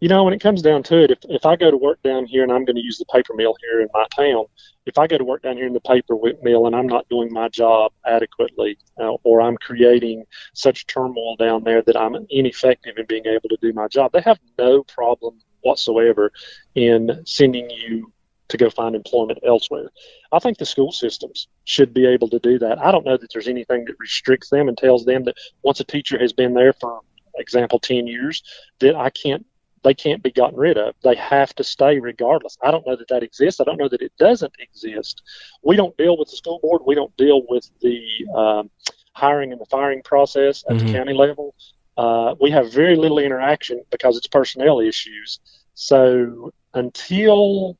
You 0.00 0.08
know, 0.08 0.24
when 0.24 0.34
it 0.34 0.40
comes 0.40 0.62
down 0.62 0.82
to 0.84 1.02
it, 1.02 1.10
if, 1.10 1.18
if 1.24 1.46
I 1.46 1.56
go 1.56 1.70
to 1.70 1.76
work 1.76 2.02
down 2.02 2.26
here 2.26 2.42
and 2.42 2.52
I'm 2.52 2.64
going 2.64 2.76
to 2.76 2.82
use 2.82 2.98
the 2.98 3.06
paper 3.06 3.34
mill 3.34 3.56
here 3.62 3.80
in 3.80 3.88
my 3.92 4.06
town, 4.14 4.44
if 4.86 4.98
I 4.98 5.06
go 5.06 5.18
to 5.18 5.24
work 5.24 5.42
down 5.42 5.56
here 5.56 5.66
in 5.66 5.72
the 5.72 5.80
paper 5.80 6.14
mill 6.42 6.66
and 6.66 6.76
I'm 6.76 6.86
not 6.86 7.08
doing 7.08 7.32
my 7.32 7.48
job 7.48 7.92
adequately, 8.06 8.78
uh, 9.00 9.14
or 9.24 9.40
I'm 9.40 9.56
creating 9.56 10.24
such 10.52 10.86
turmoil 10.86 11.36
down 11.36 11.64
there 11.64 11.82
that 11.82 11.96
I'm 11.96 12.26
ineffective 12.30 12.96
in 12.98 13.06
being 13.06 13.26
able 13.26 13.48
to 13.48 13.58
do 13.60 13.72
my 13.72 13.88
job, 13.88 14.12
they 14.12 14.20
have 14.20 14.38
no 14.58 14.82
problem 14.84 15.38
whatsoever 15.62 16.32
in 16.74 17.22
sending 17.24 17.68
you 17.70 18.12
to 18.48 18.56
go 18.56 18.70
find 18.70 18.94
employment 18.94 19.38
elsewhere. 19.46 19.90
I 20.32 20.38
think 20.38 20.58
the 20.58 20.66
school 20.66 20.92
systems 20.92 21.48
should 21.64 21.92
be 21.92 22.06
able 22.06 22.28
to 22.30 22.38
do 22.38 22.58
that. 22.58 22.78
I 22.78 22.90
don't 22.90 23.04
know 23.04 23.16
that 23.16 23.30
there's 23.32 23.48
anything 23.48 23.84
that 23.84 23.96
restricts 23.98 24.50
them 24.50 24.68
and 24.68 24.76
tells 24.76 25.04
them 25.04 25.24
that 25.24 25.36
once 25.62 25.80
a 25.80 25.84
teacher 25.84 26.18
has 26.18 26.32
been 26.32 26.54
there 26.54 26.72
for 26.72 27.00
example 27.36 27.78
10 27.78 28.06
years 28.06 28.42
that 28.80 28.96
I 28.96 29.10
can't 29.10 29.44
they 29.84 29.94
can't 29.94 30.22
be 30.22 30.32
gotten 30.32 30.58
rid 30.58 30.76
of. 30.76 30.94
They 31.02 31.14
have 31.14 31.54
to 31.54 31.64
stay 31.64 32.00
regardless. 32.00 32.58
I 32.62 32.70
don't 32.70 32.86
know 32.86 32.96
that 32.96 33.08
that 33.08 33.22
exists. 33.22 33.60
I 33.60 33.64
don't 33.64 33.78
know 33.78 33.88
that 33.88 34.02
it 34.02 34.12
doesn't 34.18 34.52
exist. 34.58 35.22
We 35.62 35.76
don't 35.76 35.96
deal 35.96 36.18
with 36.18 36.30
the 36.30 36.36
school 36.36 36.58
board. 36.60 36.82
We 36.84 36.96
don't 36.96 37.16
deal 37.16 37.42
with 37.48 37.70
the 37.80 38.02
um, 38.34 38.70
hiring 39.12 39.52
and 39.52 39.60
the 39.60 39.66
firing 39.66 40.02
process 40.02 40.64
at 40.68 40.76
mm-hmm. 40.76 40.86
the 40.86 40.92
county 40.92 41.14
level. 41.14 41.54
Uh, 41.96 42.34
we 42.40 42.50
have 42.50 42.72
very 42.72 42.96
little 42.96 43.18
interaction 43.18 43.82
because 43.90 44.16
it's 44.16 44.26
personnel 44.26 44.80
issues. 44.80 45.40
So 45.74 46.52
until 46.74 47.78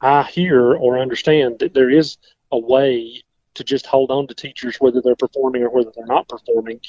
I 0.00 0.22
hear 0.22 0.74
or 0.74 0.98
understand 0.98 1.58
that 1.58 1.74
there 1.74 1.90
is 1.90 2.16
a 2.52 2.58
way 2.58 3.22
to 3.54 3.64
just 3.64 3.86
hold 3.86 4.10
on 4.10 4.26
to 4.28 4.34
teachers 4.34 4.76
whether 4.76 5.00
they're 5.00 5.16
performing 5.16 5.62
or 5.62 5.70
whether 5.70 5.90
they're 5.94 6.06
not 6.06 6.28
performing, 6.28 6.80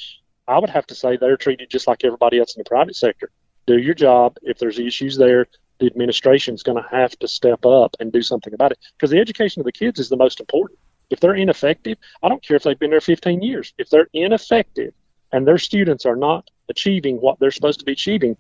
I 0.48 0.60
would 0.60 0.70
have 0.70 0.88
to 0.88 0.96
say 0.96 1.18
they're 1.18 1.38
treated 1.38 1.70
just 1.70 1.88
like 1.88 2.04
everybody 2.04 2.40
else 2.40 2.56
in 2.56 2.62
the 2.62 2.70
private 2.70 2.96
sector. 2.96 3.32
Do 3.68 3.78
your 3.78 3.94
job. 3.94 4.38
If 4.42 4.60
there's 4.60 4.80
issues 4.80 5.18
there, 5.18 5.48
the 5.80 5.88
administration 5.88 6.54
is 6.54 6.64
going 6.64 6.82
to 6.82 6.90
have 6.90 7.18
to 7.20 7.28
step 7.28 7.66
up 7.66 7.96
and 8.00 8.12
do 8.12 8.22
something 8.22 8.54
about 8.54 8.72
it 8.72 8.80
because 8.96 9.10
the 9.10 9.20
education 9.20 9.60
of 9.60 9.66
the 9.66 9.72
kids 9.72 10.00
is 10.00 10.10
the 10.10 10.18
most 10.18 10.40
important. 10.40 10.80
If 11.10 11.20
they're 11.20 11.36
ineffective, 11.36 11.98
I 12.24 12.30
don't 12.30 12.42
care 12.46 12.56
if 12.56 12.64
they've 12.64 12.80
been 12.80 12.92
there 12.92 13.02
15 13.02 13.42
years. 13.42 13.74
If 13.78 13.90
they're 13.90 14.08
ineffective 14.14 14.94
and 15.32 15.48
their 15.48 15.58
students 15.58 16.06
are 16.06 16.16
not 16.16 16.50
achieving 16.70 17.18
what 17.18 17.40
they're 17.40 17.52
supposed 17.52 17.80
to 17.80 17.86
be 17.86 17.92
achieving, 17.92 18.38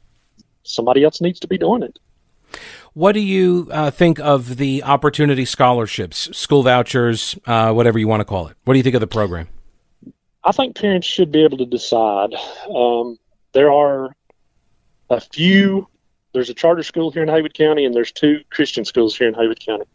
somebody 0.63 1.03
else 1.03 1.19
needs 1.19 1.39
to 1.41 1.47
be 1.47 1.57
doing 1.57 1.83
it. 1.83 1.99
What 2.93 3.13
do 3.13 3.21
you 3.21 3.69
uh, 3.71 3.91
think 3.91 4.19
of 4.19 4.57
the 4.57 4.83
opportunity 4.83 5.45
scholarships, 5.45 6.35
school 6.37 6.63
vouchers, 6.63 7.37
uh, 7.45 7.71
whatever 7.73 7.97
you 7.97 8.07
want 8.07 8.19
to 8.21 8.25
call 8.25 8.47
it? 8.47 8.57
What 8.65 8.73
do 8.73 8.77
you 8.77 8.83
think 8.83 8.95
of 8.95 9.01
the 9.01 9.07
program? 9.07 9.47
I 10.43 10.51
think 10.51 10.75
parents 10.75 11.07
should 11.07 11.31
be 11.31 11.43
able 11.43 11.57
to 11.57 11.65
decide. 11.65 12.33
Um, 12.73 13.17
there 13.53 13.71
are 13.71 14.15
a 15.09 15.21
few. 15.21 15.87
There's 16.33 16.49
a 16.49 16.53
charter 16.53 16.83
school 16.83 17.11
here 17.11 17.23
in 17.23 17.29
Haywood 17.29 17.53
County, 17.53 17.85
and 17.85 17.93
there's 17.93 18.11
two 18.11 18.41
Christian 18.49 18.85
schools 18.85 19.15
here 19.15 19.27
in 19.27 19.33
Haywood 19.35 19.59
County. 19.59 19.85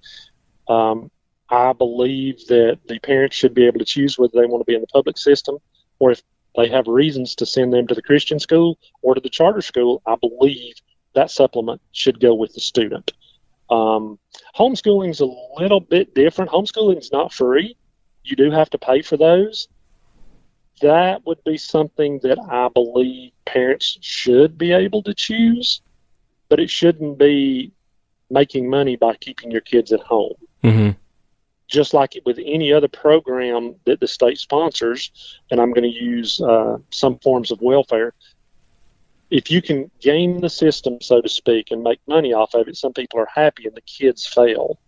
Um, 0.69 1.11
I 1.49 1.73
believe 1.73 2.47
that 2.49 2.81
the 2.87 2.99
parents 3.01 3.37
should 3.37 3.55
be 3.55 3.66
able 3.66 3.79
to 3.79 3.85
choose 3.85 4.19
whether 4.19 4.33
they 4.35 4.47
want 4.47 4.61
to 4.61 4.64
be 4.64 4.75
in 4.75 4.81
the 4.81 4.87
public 4.88 5.16
system 5.16 5.59
or 5.99 6.11
if 6.12 6.23
they 6.57 6.69
have 6.69 6.87
reasons 6.87 7.35
to 7.37 7.47
send 7.47 7.73
them 7.73 7.87
to 7.87 7.95
the 7.95 8.03
Christian 8.03 8.38
school 8.38 8.79
or 9.03 9.14
to 9.14 9.21
the 9.21 9.31
charter 9.31 9.61
school. 9.61 10.03
I 10.07 10.16
believe 10.16 10.75
that 11.16 11.31
supplement 11.31 11.81
should 11.92 12.20
go 12.20 12.35
with 12.35 12.55
the 12.55 12.61
student. 12.61 13.12
Um, 13.70 14.18
homeschooling 14.55 15.11
is 15.11 15.20
a 15.20 15.35
little 15.59 15.81
bit 15.81 16.14
different. 16.14 16.50
Homeschooling 16.50 16.98
is 16.98 17.11
not 17.11 17.33
free. 17.33 17.76
You 18.22 18.37
do 18.37 18.50
have 18.50 18.70
to 18.70 18.79
pay 18.79 19.02
for 19.02 19.16
those. 19.16 19.68
That 20.83 21.26
would 21.26 21.42
be 21.44 21.57
something 21.57 22.20
that 22.22 22.38
I 22.38 22.68
believe 22.68 23.33
parents 23.46 23.98
should 24.02 24.59
be 24.59 24.72
able 24.72 25.02
to 25.05 25.14
choose, 25.14 25.81
but 26.48 26.61
it 26.61 26.68
shouldn't 26.68 27.18
be 27.18 27.72
making 28.31 28.68
money 28.68 28.96
by 28.96 29.14
keeping 29.16 29.50
your 29.50 29.62
kids 29.62 29.92
at 29.92 30.00
home. 30.00 30.35
Mm-hmm. 30.62 30.90
Just 31.66 31.94
like 31.94 32.14
with 32.26 32.38
any 32.44 32.72
other 32.72 32.88
program 32.88 33.74
that 33.87 34.00
the 34.00 34.07
state 34.07 34.38
sponsors, 34.38 35.11
and 35.50 35.61
I'm 35.61 35.72
going 35.72 35.90
to 35.90 36.05
use 36.05 36.40
uh, 36.40 36.76
some 36.90 37.18
forms 37.20 37.50
of 37.50 37.61
welfare, 37.62 38.12
if 39.30 39.50
you 39.50 39.60
can 39.60 39.90
game 40.00 40.40
the 40.40 40.50
system, 40.50 41.00
so 41.00 41.20
to 41.20 41.28
speak, 41.28 41.70
and 41.70 41.82
make 41.82 42.00
money 42.06 42.32
off 42.32 42.54
of 42.54 42.68
it, 42.68 42.76
some 42.76 42.92
people 42.92 43.20
are 43.20 43.28
happy 43.32 43.66
and 43.66 43.74
the 43.74 43.80
kids 43.82 44.26
fail 44.26 44.78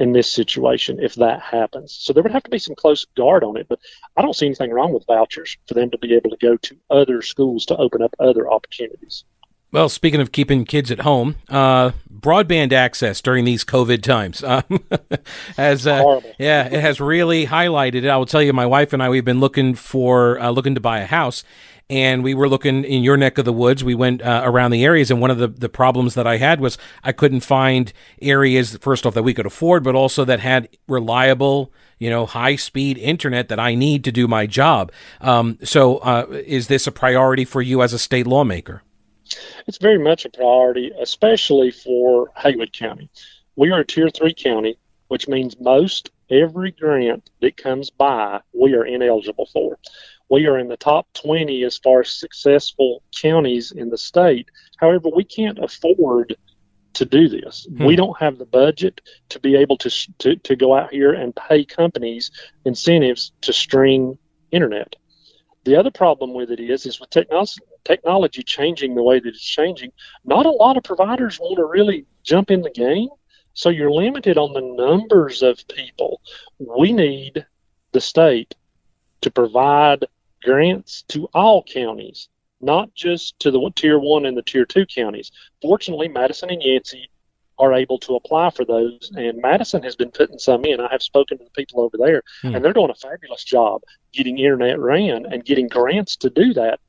in 0.00 0.12
this 0.12 0.30
situation 0.30 1.02
if 1.02 1.16
that 1.16 1.40
happens. 1.40 1.92
So 1.92 2.12
there 2.12 2.22
would 2.22 2.32
have 2.32 2.44
to 2.44 2.50
be 2.50 2.58
some 2.58 2.76
close 2.76 3.04
guard 3.16 3.42
on 3.42 3.56
it, 3.56 3.66
but 3.68 3.80
I 4.16 4.22
don't 4.22 4.34
see 4.34 4.46
anything 4.46 4.70
wrong 4.70 4.92
with 4.92 5.06
vouchers 5.06 5.56
for 5.66 5.74
them 5.74 5.90
to 5.90 5.98
be 5.98 6.14
able 6.14 6.30
to 6.30 6.36
go 6.36 6.56
to 6.56 6.76
other 6.90 7.22
schools 7.22 7.66
to 7.66 7.76
open 7.76 8.02
up 8.02 8.14
other 8.18 8.50
opportunities. 8.50 9.24
Well, 9.70 9.90
speaking 9.90 10.22
of 10.22 10.32
keeping 10.32 10.64
kids 10.64 10.90
at 10.90 11.00
home, 11.00 11.36
uh, 11.50 11.90
broadband 12.10 12.72
access 12.72 13.20
during 13.20 13.44
these 13.44 13.64
COVID 13.64 14.02
times 14.02 14.42
um, 14.42 14.62
has, 15.58 15.86
uh, 15.86 16.20
yeah, 16.38 16.66
it 16.66 16.80
has 16.80 17.02
really 17.02 17.46
highlighted 17.46 17.96
it. 17.96 18.06
I 18.06 18.16
will 18.16 18.24
tell 18.24 18.42
you, 18.42 18.54
my 18.54 18.64
wife 18.64 18.94
and 18.94 19.02
I, 19.02 19.10
we've 19.10 19.26
been 19.26 19.40
looking 19.40 19.74
for 19.74 20.40
uh, 20.40 20.50
looking 20.50 20.74
to 20.74 20.80
buy 20.80 21.00
a 21.00 21.06
house, 21.06 21.44
and 21.90 22.22
we 22.22 22.34
were 22.34 22.48
looking 22.48 22.84
in 22.84 23.02
your 23.02 23.16
neck 23.16 23.38
of 23.38 23.44
the 23.44 23.52
woods. 23.52 23.82
We 23.82 23.94
went 23.94 24.22
uh, 24.22 24.42
around 24.44 24.72
the 24.72 24.84
areas, 24.84 25.10
and 25.10 25.20
one 25.20 25.30
of 25.30 25.38
the, 25.38 25.48
the 25.48 25.68
problems 25.68 26.14
that 26.14 26.26
I 26.26 26.36
had 26.36 26.60
was 26.60 26.76
I 27.02 27.12
couldn't 27.12 27.40
find 27.40 27.92
areas, 28.20 28.76
first 28.76 29.06
off, 29.06 29.14
that 29.14 29.22
we 29.22 29.34
could 29.34 29.46
afford, 29.46 29.84
but 29.84 29.94
also 29.94 30.24
that 30.24 30.40
had 30.40 30.68
reliable, 30.86 31.72
you 31.98 32.10
know, 32.10 32.26
high 32.26 32.56
speed 32.56 32.98
internet 32.98 33.48
that 33.48 33.58
I 33.58 33.74
need 33.74 34.04
to 34.04 34.12
do 34.12 34.28
my 34.28 34.46
job. 34.46 34.92
Um, 35.20 35.58
so, 35.62 35.98
uh, 35.98 36.26
is 36.44 36.68
this 36.68 36.86
a 36.86 36.92
priority 36.92 37.44
for 37.44 37.62
you 37.62 37.82
as 37.82 37.92
a 37.92 37.98
state 37.98 38.26
lawmaker? 38.26 38.82
It's 39.66 39.78
very 39.78 39.98
much 39.98 40.24
a 40.24 40.30
priority, 40.30 40.92
especially 40.98 41.70
for 41.70 42.30
Haywood 42.36 42.72
County. 42.72 43.10
We 43.56 43.70
are 43.72 43.80
a 43.80 43.86
Tier 43.86 44.08
3 44.08 44.34
county, 44.34 44.78
which 45.08 45.28
means 45.28 45.58
most 45.60 46.10
every 46.30 46.70
grant 46.70 47.30
that 47.40 47.56
comes 47.56 47.90
by, 47.90 48.40
we 48.52 48.74
are 48.74 48.84
ineligible 48.84 49.46
for. 49.52 49.78
We 50.30 50.46
are 50.46 50.58
in 50.58 50.68
the 50.68 50.76
top 50.76 51.06
20 51.14 51.64
as 51.64 51.78
far 51.78 52.00
as 52.00 52.12
successful 52.12 53.02
counties 53.18 53.72
in 53.72 53.88
the 53.88 53.98
state. 53.98 54.50
However, 54.76 55.08
we 55.14 55.24
can't 55.24 55.58
afford 55.58 56.36
to 56.94 57.04
do 57.04 57.28
this. 57.28 57.66
Hmm. 57.76 57.84
We 57.84 57.96
don't 57.96 58.18
have 58.18 58.38
the 58.38 58.46
budget 58.46 59.00
to 59.30 59.40
be 59.40 59.56
able 59.56 59.76
to, 59.78 59.90
to, 60.18 60.36
to 60.36 60.56
go 60.56 60.74
out 60.74 60.92
here 60.92 61.12
and 61.12 61.34
pay 61.34 61.64
companies 61.64 62.30
incentives 62.64 63.32
to 63.42 63.52
string 63.52 64.18
internet. 64.50 64.96
The 65.64 65.76
other 65.76 65.90
problem 65.90 66.34
with 66.34 66.50
it 66.50 66.60
is, 66.60 66.86
is 66.86 66.98
with 66.98 67.10
technology, 67.10 67.60
technology 67.84 68.42
changing 68.42 68.94
the 68.94 69.02
way 69.02 69.20
that 69.20 69.28
it's 69.28 69.42
changing, 69.42 69.92
not 70.24 70.46
a 70.46 70.50
lot 70.50 70.76
of 70.76 70.82
providers 70.82 71.38
want 71.38 71.56
to 71.56 71.64
really 71.64 72.06
jump 72.22 72.50
in 72.50 72.62
the 72.62 72.70
game. 72.70 73.08
So 73.54 73.70
you're 73.70 73.90
limited 73.90 74.38
on 74.38 74.52
the 74.52 74.60
numbers 74.60 75.42
of 75.42 75.66
people. 75.68 76.20
We 76.58 76.92
need 76.92 77.44
the 77.92 78.00
state 78.00 78.54
to 79.22 79.30
provide 79.30 80.06
grants 80.42 81.02
to 81.08 81.28
all 81.34 81.62
counties, 81.62 82.28
not 82.60 82.94
just 82.94 83.38
to 83.40 83.50
the 83.50 83.70
tier 83.74 83.98
one 83.98 84.26
and 84.26 84.36
the 84.36 84.42
tier 84.42 84.64
two 84.64 84.86
counties. 84.86 85.30
Fortunately, 85.62 86.08
Madison 86.08 86.50
and 86.50 86.62
Yancey 86.62 87.10
are 87.58 87.74
able 87.74 87.98
to 87.98 88.14
apply 88.14 88.50
for 88.50 88.64
those. 88.64 89.10
And 89.16 89.40
Madison 89.42 89.82
has 89.82 89.96
been 89.96 90.10
putting 90.10 90.38
some 90.38 90.64
in. 90.64 90.80
I 90.80 90.88
have 90.90 91.02
spoken 91.02 91.38
to 91.38 91.44
the 91.44 91.50
people 91.50 91.80
over 91.80 91.96
there, 91.96 92.22
hmm. 92.42 92.54
and 92.54 92.64
they're 92.64 92.72
doing 92.72 92.90
a 92.90 92.94
fabulous 92.94 93.44
job 93.44 93.82
getting 94.12 94.38
internet 94.38 94.78
ran 94.78 95.26
and 95.26 95.44
getting 95.44 95.68
grants 95.68 96.16
to 96.16 96.30
do 96.30 96.54
that. 96.54 96.80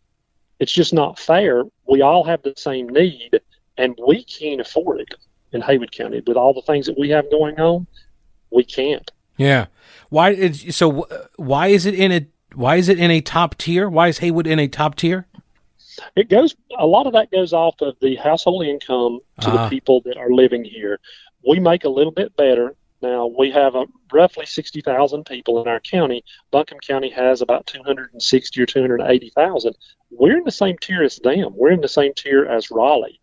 It's 0.59 0.71
just 0.71 0.93
not 0.93 1.17
fair. 1.17 1.63
We 1.87 2.01
all 2.01 2.23
have 2.25 2.43
the 2.43 2.53
same 2.57 2.89
need, 2.89 3.39
and 3.77 3.97
we 4.05 4.23
can't 4.23 4.61
afford 4.61 5.01
it 5.01 5.15
in 5.51 5.61
Haywood 5.61 5.91
County 5.91 6.21
with 6.25 6.37
all 6.37 6.53
the 6.53 6.61
things 6.61 6.85
that 6.85 6.99
we 6.99 7.09
have 7.09 7.31
going 7.31 7.59
on. 7.59 7.87
We 8.51 8.63
can't. 8.63 9.09
Yeah. 9.37 9.67
Why? 10.09 10.31
Is, 10.31 10.75
so 10.75 11.07
why 11.37 11.67
is 11.67 11.85
it 11.85 11.93
in 11.93 12.11
a 12.11 12.27
why 12.53 12.75
is 12.75 12.89
it 12.89 12.99
in 12.99 13.11
a 13.11 13.21
top 13.21 13.57
tier? 13.57 13.89
Why 13.89 14.07
is 14.07 14.19
Haywood 14.19 14.47
in 14.47 14.59
a 14.59 14.67
top 14.67 14.95
tier? 14.95 15.27
It 16.15 16.29
goes 16.29 16.55
a 16.77 16.87
lot 16.87 17.07
of 17.07 17.13
that 17.13 17.31
goes 17.31 17.53
off 17.53 17.81
of 17.81 17.95
the 17.99 18.15
household 18.15 18.65
income 18.65 19.19
to 19.41 19.49
uh 19.49 19.53
the 19.53 19.59
ah. 19.59 19.69
people 19.69 20.01
that 20.01 20.17
are 20.17 20.31
living 20.31 20.63
here. 20.63 20.99
We 21.47 21.59
make 21.59 21.83
a 21.83 21.89
little 21.89 22.11
bit 22.11 22.35
better 22.35 22.75
now. 23.01 23.27
We 23.27 23.51
have 23.51 23.75
a, 23.75 23.85
roughly 24.11 24.45
sixty 24.45 24.81
thousand 24.81 25.25
people 25.25 25.61
in 25.61 25.67
our 25.67 25.79
county. 25.79 26.23
Buncombe 26.51 26.79
County 26.79 27.09
has 27.09 27.41
about 27.41 27.67
two 27.67 27.83
hundred 27.83 28.13
and 28.13 28.21
sixty 28.21 28.61
or 28.61 28.65
two 28.65 28.81
hundred 28.81 29.01
eighty 29.01 29.31
thousand. 29.35 29.75
We're 30.11 30.37
in 30.37 30.43
the 30.43 30.51
same 30.51 30.77
tier 30.79 31.03
as 31.03 31.17
them. 31.17 31.53
We're 31.55 31.71
in 31.71 31.81
the 31.81 31.87
same 31.87 32.13
tier 32.13 32.45
as 32.45 32.71
Raleigh. 32.71 33.19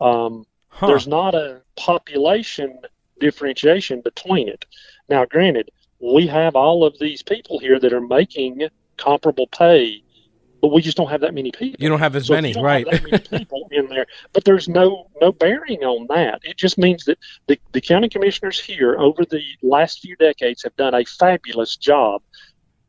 Um, 0.00 0.46
huh. 0.68 0.86
There's 0.86 1.08
not 1.08 1.34
a 1.34 1.62
population 1.76 2.78
differentiation 3.20 4.00
between 4.00 4.48
it. 4.48 4.64
Now, 5.08 5.24
granted, 5.24 5.70
we 6.02 6.26
have 6.26 6.56
all 6.56 6.84
of 6.84 6.98
these 6.98 7.22
people 7.22 7.58
here 7.58 7.78
that 7.78 7.92
are 7.92 8.00
making 8.00 8.68
comparable 8.96 9.46
pay 9.46 10.02
but 10.62 10.68
we 10.68 10.80
just 10.80 10.96
don't 10.96 11.10
have 11.10 11.22
that 11.22 11.34
many 11.34 11.50
people. 11.50 11.82
You 11.82 11.88
don't 11.88 11.98
have 11.98 12.14
as 12.14 12.28
so 12.28 12.34
many, 12.34 12.54
right? 12.54 12.86
many 12.86 13.18
people 13.30 13.68
in 13.72 13.88
there, 13.88 14.06
but 14.32 14.44
there's 14.44 14.68
no 14.68 15.10
no 15.20 15.32
bearing 15.32 15.82
on 15.82 16.06
that. 16.06 16.40
It 16.44 16.56
just 16.56 16.78
means 16.78 17.04
that 17.06 17.18
the, 17.48 17.58
the 17.72 17.80
county 17.80 18.08
commissioners 18.08 18.60
here 18.60 18.96
over 18.96 19.24
the 19.24 19.42
last 19.60 19.98
few 20.00 20.14
decades 20.16 20.62
have 20.62 20.76
done 20.76 20.94
a 20.94 21.04
fabulous 21.04 21.76
job 21.76 22.22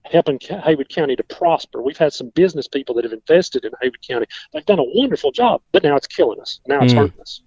helping 0.05 0.39
Haywood 0.39 0.89
County 0.89 1.15
to 1.15 1.23
prosper. 1.23 1.81
We've 1.81 1.97
had 1.97 2.13
some 2.13 2.29
business 2.29 2.67
people 2.67 2.93
that 2.95 3.05
have 3.05 3.13
invested 3.13 3.65
in 3.65 3.71
Haywood 3.81 4.05
County. 4.07 4.27
They've 4.51 4.65
done 4.65 4.79
a 4.79 4.85
wonderful 4.85 5.31
job, 5.31 5.61
but 5.71 5.81
now 5.81 5.95
it's 5.95 6.07
killing 6.07 6.39
us. 6.39 6.59
Now 6.67 6.81
it's 6.81 6.93
mm. 6.93 6.97
hurting 6.97 7.21
us. 7.21 7.41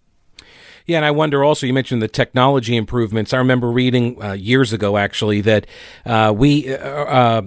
Yeah, 0.87 0.99
and 0.99 1.05
I 1.05 1.11
wonder 1.11 1.43
also, 1.43 1.67
you 1.67 1.75
mentioned 1.75 2.01
the 2.01 2.09
technology 2.09 2.77
improvements. 2.77 3.35
I 3.35 3.39
remember 3.39 3.71
reading 3.71 4.23
uh, 4.23 4.33
years 4.33 4.73
ago, 4.73 4.97
actually, 4.97 5.41
that 5.41 5.67
uh, 6.05 6.33
we, 6.37 6.73
uh, 6.73 6.79
uh 6.79 7.43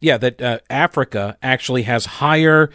yeah, 0.00 0.16
that 0.18 0.40
uh, 0.40 0.58
Africa 0.70 1.36
actually 1.42 1.82
has 1.82 2.06
higher 2.06 2.70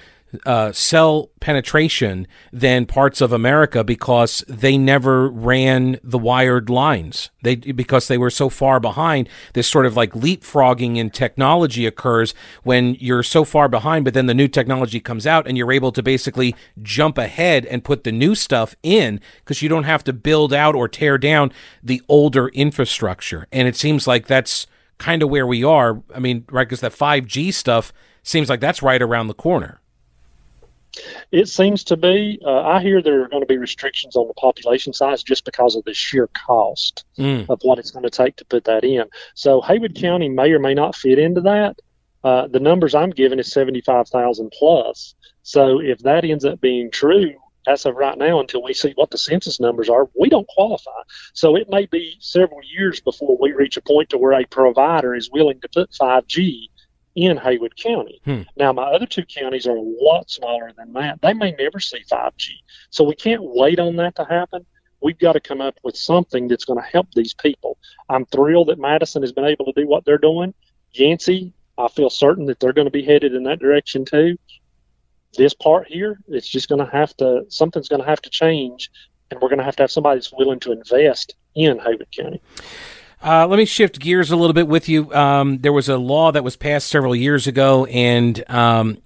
uh, 0.46 0.72
cell 0.72 1.30
penetration 1.40 2.28
than 2.52 2.86
parts 2.86 3.22
of 3.22 3.32
America 3.34 3.84
because 3.84 4.44
they 4.48 4.78
never 4.78 5.30
ran 5.30 6.00
the 6.04 6.18
wired 6.18 6.70
lines. 6.70 7.30
They 7.42 7.56
because 7.56 8.08
they 8.08 8.18
were 8.18 8.30
so 8.30 8.50
far 8.50 8.80
behind. 8.80 9.30
This 9.54 9.68
sort 9.68 9.86
of 9.86 9.96
like 9.96 10.12
leapfrogging 10.14 10.98
in 10.98 11.10
technology 11.10 11.86
occurs 11.86 12.34
when 12.64 12.96
you're 12.96 13.24
so 13.24 13.44
far 13.44 13.68
behind, 13.68 14.06
but 14.06 14.14
then 14.14 14.28
the 14.28 14.34
new 14.34 14.48
technology 14.48 15.00
comes 15.00 15.26
out 15.26 15.48
and 15.48 15.58
you're 15.58 15.72
able 15.72 15.92
to 15.92 16.04
basically 16.04 16.56
jump 16.82 17.18
ahead 17.18 17.66
and 17.66 17.84
put 17.84 18.04
the 18.04 18.12
new 18.12 18.36
stuff 18.36 18.76
in 18.84 19.20
because 19.40 19.62
you 19.62 19.70
don't 19.70 19.84
have 19.84 20.04
to 20.04 20.14
build 20.14 20.54
out 20.54 20.76
or 20.76 20.88
tear 20.88 21.18
down 21.18 21.52
the 21.82 22.02
older 22.08 22.50
infrastructure. 22.50 23.48
And 23.52 23.68
it 23.68 23.76
seems 23.76 24.08
like 24.08 24.28
that's 24.28 24.68
kind 24.98 25.24
of 25.24 25.30
where 25.30 25.48
we 25.48 25.64
are. 25.64 26.02
I 26.14 26.20
mean, 26.20 26.46
right? 26.52 26.68
Because 26.68 26.82
that 26.82 26.92
5G 26.92 27.54
stuff 27.54 27.92
seems 28.22 28.50
like 28.50 28.60
that's 28.60 28.84
right 28.84 29.02
around 29.02 29.28
the 29.28 29.34
corner. 29.34 29.82
It 31.32 31.48
seems 31.48 31.84
to 31.86 31.98
be. 31.98 32.40
Uh, 32.44 32.62
I 32.62 32.82
hear 32.82 33.02
there 33.02 33.24
are 33.24 33.30
going 33.30 33.42
to 33.42 33.48
be 33.48 33.58
restrictions 33.58 34.16
on 34.16 34.28
the 34.28 34.34
population 34.34 34.94
size 34.94 35.24
just 35.24 35.46
because 35.46 35.76
of 35.76 35.84
the 35.86 35.94
sheer 35.94 36.28
cost 36.28 37.06
mm. 37.18 37.50
of 37.50 37.60
what 37.62 37.80
it's 37.80 37.92
going 37.92 38.04
to 38.04 38.10
take 38.10 38.38
to 38.38 38.46
put 38.46 38.66
that 38.66 38.84
in. 38.84 39.06
So 39.34 39.62
Haywood 39.62 39.96
County 39.96 40.30
may 40.30 40.52
or 40.52 40.60
may 40.60 40.74
not 40.74 40.96
fit 40.96 41.20
into 41.20 41.42
that. 41.42 41.80
Uh, 42.24 42.48
the 42.48 42.60
numbers 42.60 42.96
I'm 42.96 43.12
giving 43.12 43.40
is 43.40 43.52
75,000 43.52 44.52
plus. 44.52 45.16
So 45.44 45.80
if 45.80 46.00
that 46.00 46.26
ends 46.26 46.46
up 46.46 46.60
being 46.60 46.92
true, 46.92 47.36
as 47.68 47.86
of 47.86 47.96
right 47.96 48.18
now, 48.18 48.40
until 48.40 48.64
we 48.64 48.74
see 48.74 48.94
what 48.96 49.12
the 49.12 49.18
census 49.18 49.60
numbers 49.60 49.90
are, 49.90 50.10
we 50.20 50.30
don't 50.30 50.48
qualify. 50.48 50.92
So 51.34 51.56
it 51.56 51.70
may 51.70 51.86
be 51.86 52.18
several 52.20 52.62
years 52.64 53.00
before 53.00 53.38
we 53.40 53.52
reach 53.52 53.78
a 53.78 53.82
point 53.82 54.10
to 54.10 54.18
where 54.18 54.40
a 54.40 54.46
provider 54.46 55.16
is 55.16 55.30
willing 55.32 55.62
to 55.62 55.70
put 55.70 55.92
5G 55.92 56.69
in 57.26 57.38
Haywood 57.38 57.76
County. 57.76 58.22
Hmm. 58.26 58.42
Now, 58.58 58.74
my 58.74 58.84
other 58.84 59.06
two 59.06 59.26
counties 59.26 59.68
are 59.68 59.76
a 59.76 59.82
lot 59.82 60.30
smaller 60.30 60.72
than 60.78 60.94
that. 60.94 61.22
They 61.22 61.34
may 61.34 61.52
never 61.52 61.80
see 61.80 62.04
5G. 62.12 62.50
So 62.90 63.04
we 63.04 63.16
can't 63.16 63.42
wait 63.44 63.80
on 63.80 63.96
that 63.98 64.16
to 64.16 64.26
happen. 64.26 64.66
We've 65.02 65.20
got 65.20 65.34
to 65.34 65.40
come 65.40 65.62
up 65.62 65.78
with 65.84 65.96
something 65.96 66.48
that's 66.48 66.66
going 66.66 66.82
to 66.82 66.90
help 66.90 67.08
these 67.14 67.34
people. 67.34 67.78
I'm 68.10 68.26
thrilled 68.26 68.68
that 68.68 68.80
Madison 68.80 69.22
has 69.22 69.32
been 69.32 69.46
able 69.46 69.66
to 69.66 69.74
do 69.74 69.88
what 69.88 70.04
they're 70.06 70.18
doing. 70.18 70.54
Yancey, 70.92 71.54
I 71.78 71.88
feel 71.88 72.10
certain 72.10 72.46
that 72.48 72.60
they're 72.60 72.74
going 72.74 72.88
to 72.88 72.92
be 72.92 73.04
headed 73.04 73.34
in 73.34 73.44
that 73.44 73.60
direction 73.60 74.04
too 74.04 74.38
this 75.38 75.54
part 75.54 75.88
here, 75.88 76.20
it's 76.28 76.48
just 76.48 76.70
going 76.70 76.84
to 76.84 76.92
have 76.92 77.16
to, 77.18 77.44
something's 77.50 77.90
going 77.90 78.02
to 78.02 78.08
have 78.08 78.22
to 78.22 78.30
change, 78.30 78.90
and 79.30 79.40
we're 79.40 79.50
going 79.50 79.60
to 79.60 79.66
have 79.66 79.76
to 79.78 79.84
have 79.84 79.92
somebody 79.92 80.18
that's 80.18 80.34
willing 80.34 80.60
to 80.62 80.72
invest 80.72 81.36
in 81.56 81.78
Haywood 81.80 82.08
County. 82.16 82.42
Uh, 83.22 83.46
let 83.48 83.58
me 83.58 83.66
shift 83.66 84.00
gears 84.00 84.32
a 84.32 84.36
little 84.36 84.54
bit 84.54 84.68
with 84.68 84.88
you. 84.88 85.14
Um, 85.14 85.58
there 85.58 85.74
was 85.74 85.90
a 85.90 85.98
law 85.98 86.32
that 86.32 86.44
was 86.44 86.56
passed 86.56 86.88
several 86.88 87.16
years 87.16 87.48
ago, 87.48 87.86
and 87.86 88.44
um, 88.50 89.00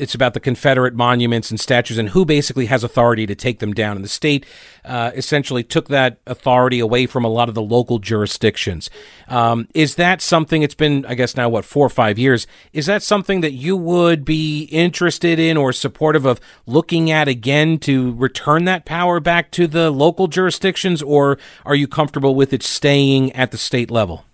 it's 0.00 0.14
about 0.14 0.34
the 0.34 0.40
Confederate 0.40 0.94
monuments 0.94 1.50
and 1.50 1.60
statues 1.60 1.98
and 1.98 2.08
who 2.08 2.24
basically 2.24 2.66
has 2.66 2.82
authority 2.82 3.26
to 3.26 3.34
take 3.34 3.58
them 3.58 3.72
down. 3.72 3.96
And 3.96 4.04
the 4.04 4.08
state 4.08 4.46
uh, 4.84 5.10
essentially 5.14 5.62
took 5.62 5.88
that 5.88 6.18
authority 6.26 6.80
away 6.80 7.06
from 7.06 7.24
a 7.24 7.28
lot 7.28 7.48
of 7.48 7.54
the 7.54 7.62
local 7.62 7.98
jurisdictions. 7.98 8.88
Um, 9.28 9.68
is 9.74 9.96
that 9.96 10.22
something? 10.22 10.62
It's 10.62 10.74
been, 10.74 11.04
I 11.06 11.14
guess, 11.14 11.36
now 11.36 11.48
what 11.48 11.64
four 11.64 11.84
or 11.84 11.90
five 11.90 12.18
years. 12.18 12.46
Is 12.72 12.86
that 12.86 13.02
something 13.02 13.42
that 13.42 13.52
you 13.52 13.76
would 13.76 14.24
be 14.24 14.64
interested 14.64 15.38
in 15.38 15.56
or 15.56 15.72
supportive 15.72 16.24
of 16.24 16.40
looking 16.66 17.10
at 17.10 17.28
again 17.28 17.78
to 17.80 18.14
return 18.14 18.64
that 18.64 18.84
power 18.86 19.20
back 19.20 19.50
to 19.52 19.66
the 19.66 19.90
local 19.90 20.28
jurisdictions, 20.28 21.02
or 21.02 21.38
are 21.66 21.74
you 21.74 21.86
comfortable 21.86 22.34
with 22.34 22.52
it 22.52 22.62
staying 22.62 23.32
at 23.32 23.50
the 23.50 23.58
state 23.58 23.90
level? 23.90 24.24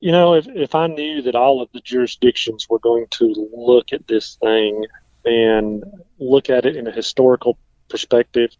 You 0.00 0.12
know, 0.12 0.34
if, 0.34 0.48
if 0.48 0.74
I 0.74 0.86
knew 0.86 1.22
that 1.22 1.34
all 1.34 1.60
of 1.60 1.68
the 1.72 1.80
jurisdictions 1.80 2.66
were 2.68 2.78
going 2.78 3.06
to 3.12 3.50
look 3.54 3.92
at 3.92 4.06
this 4.06 4.36
thing 4.36 4.86
and 5.26 5.84
look 6.18 6.48
at 6.48 6.64
it 6.64 6.76
in 6.76 6.86
a 6.86 6.92
historical 6.92 7.58
perspective, 7.90 8.50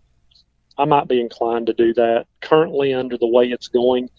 I 0.76 0.84
might 0.84 1.08
be 1.08 1.20
inclined 1.20 1.66
to 1.66 1.72
do 1.72 1.94
that. 1.94 2.26
Currently, 2.42 2.92
under 2.92 3.16
the 3.16 3.26
way 3.26 3.46
it's 3.46 3.68
going, 3.68 4.10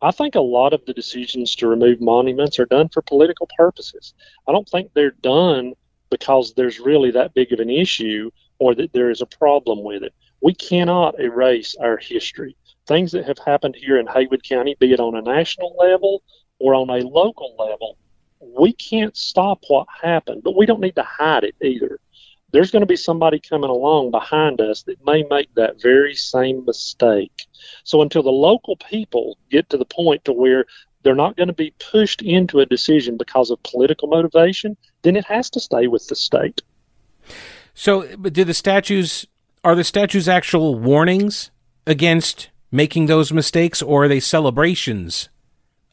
I 0.00 0.10
think 0.10 0.34
a 0.34 0.40
lot 0.40 0.72
of 0.72 0.84
the 0.86 0.94
decisions 0.94 1.54
to 1.56 1.68
remove 1.68 2.00
monuments 2.00 2.58
are 2.58 2.66
done 2.66 2.88
for 2.88 3.02
political 3.02 3.48
purposes. 3.56 4.14
I 4.48 4.52
don't 4.52 4.68
think 4.68 4.92
they're 4.92 5.10
done 5.10 5.74
because 6.10 6.54
there's 6.54 6.80
really 6.80 7.10
that 7.12 7.34
big 7.34 7.52
of 7.52 7.60
an 7.60 7.70
issue 7.70 8.30
or 8.58 8.74
that 8.74 8.92
there 8.94 9.10
is 9.10 9.20
a 9.20 9.26
problem 9.26 9.84
with 9.84 10.02
it. 10.02 10.14
We 10.42 10.54
cannot 10.54 11.20
erase 11.20 11.76
our 11.80 11.98
history. 11.98 12.56
Things 12.86 13.12
that 13.12 13.26
have 13.26 13.38
happened 13.38 13.74
here 13.76 13.98
in 13.98 14.06
Haywood 14.06 14.42
County, 14.42 14.76
be 14.78 14.92
it 14.92 15.00
on 15.00 15.16
a 15.16 15.22
national 15.22 15.74
level 15.78 16.22
or 16.58 16.74
on 16.74 16.90
a 16.90 17.06
local 17.06 17.54
level, 17.58 17.96
we 18.40 18.72
can't 18.72 19.16
stop 19.16 19.62
what 19.68 19.86
happened, 20.02 20.42
but 20.42 20.56
we 20.56 20.66
don't 20.66 20.80
need 20.80 20.96
to 20.96 21.02
hide 21.02 21.44
it 21.44 21.54
either. 21.62 21.98
There's 22.52 22.70
going 22.70 22.82
to 22.82 22.86
be 22.86 22.96
somebody 22.96 23.40
coming 23.40 23.70
along 23.70 24.12
behind 24.12 24.60
us 24.60 24.84
that 24.84 25.04
may 25.04 25.24
make 25.24 25.52
that 25.54 25.80
very 25.82 26.14
same 26.14 26.64
mistake. 26.64 27.46
So 27.84 28.02
until 28.02 28.22
the 28.22 28.30
local 28.30 28.76
people 28.76 29.36
get 29.50 29.68
to 29.70 29.76
the 29.76 29.84
point 29.84 30.24
to 30.24 30.32
where 30.32 30.64
they're 31.02 31.14
not 31.14 31.36
going 31.36 31.48
to 31.48 31.54
be 31.54 31.74
pushed 31.78 32.22
into 32.22 32.60
a 32.60 32.66
decision 32.66 33.16
because 33.16 33.50
of 33.50 33.62
political 33.62 34.08
motivation, 34.08 34.76
then 35.02 35.16
it 35.16 35.24
has 35.24 35.50
to 35.50 35.60
stay 35.60 35.86
with 35.86 36.06
the 36.08 36.16
state. 36.16 36.62
So, 37.74 38.16
but 38.16 38.32
do 38.32 38.44
the 38.44 38.54
statues 38.54 39.26
are 39.62 39.74
the 39.74 39.84
statues 39.84 40.28
actual 40.28 40.76
warnings 40.76 41.50
against 41.86 42.48
making 42.70 43.06
those 43.06 43.32
mistakes, 43.32 43.82
or 43.82 44.04
are 44.04 44.08
they 44.08 44.20
celebrations 44.20 45.28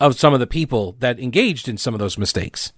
of 0.04 0.20
some 0.20 0.34
of 0.34 0.42
the 0.42 0.48
people 0.48 0.98
that 1.00 1.18
engaged 1.18 1.70
in 1.70 1.78
some 1.78 1.94
of 1.94 2.00
those 2.00 2.18
mistakes? 2.18 2.74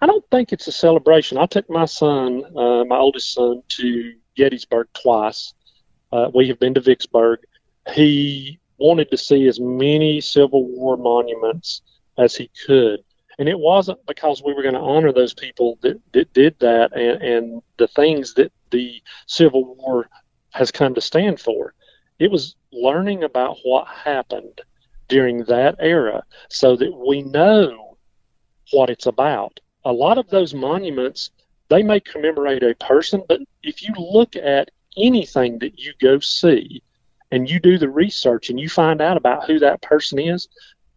I 0.00 0.06
don't 0.06 0.24
think 0.30 0.54
it's 0.54 0.66
a 0.66 0.72
celebration. 0.72 1.36
I 1.36 1.44
took 1.44 1.68
my 1.68 1.84
son, 1.84 2.42
uh, 2.56 2.84
my 2.84 2.96
oldest 2.96 3.34
son, 3.34 3.62
to 3.68 4.14
Gettysburg 4.36 4.88
twice. 4.94 5.52
Uh, 6.10 6.30
we 6.34 6.48
have 6.48 6.58
been 6.58 6.72
to 6.74 6.80
Vicksburg. 6.80 7.40
He 7.92 8.58
wanted 8.78 9.10
to 9.10 9.18
see 9.18 9.46
as 9.48 9.60
many 9.60 10.22
Civil 10.22 10.66
War 10.66 10.96
monuments 10.96 11.82
as 12.16 12.34
he 12.34 12.50
could. 12.66 13.00
And 13.38 13.46
it 13.46 13.58
wasn't 13.58 14.04
because 14.06 14.42
we 14.42 14.54
were 14.54 14.62
going 14.62 14.74
to 14.74 14.80
honor 14.80 15.12
those 15.12 15.34
people 15.34 15.78
that, 15.82 16.00
that 16.12 16.32
did 16.32 16.58
that 16.60 16.96
and, 16.96 17.22
and 17.22 17.62
the 17.76 17.88
things 17.88 18.32
that 18.34 18.50
the 18.70 19.02
Civil 19.26 19.74
War 19.74 20.08
has 20.52 20.70
come 20.70 20.94
to 20.94 21.02
stand 21.02 21.38
for. 21.38 21.74
It 22.18 22.30
was 22.30 22.56
learning 22.72 23.24
about 23.24 23.58
what 23.62 23.86
happened 23.88 24.62
during 25.10 25.44
that 25.44 25.74
era 25.78 26.22
so 26.48 26.76
that 26.76 26.96
we 26.96 27.22
know 27.22 27.98
what 28.70 28.88
it's 28.88 29.06
about. 29.06 29.60
A 29.84 29.92
lot 29.92 30.16
of 30.16 30.28
those 30.30 30.54
monuments, 30.54 31.30
they 31.68 31.82
may 31.82 32.00
commemorate 32.00 32.62
a 32.62 32.74
person, 32.76 33.22
but 33.28 33.40
if 33.62 33.82
you 33.82 33.92
look 33.98 34.36
at 34.36 34.70
anything 34.96 35.58
that 35.58 35.78
you 35.78 35.92
go 36.00 36.20
see 36.20 36.82
and 37.30 37.50
you 37.50 37.60
do 37.60 37.76
the 37.76 37.88
research 37.88 38.48
and 38.48 38.58
you 38.58 38.68
find 38.68 39.02
out 39.02 39.16
about 39.16 39.46
who 39.46 39.58
that 39.58 39.82
person 39.82 40.18
is, 40.18 40.48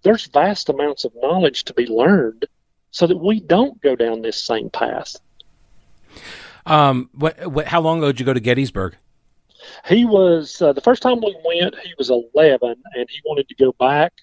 there's 0.04 0.28
vast 0.28 0.70
amounts 0.70 1.06
of 1.06 1.12
knowledge 1.16 1.64
to 1.66 1.74
be 1.74 1.88
learned 1.88 2.46
so 2.92 3.08
that 3.08 3.18
we 3.18 3.40
don't 3.40 3.82
go 3.82 3.96
down 3.96 4.22
this 4.22 4.44
same 4.44 4.70
path. 4.70 5.16
Um, 6.66 7.10
what, 7.14 7.48
what, 7.48 7.66
how 7.66 7.82
long 7.82 7.98
ago 7.98 8.08
did 8.08 8.20
you 8.20 8.26
go 8.26 8.34
to 8.34 8.40
Gettysburg? 8.40 8.96
He 9.88 10.06
was 10.06 10.62
uh, 10.62 10.74
the 10.74 10.82
first 10.82 11.02
time 11.02 11.22
we 11.22 11.36
went. 11.44 11.76
He 11.84 11.94
was 11.98 12.10
11, 12.10 12.76
and 12.96 13.10
he 13.10 13.22
wanted 13.26 13.48
to 13.50 13.56
go 13.56 13.74
back 13.74 14.14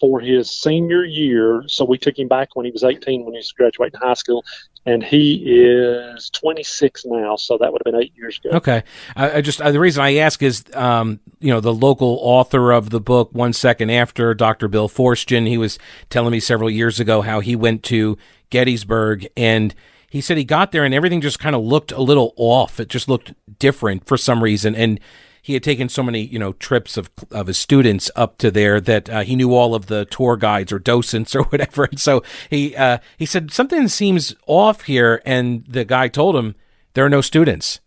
for 0.00 0.20
his 0.20 0.50
senior 0.50 1.04
year. 1.04 1.64
So 1.68 1.84
we 1.84 1.98
took 1.98 2.18
him 2.18 2.28
back 2.28 2.50
when 2.54 2.66
he 2.66 2.72
was 2.72 2.84
18, 2.84 3.24
when 3.24 3.34
he 3.34 3.38
was 3.38 3.52
graduating 3.52 4.00
high 4.00 4.14
school, 4.14 4.44
and 4.84 5.02
he 5.02 5.42
is 5.46 6.30
26 6.30 7.04
now. 7.06 7.36
So 7.36 7.58
that 7.58 7.72
would 7.72 7.82
have 7.84 7.92
been 7.92 8.02
eight 8.02 8.12
years 8.16 8.38
ago. 8.38 8.56
Okay, 8.56 8.82
I, 9.14 9.38
I 9.38 9.40
just 9.40 9.60
uh, 9.60 9.70
the 9.70 9.80
reason 9.80 10.02
I 10.02 10.16
ask 10.16 10.42
is, 10.42 10.64
um, 10.74 11.20
you 11.40 11.52
know, 11.52 11.60
the 11.60 11.74
local 11.74 12.18
author 12.22 12.72
of 12.72 12.90
the 12.90 13.00
book, 13.00 13.30
One 13.32 13.52
Second 13.52 13.90
After, 13.90 14.34
Dr. 14.34 14.68
Bill 14.68 14.88
Forstchen, 14.88 15.46
he 15.46 15.58
was 15.58 15.78
telling 16.10 16.32
me 16.32 16.40
several 16.40 16.70
years 16.70 17.00
ago 17.00 17.22
how 17.22 17.40
he 17.40 17.56
went 17.56 17.82
to 17.84 18.18
Gettysburg 18.50 19.26
and 19.36 19.74
he 20.16 20.22
said 20.22 20.38
he 20.38 20.44
got 20.44 20.72
there 20.72 20.84
and 20.84 20.94
everything 20.94 21.20
just 21.20 21.38
kind 21.38 21.54
of 21.54 21.62
looked 21.62 21.92
a 21.92 22.00
little 22.00 22.32
off. 22.36 22.80
It 22.80 22.88
just 22.88 23.06
looked 23.06 23.34
different 23.58 24.06
for 24.06 24.16
some 24.16 24.42
reason. 24.42 24.74
And 24.74 24.98
he 25.42 25.52
had 25.52 25.62
taken 25.62 25.90
so 25.90 26.02
many, 26.02 26.24
you 26.24 26.38
know, 26.38 26.54
trips 26.54 26.96
of 26.96 27.10
of 27.30 27.46
his 27.46 27.58
students 27.58 28.10
up 28.16 28.38
to 28.38 28.50
there 28.50 28.80
that 28.80 29.10
uh, 29.10 29.20
he 29.20 29.36
knew 29.36 29.54
all 29.54 29.74
of 29.74 29.86
the 29.86 30.06
tour 30.06 30.36
guides 30.36 30.72
or 30.72 30.78
docents 30.78 31.36
or 31.36 31.44
whatever. 31.44 31.84
And 31.84 32.00
so 32.00 32.22
he 32.48 32.74
uh, 32.74 32.98
he 33.18 33.26
said 33.26 33.52
something 33.52 33.86
seems 33.88 34.34
off 34.46 34.82
here, 34.82 35.22
and 35.24 35.64
the 35.66 35.84
guy 35.84 36.08
told 36.08 36.34
him 36.34 36.56
there 36.94 37.04
are 37.04 37.10
no 37.10 37.20
students. 37.20 37.80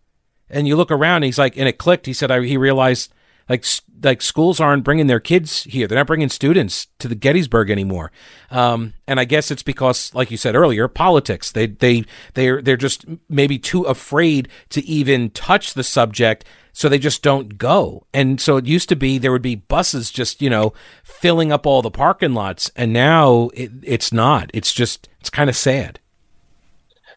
And 0.51 0.67
you 0.67 0.75
look 0.75 0.91
around, 0.91 1.23
he's 1.23 1.37
like, 1.37 1.57
and 1.57 1.67
it 1.67 1.77
clicked. 1.77 2.05
He 2.05 2.13
said 2.13 2.31
I, 2.31 2.43
he 2.43 2.57
realized 2.57 3.11
like 3.49 3.65
like 4.03 4.21
schools 4.21 4.59
aren't 4.59 4.83
bringing 4.83 5.07
their 5.07 5.19
kids 5.19 5.63
here. 5.63 5.87
They're 5.87 5.97
not 5.97 6.07
bringing 6.07 6.29
students 6.29 6.87
to 6.99 7.07
the 7.07 7.15
Gettysburg 7.15 7.69
anymore. 7.69 8.11
Um, 8.51 8.93
and 9.07 9.19
I 9.19 9.25
guess 9.25 9.51
it's 9.51 9.63
because, 9.63 10.13
like 10.13 10.31
you 10.31 10.37
said 10.37 10.55
earlier, 10.55 10.87
politics. 10.87 11.51
They 11.51 11.67
they 11.67 12.05
they're 12.35 12.61
they're 12.61 12.77
just 12.77 13.05
maybe 13.27 13.57
too 13.57 13.83
afraid 13.83 14.47
to 14.69 14.85
even 14.85 15.31
touch 15.31 15.73
the 15.73 15.83
subject, 15.83 16.45
so 16.71 16.87
they 16.87 16.99
just 16.99 17.23
don't 17.23 17.57
go. 17.57 18.05
And 18.13 18.39
so 18.39 18.57
it 18.57 18.67
used 18.67 18.87
to 18.89 18.95
be 18.95 19.17
there 19.17 19.31
would 19.31 19.41
be 19.41 19.55
buses 19.55 20.11
just 20.11 20.41
you 20.41 20.49
know 20.49 20.73
filling 21.03 21.51
up 21.51 21.65
all 21.65 21.81
the 21.81 21.91
parking 21.91 22.33
lots, 22.33 22.71
and 22.75 22.93
now 22.93 23.49
it, 23.55 23.71
it's 23.81 24.13
not. 24.13 24.51
It's 24.53 24.71
just 24.71 25.09
it's 25.19 25.31
kind 25.31 25.49
of 25.49 25.55
sad. 25.55 25.99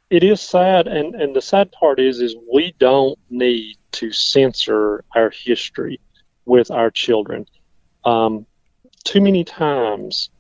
It 0.08 0.24
is 0.24 0.40
sad, 0.40 0.88
and 0.88 1.14
and 1.14 1.36
the 1.36 1.42
sad 1.42 1.70
part 1.72 2.00
is 2.00 2.20
is 2.20 2.34
we 2.52 2.74
don't 2.78 3.18
need 3.30 3.76
to 3.92 4.10
censor 4.10 5.04
our 5.14 5.30
history 5.30 6.00
with 6.44 6.70
our 6.70 6.90
children. 6.90 7.46
Um, 8.04 8.46
too 9.04 9.20
many 9.20 9.44
times, 9.44 10.30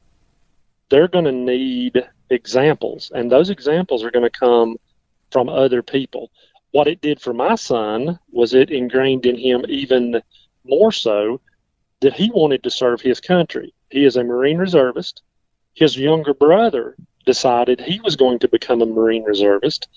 they're 0.88 1.08
going 1.08 1.24
to 1.24 1.32
need 1.32 2.08
examples, 2.30 3.10
and 3.14 3.30
those 3.30 3.50
examples 3.50 4.04
are 4.04 4.10
going 4.10 4.30
to 4.30 4.38
come 4.38 4.76
from 5.30 5.48
other 5.48 5.82
people. 5.82 6.30
What 6.72 6.88
it 6.88 7.00
did 7.00 7.20
for 7.20 7.32
my 7.32 7.54
son 7.54 8.18
was 8.30 8.54
it 8.54 8.70
ingrained 8.70 9.26
in 9.26 9.36
him 9.36 9.64
even 9.68 10.22
more 10.64 10.92
so 10.92 11.40
that 12.00 12.14
he 12.14 12.30
wanted 12.30 12.62
to 12.64 12.70
serve 12.70 13.00
his 13.00 13.20
country. 13.20 13.74
He 13.90 14.04
is 14.04 14.16
a 14.16 14.24
Marine 14.24 14.58
reservist. 14.58 15.22
His 15.74 15.96
younger 15.96 16.34
brother 16.34 16.96
decided 17.24 17.80
he 17.80 18.00
was 18.00 18.16
going 18.16 18.40
to 18.40 18.48
become 18.48 18.82
a 18.82 18.86
Marine 18.86 19.24
reservist, 19.24 19.88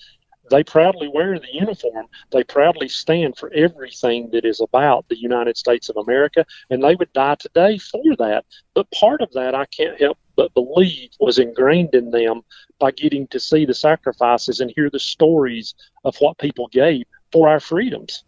they 0.50 0.64
proudly 0.64 1.08
wear 1.08 1.40
the 1.40 1.54
uniform. 1.54 2.08
They 2.32 2.44
proudly 2.44 2.88
stand 2.88 3.38
for 3.38 3.52
everything 3.54 4.30
that 4.32 4.46
is 4.46 4.62
about 4.62 5.08
the 5.10 5.20
United 5.20 5.58
States 5.58 5.90
of 5.90 5.98
America, 5.98 6.46
and 6.70 6.84
they 6.84 6.96
would 6.96 7.12
die 7.14 7.36
today 7.36 7.78
for 7.78 8.04
that. 8.18 8.46
But 8.74 8.92
part 8.92 9.22
of 9.22 9.32
that, 9.34 9.56
I 9.56 9.66
can't 9.66 10.00
help 10.00 10.18
but 10.36 10.54
believe, 10.54 11.12
was 11.20 11.40
ingrained 11.40 11.96
in 11.96 12.12
them 12.12 12.42
by 12.80 12.92
getting 12.92 13.28
to 13.28 13.40
see 13.40 13.66
the 13.66 13.74
sacrifices 13.74 14.60
and 14.60 14.72
hear 14.76 14.90
the 14.90 15.00
stories 15.00 15.74
of 16.04 16.16
what 16.18 16.38
people 16.38 16.68
gave 16.68 17.06
for 17.32 17.48
our 17.48 17.60
freedoms. 17.60 18.24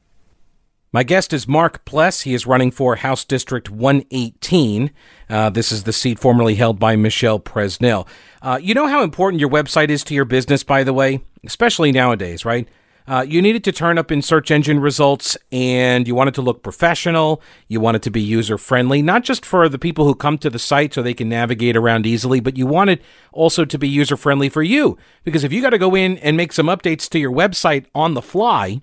My 0.93 1.03
guest 1.03 1.33
is 1.33 1.47
Mark 1.47 1.83
Pless. 1.83 2.21
He 2.21 2.33
is 2.33 2.47
running 2.47 2.71
for 2.71 2.95
House 2.95 3.25
District 3.25 3.69
118. 3.69 4.91
Uh, 5.29 5.49
this 5.49 5.71
is 5.71 5.83
the 5.83 5.91
seat 5.91 6.17
formerly 6.17 6.55
held 6.55 6.79
by 6.79 6.95
Michelle 6.95 7.39
Presnell. 7.39 8.07
Uh, 8.41 8.57
you 8.61 8.73
know 8.73 8.87
how 8.87 9.03
important 9.03 9.41
your 9.41 9.49
website 9.49 9.89
is 9.89 10.03
to 10.05 10.13
your 10.13 10.25
business, 10.25 10.63
by 10.63 10.85
the 10.85 10.93
way, 10.93 11.19
especially 11.47 11.91
nowadays, 11.91 12.45
right? 12.45 12.67
Uh, 13.07 13.21
you 13.21 13.41
needed 13.41 13.63
to 13.63 13.71
turn 13.71 13.97
up 13.97 14.11
in 14.11 14.21
search 14.21 14.51
engine 14.51 14.81
results 14.81 15.37
and 15.49 16.09
you 16.09 16.13
wanted 16.13 16.33
to 16.33 16.41
look 16.41 16.61
professional. 16.61 17.41
You 17.69 17.79
wanted 17.79 18.03
to 18.03 18.11
be 18.11 18.21
user 18.21 18.57
friendly, 18.57 19.01
not 19.01 19.23
just 19.23 19.45
for 19.45 19.69
the 19.69 19.79
people 19.79 20.05
who 20.05 20.13
come 20.13 20.37
to 20.39 20.49
the 20.49 20.59
site 20.59 20.93
so 20.93 21.01
they 21.01 21.13
can 21.13 21.29
navigate 21.29 21.77
around 21.77 22.05
easily, 22.05 22.41
but 22.41 22.57
you 22.57 22.67
wanted 22.67 23.01
also 23.31 23.63
to 23.63 23.77
be 23.79 23.87
user 23.87 24.17
friendly 24.17 24.49
for 24.49 24.61
you. 24.61 24.97
Because 25.23 25.45
if 25.45 25.53
you 25.53 25.61
got 25.61 25.69
to 25.69 25.77
go 25.77 25.95
in 25.95 26.17
and 26.17 26.35
make 26.35 26.51
some 26.51 26.67
updates 26.67 27.07
to 27.09 27.19
your 27.19 27.31
website 27.31 27.85
on 27.95 28.13
the 28.13 28.21
fly, 28.21 28.81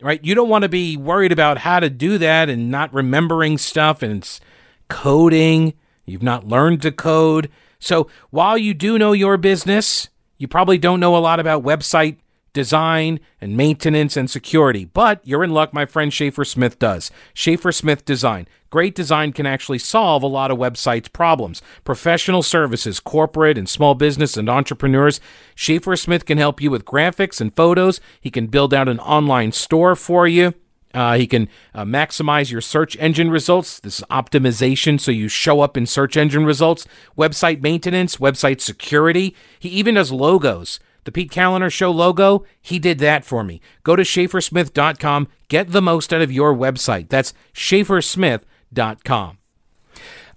right? 0.00 0.24
You 0.24 0.34
don't 0.34 0.48
want 0.48 0.62
to 0.62 0.70
be 0.70 0.96
worried 0.96 1.32
about 1.32 1.58
how 1.58 1.78
to 1.78 1.90
do 1.90 2.16
that 2.16 2.48
and 2.48 2.70
not 2.70 2.94
remembering 2.94 3.58
stuff 3.58 4.02
and 4.02 4.22
it's 4.22 4.40
coding. 4.88 5.74
You've 6.06 6.22
not 6.22 6.48
learned 6.48 6.80
to 6.82 6.92
code. 6.92 7.50
So 7.78 8.08
while 8.30 8.56
you 8.56 8.72
do 8.72 8.98
know 8.98 9.12
your 9.12 9.36
business, 9.36 10.08
you 10.38 10.48
probably 10.48 10.78
don't 10.78 11.00
know 11.00 11.16
a 11.16 11.18
lot 11.18 11.40
about 11.40 11.62
website 11.62 12.18
design 12.56 13.20
and 13.38 13.54
maintenance 13.54 14.16
and 14.16 14.30
security. 14.30 14.86
But 14.86 15.20
you're 15.24 15.44
in 15.44 15.50
luck, 15.50 15.74
my 15.74 15.84
friend 15.84 16.10
Schaefer 16.10 16.42
Smith 16.42 16.78
does. 16.78 17.10
Schaefer 17.34 17.70
Smith 17.70 18.06
Design. 18.06 18.48
Great 18.70 18.94
design 18.94 19.34
can 19.34 19.44
actually 19.44 19.78
solve 19.78 20.22
a 20.22 20.26
lot 20.26 20.50
of 20.50 20.56
websites' 20.56 21.12
problems. 21.12 21.60
Professional 21.84 22.42
services, 22.42 22.98
corporate 22.98 23.58
and 23.58 23.68
small 23.68 23.94
business 23.94 24.38
and 24.38 24.48
entrepreneurs. 24.48 25.20
Schaefer 25.54 25.96
Smith 25.96 26.24
can 26.24 26.38
help 26.38 26.62
you 26.62 26.70
with 26.70 26.86
graphics 26.86 27.42
and 27.42 27.54
photos. 27.54 28.00
He 28.22 28.30
can 28.30 28.46
build 28.46 28.72
out 28.72 28.88
an 28.88 29.00
online 29.00 29.52
store 29.52 29.94
for 29.94 30.26
you. 30.26 30.54
Uh, 30.96 31.18
he 31.18 31.26
can 31.26 31.46
uh, 31.74 31.84
maximize 31.84 32.50
your 32.50 32.62
search 32.62 32.96
engine 32.96 33.28
results. 33.28 33.78
This 33.80 33.98
is 33.98 34.04
optimization, 34.10 34.98
so 34.98 35.10
you 35.10 35.28
show 35.28 35.60
up 35.60 35.76
in 35.76 35.84
search 35.84 36.16
engine 36.16 36.46
results. 36.46 36.86
Website 37.18 37.60
maintenance, 37.60 38.16
website 38.16 38.62
security. 38.62 39.36
He 39.58 39.68
even 39.68 39.96
does 39.96 40.10
logos. 40.10 40.80
The 41.04 41.12
Pete 41.12 41.30
Kaliner 41.30 41.70
Show 41.70 41.90
logo, 41.90 42.44
he 42.62 42.78
did 42.78 42.98
that 43.00 43.26
for 43.26 43.44
me. 43.44 43.60
Go 43.84 43.94
to 43.94 44.02
SchaeferSmith.com. 44.02 45.28
Get 45.48 45.70
the 45.70 45.82
most 45.82 46.14
out 46.14 46.22
of 46.22 46.32
your 46.32 46.54
website. 46.54 47.10
That's 47.10 47.34
SchaeferSmith.com. 47.52 49.38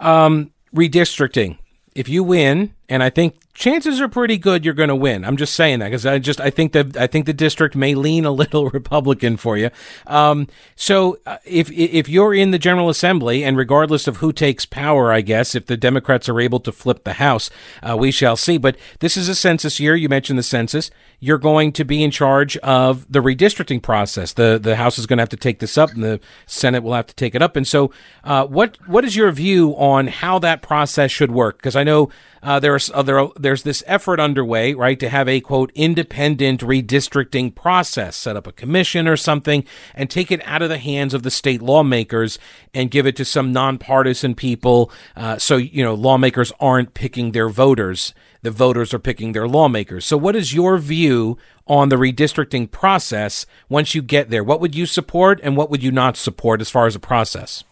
Um, 0.01 0.51
redistricting. 0.75 1.57
If 1.95 2.09
you 2.09 2.21
win 2.21 2.75
and 2.89 3.03
I 3.03 3.09
think 3.09 3.35
chances 3.53 3.99
are 3.99 4.07
pretty 4.07 4.37
good 4.37 4.63
you're 4.63 4.73
going 4.73 4.89
to 4.89 4.95
win. 4.95 5.25
I'm 5.25 5.35
just 5.35 5.53
saying 5.53 5.79
that 5.79 5.87
because 5.87 6.05
I 6.05 6.17
just 6.17 6.39
I 6.39 6.49
think 6.49 6.71
that 6.71 6.95
I 6.97 7.07
think 7.07 7.25
the 7.25 7.33
district 7.33 7.75
may 7.75 7.93
lean 7.93 8.25
a 8.25 8.31
little 8.39 8.69
Republican 8.69 9.37
for 9.37 9.57
you. 9.57 9.69
Um, 10.07 10.47
so 10.75 11.19
uh, 11.25 11.37
if 11.45 11.69
if 11.71 12.09
you're 12.09 12.33
in 12.33 12.51
the 12.51 12.57
General 12.57 12.89
Assembly, 12.89 13.43
and 13.43 13.55
regardless 13.57 14.07
of 14.07 14.17
who 14.17 14.33
takes 14.33 14.65
power, 14.65 15.11
I 15.11 15.21
guess 15.21 15.53
if 15.53 15.67
the 15.67 15.77
Democrats 15.77 16.27
are 16.27 16.39
able 16.39 16.59
to 16.61 16.71
flip 16.71 17.03
the 17.03 17.13
House, 17.13 17.49
uh, 17.83 17.95
we 17.97 18.11
shall 18.11 18.35
see. 18.35 18.57
But 18.57 18.77
this 18.99 19.15
is 19.17 19.29
a 19.29 19.35
census 19.35 19.79
year. 19.79 19.95
You 19.95 20.09
mentioned 20.09 20.39
the 20.39 20.43
census. 20.43 20.89
You're 21.19 21.37
going 21.37 21.73
to 21.73 21.83
be 21.83 22.01
in 22.01 22.11
charge 22.11 22.55
of 22.57 23.11
the 23.11 23.19
redistricting 23.19 23.81
process. 23.81 24.33
the 24.33 24.57
The 24.61 24.77
House 24.77 24.97
is 24.97 25.05
going 25.05 25.17
to 25.17 25.21
have 25.21 25.29
to 25.29 25.37
take 25.37 25.59
this 25.59 25.77
up, 25.77 25.91
and 25.91 26.03
the 26.03 26.19
Senate 26.47 26.81
will 26.81 26.93
have 26.93 27.07
to 27.07 27.15
take 27.15 27.35
it 27.35 27.41
up. 27.41 27.55
And 27.55 27.67
so, 27.67 27.91
uh, 28.23 28.45
what 28.45 28.77
what 28.87 29.03
is 29.03 29.15
your 29.15 29.31
view 29.31 29.75
on 29.75 30.07
how 30.07 30.39
that 30.39 30.61
process 30.61 31.11
should 31.11 31.31
work? 31.31 31.57
Because 31.57 31.75
I 31.75 31.83
know 31.83 32.09
uh, 32.41 32.59
there's 32.59 32.89
uh, 32.91 33.01
there, 33.01 33.27
there's 33.35 33.63
this 33.63 33.83
effort 33.87 34.19
underway, 34.19 34.73
right, 34.73 34.99
to 34.99 35.09
have 35.09 35.27
a 35.27 35.41
quote 35.41 35.71
independent 35.75 36.61
redistricting 36.61 37.53
process, 37.53 38.15
set 38.15 38.35
up 38.35 38.47
a 38.47 38.51
commission 38.51 39.07
or 39.07 39.17
something, 39.17 39.63
and 39.93 40.09
take 40.09 40.31
it 40.31 40.45
out 40.45 40.61
of 40.61 40.69
the 40.69 40.77
hands 40.77 41.13
of 41.13 41.23
the 41.23 41.31
state 41.31 41.61
lawmakers 41.61 42.39
and 42.73 42.91
give 42.91 43.05
it 43.05 43.15
to 43.15 43.25
some 43.25 43.51
nonpartisan 43.51 44.35
people, 44.35 44.91
uh, 45.15 45.37
so 45.37 45.57
you 45.57 45.83
know 45.83 45.93
lawmakers 45.93 46.51
aren't 46.59 46.93
picking 46.93 47.31
their 47.31 47.49
voters; 47.49 48.13
the 48.41 48.51
voters 48.51 48.93
are 48.93 48.99
picking 48.99 49.33
their 49.33 49.47
lawmakers. 49.47 50.05
So, 50.05 50.17
what 50.17 50.35
is 50.35 50.53
your 50.53 50.77
view 50.77 51.37
on 51.67 51.89
the 51.89 51.97
redistricting 51.97 52.71
process 52.71 53.45
once 53.67 53.93
you 53.93 54.01
get 54.01 54.29
there? 54.29 54.43
What 54.43 54.61
would 54.61 54.75
you 54.75 54.85
support, 54.85 55.39
and 55.43 55.57
what 55.57 55.69
would 55.69 55.83
you 55.83 55.91
not 55.91 56.17
support 56.17 56.61
as 56.61 56.69
far 56.69 56.87
as 56.87 56.95
a 56.95 56.99
process? 56.99 57.63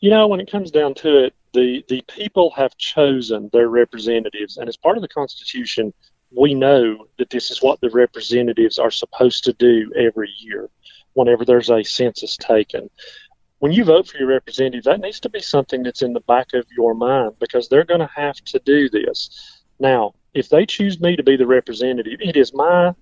You 0.00 0.10
know, 0.10 0.26
when 0.26 0.40
it 0.40 0.50
comes 0.50 0.70
down 0.70 0.94
to 0.94 1.24
it, 1.24 1.34
the 1.52 1.84
the 1.88 2.02
people 2.08 2.50
have 2.56 2.76
chosen 2.76 3.48
their 3.52 3.68
representatives, 3.68 4.56
and 4.56 4.68
as 4.68 4.76
part 4.76 4.96
of 4.96 5.02
the 5.02 5.08
Constitution, 5.08 5.92
we 6.36 6.54
know 6.54 7.06
that 7.18 7.30
this 7.30 7.50
is 7.50 7.62
what 7.62 7.80
the 7.80 7.90
representatives 7.90 8.78
are 8.78 8.90
supposed 8.90 9.44
to 9.44 9.52
do 9.52 9.92
every 9.96 10.30
year, 10.38 10.68
whenever 11.14 11.44
there's 11.44 11.70
a 11.70 11.82
census 11.82 12.36
taken. 12.36 12.90
When 13.60 13.72
you 13.72 13.84
vote 13.84 14.08
for 14.08 14.18
your 14.18 14.26
representative, 14.26 14.84
that 14.84 15.00
needs 15.00 15.20
to 15.20 15.28
be 15.28 15.40
something 15.40 15.82
that's 15.82 16.02
in 16.02 16.12
the 16.12 16.20
back 16.20 16.52
of 16.52 16.66
your 16.76 16.94
mind 16.94 17.38
because 17.38 17.68
they're 17.68 17.84
going 17.84 18.00
to 18.00 18.10
have 18.14 18.36
to 18.36 18.58
do 18.58 18.90
this. 18.90 19.62
Now, 19.78 20.14
if 20.34 20.48
they 20.48 20.66
choose 20.66 21.00
me 21.00 21.16
to 21.16 21.22
be 21.22 21.36
the 21.36 21.46
representative, 21.46 22.20
it 22.20 22.36
is 22.36 22.52
my 22.52 22.94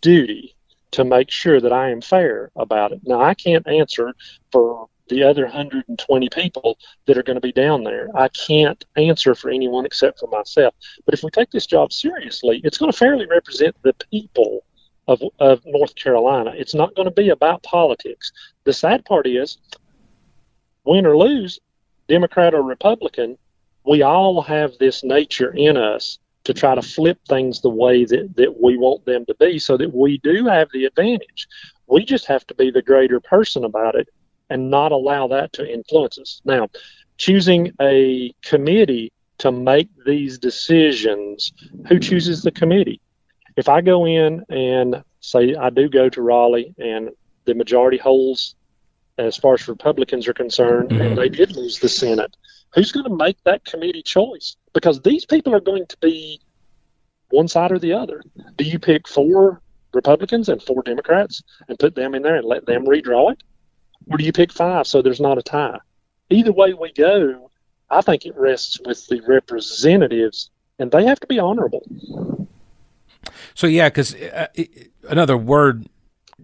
duty 0.00 0.56
to 0.90 1.04
make 1.04 1.30
sure 1.30 1.60
that 1.60 1.72
I 1.72 1.90
am 1.90 2.00
fair 2.00 2.50
about 2.56 2.92
it. 2.92 3.00
Now, 3.04 3.20
I 3.20 3.34
can't 3.34 3.66
answer 3.66 4.12
for 4.50 4.88
the 5.10 5.22
other 5.22 5.44
120 5.44 6.28
people 6.30 6.78
that 7.06 7.18
are 7.18 7.22
going 7.22 7.36
to 7.36 7.40
be 7.40 7.52
down 7.52 7.84
there. 7.84 8.08
I 8.14 8.28
can't 8.28 8.82
answer 8.96 9.34
for 9.34 9.50
anyone 9.50 9.84
except 9.84 10.20
for 10.20 10.28
myself. 10.28 10.74
But 11.04 11.12
if 11.12 11.22
we 11.22 11.30
take 11.30 11.50
this 11.50 11.66
job 11.66 11.92
seriously, 11.92 12.62
it's 12.64 12.78
going 12.78 12.90
to 12.90 12.96
fairly 12.96 13.26
represent 13.26 13.76
the 13.82 13.92
people 14.10 14.64
of, 15.06 15.22
of 15.38 15.60
North 15.66 15.94
Carolina. 15.96 16.52
It's 16.56 16.74
not 16.74 16.94
going 16.94 17.08
to 17.08 17.14
be 17.14 17.28
about 17.28 17.62
politics. 17.62 18.32
The 18.64 18.72
sad 18.72 19.04
part 19.04 19.26
is, 19.26 19.58
win 20.84 21.04
or 21.04 21.16
lose, 21.16 21.60
Democrat 22.08 22.54
or 22.54 22.62
Republican, 22.62 23.36
we 23.84 24.02
all 24.02 24.40
have 24.42 24.78
this 24.78 25.04
nature 25.04 25.52
in 25.54 25.76
us 25.76 26.18
to 26.44 26.54
try 26.54 26.74
to 26.74 26.82
flip 26.82 27.18
things 27.28 27.60
the 27.60 27.70
way 27.70 28.04
that, 28.04 28.34
that 28.36 28.60
we 28.60 28.78
want 28.78 29.04
them 29.04 29.26
to 29.26 29.34
be 29.34 29.58
so 29.58 29.76
that 29.76 29.94
we 29.94 30.18
do 30.18 30.46
have 30.46 30.68
the 30.72 30.84
advantage. 30.84 31.46
We 31.86 32.04
just 32.04 32.26
have 32.26 32.46
to 32.46 32.54
be 32.54 32.70
the 32.70 32.82
greater 32.82 33.20
person 33.20 33.64
about 33.64 33.94
it 33.94 34.08
and 34.50 34.70
not 34.70 34.92
allow 34.92 35.28
that 35.28 35.52
to 35.54 35.72
influence 35.72 36.18
us. 36.18 36.42
Now, 36.44 36.68
choosing 37.16 37.72
a 37.80 38.34
committee 38.42 39.12
to 39.38 39.50
make 39.50 39.88
these 40.04 40.38
decisions, 40.38 41.52
who 41.88 41.98
chooses 41.98 42.42
the 42.42 42.50
committee? 42.50 43.00
If 43.56 43.68
I 43.68 43.80
go 43.80 44.06
in 44.06 44.44
and 44.48 45.02
say 45.20 45.54
I 45.54 45.70
do 45.70 45.88
go 45.88 46.08
to 46.08 46.22
Raleigh 46.22 46.74
and 46.78 47.10
the 47.46 47.54
majority 47.54 47.96
holds 47.96 48.54
as 49.18 49.36
far 49.36 49.54
as 49.54 49.68
Republicans 49.68 50.28
are 50.28 50.34
concerned, 50.34 50.90
mm-hmm. 50.90 51.00
and 51.00 51.18
they 51.18 51.28
did 51.28 51.56
lose 51.56 51.78
the 51.78 51.88
Senate, 51.88 52.36
who's 52.74 52.92
going 52.92 53.04
to 53.04 53.14
make 53.14 53.36
that 53.44 53.64
committee 53.64 54.02
choice? 54.02 54.56
Because 54.72 55.00
these 55.00 55.24
people 55.26 55.54
are 55.54 55.60
going 55.60 55.86
to 55.86 55.96
be 55.98 56.40
one 57.30 57.48
side 57.48 57.72
or 57.72 57.78
the 57.78 57.92
other. 57.92 58.22
Do 58.56 58.64
you 58.64 58.78
pick 58.78 59.08
four 59.08 59.60
Republicans 59.92 60.48
and 60.48 60.62
four 60.62 60.82
Democrats 60.82 61.42
and 61.68 61.78
put 61.78 61.94
them 61.94 62.14
in 62.14 62.22
there 62.22 62.36
and 62.36 62.46
let 62.46 62.66
them 62.66 62.86
redraw 62.86 63.32
it? 63.32 63.42
Or 64.08 64.16
do 64.16 64.24
you 64.24 64.32
pick 64.32 64.52
five 64.52 64.86
so 64.86 65.02
there's 65.02 65.20
not 65.20 65.38
a 65.38 65.42
tie? 65.42 65.78
Either 66.30 66.52
way 66.52 66.72
we 66.72 66.92
go, 66.92 67.50
I 67.90 68.00
think 68.02 68.24
it 68.24 68.36
rests 68.36 68.78
with 68.84 69.06
the 69.08 69.20
representatives, 69.26 70.50
and 70.78 70.90
they 70.90 71.04
have 71.04 71.20
to 71.20 71.26
be 71.26 71.38
honorable. 71.38 71.82
So 73.54 73.66
yeah, 73.66 73.88
because 73.88 74.14
uh, 74.14 74.46
another 75.08 75.36
word 75.36 75.88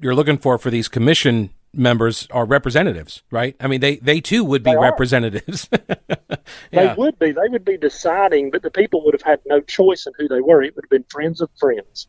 you're 0.00 0.14
looking 0.14 0.38
for 0.38 0.58
for 0.58 0.70
these 0.70 0.88
commission 0.88 1.50
members 1.72 2.26
are 2.30 2.44
representatives, 2.44 3.22
right? 3.30 3.54
I 3.60 3.68
mean, 3.68 3.80
they 3.80 3.96
they 3.96 4.20
too 4.20 4.44
would 4.44 4.62
be 4.62 4.74
representatives. 4.76 5.68
yeah. 6.08 6.36
They 6.72 6.94
would 6.96 7.18
be. 7.18 7.32
They 7.32 7.48
would 7.48 7.64
be 7.64 7.76
deciding, 7.76 8.50
but 8.50 8.62
the 8.62 8.70
people 8.70 9.04
would 9.04 9.14
have 9.14 9.22
had 9.22 9.40
no 9.46 9.60
choice 9.60 10.06
in 10.06 10.12
who 10.18 10.28
they 10.28 10.40
were. 10.40 10.62
It 10.62 10.74
would 10.74 10.84
have 10.84 10.90
been 10.90 11.04
friends 11.08 11.40
of 11.40 11.50
friends. 11.58 12.08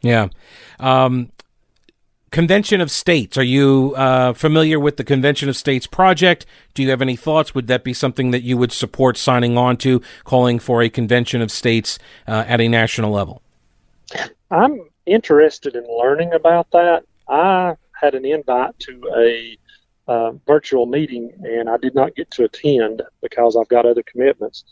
Yeah. 0.00 0.28
Um, 0.78 1.30
Convention 2.34 2.80
of 2.80 2.90
States. 2.90 3.38
Are 3.38 3.44
you 3.44 3.94
uh, 3.96 4.32
familiar 4.32 4.80
with 4.80 4.96
the 4.96 5.04
Convention 5.04 5.48
of 5.48 5.56
States 5.56 5.86
project? 5.86 6.44
Do 6.74 6.82
you 6.82 6.90
have 6.90 7.00
any 7.00 7.14
thoughts? 7.14 7.54
Would 7.54 7.68
that 7.68 7.84
be 7.84 7.94
something 7.94 8.32
that 8.32 8.42
you 8.42 8.56
would 8.56 8.72
support 8.72 9.16
signing 9.16 9.56
on 9.56 9.76
to, 9.76 10.02
calling 10.24 10.58
for 10.58 10.82
a 10.82 10.88
Convention 10.88 11.40
of 11.40 11.52
States 11.52 11.96
uh, 12.26 12.44
at 12.48 12.60
a 12.60 12.66
national 12.66 13.12
level? 13.12 13.40
I'm 14.50 14.80
interested 15.06 15.76
in 15.76 15.86
learning 15.86 16.32
about 16.32 16.72
that. 16.72 17.04
I 17.28 17.76
had 17.92 18.16
an 18.16 18.24
invite 18.24 18.80
to 18.80 19.00
a 19.16 19.56
uh, 20.08 20.32
virtual 20.44 20.86
meeting 20.86 21.30
and 21.44 21.70
I 21.70 21.76
did 21.76 21.94
not 21.94 22.16
get 22.16 22.32
to 22.32 22.46
attend 22.46 23.02
because 23.22 23.56
I've 23.56 23.68
got 23.68 23.86
other 23.86 24.02
commitments. 24.02 24.64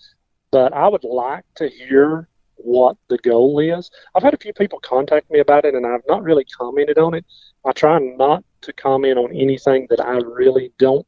But 0.51 0.73
I 0.73 0.89
would 0.89 1.05
like 1.05 1.45
to 1.59 1.69
hear 1.69 2.27
what 2.57 2.97
the 3.09 3.19
goal 3.19 3.59
is. 3.61 3.91
I've 4.15 4.23
had 4.23 4.35
a 4.35 4.39
few 4.39 4.53
people 4.53 4.81
contact 4.81 5.31
me 5.31 5.41
about 5.41 5.65
it 5.65 5.75
and 5.75 5.87
I've 5.87 6.03
not 6.09 6.23
really 6.23 6.45
commented 6.45 6.99
on 6.99 7.15
it. 7.15 7.25
I 7.65 7.73
try 7.73 7.99
not 7.99 8.45
to 8.63 8.73
comment 8.73 9.19
on 9.19 9.35
anything 9.37 9.87
that 9.91 10.01
I 10.01 10.17
really 10.17 10.73
don't 10.79 11.07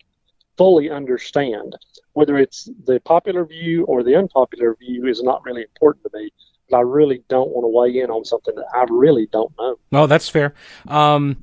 fully 0.56 0.90
understand. 0.90 1.76
Whether 2.12 2.38
it's 2.38 2.68
the 2.84 3.00
popular 3.00 3.44
view 3.44 3.84
or 3.84 4.02
the 4.02 4.14
unpopular 4.14 4.76
view 4.76 5.06
is 5.06 5.22
not 5.22 5.44
really 5.44 5.62
important 5.62 6.04
to 6.04 6.18
me. 6.18 6.30
But 6.70 6.78
I 6.78 6.80
really 6.80 7.22
don't 7.28 7.50
want 7.50 7.64
to 7.64 7.68
weigh 7.68 8.02
in 8.02 8.10
on 8.10 8.24
something 8.24 8.54
that 8.54 8.66
I 8.74 8.84
really 8.88 9.26
don't 9.32 9.52
know. 9.58 9.76
No, 9.90 10.06
that's 10.06 10.28
fair. 10.28 10.54
Um, 10.88 11.42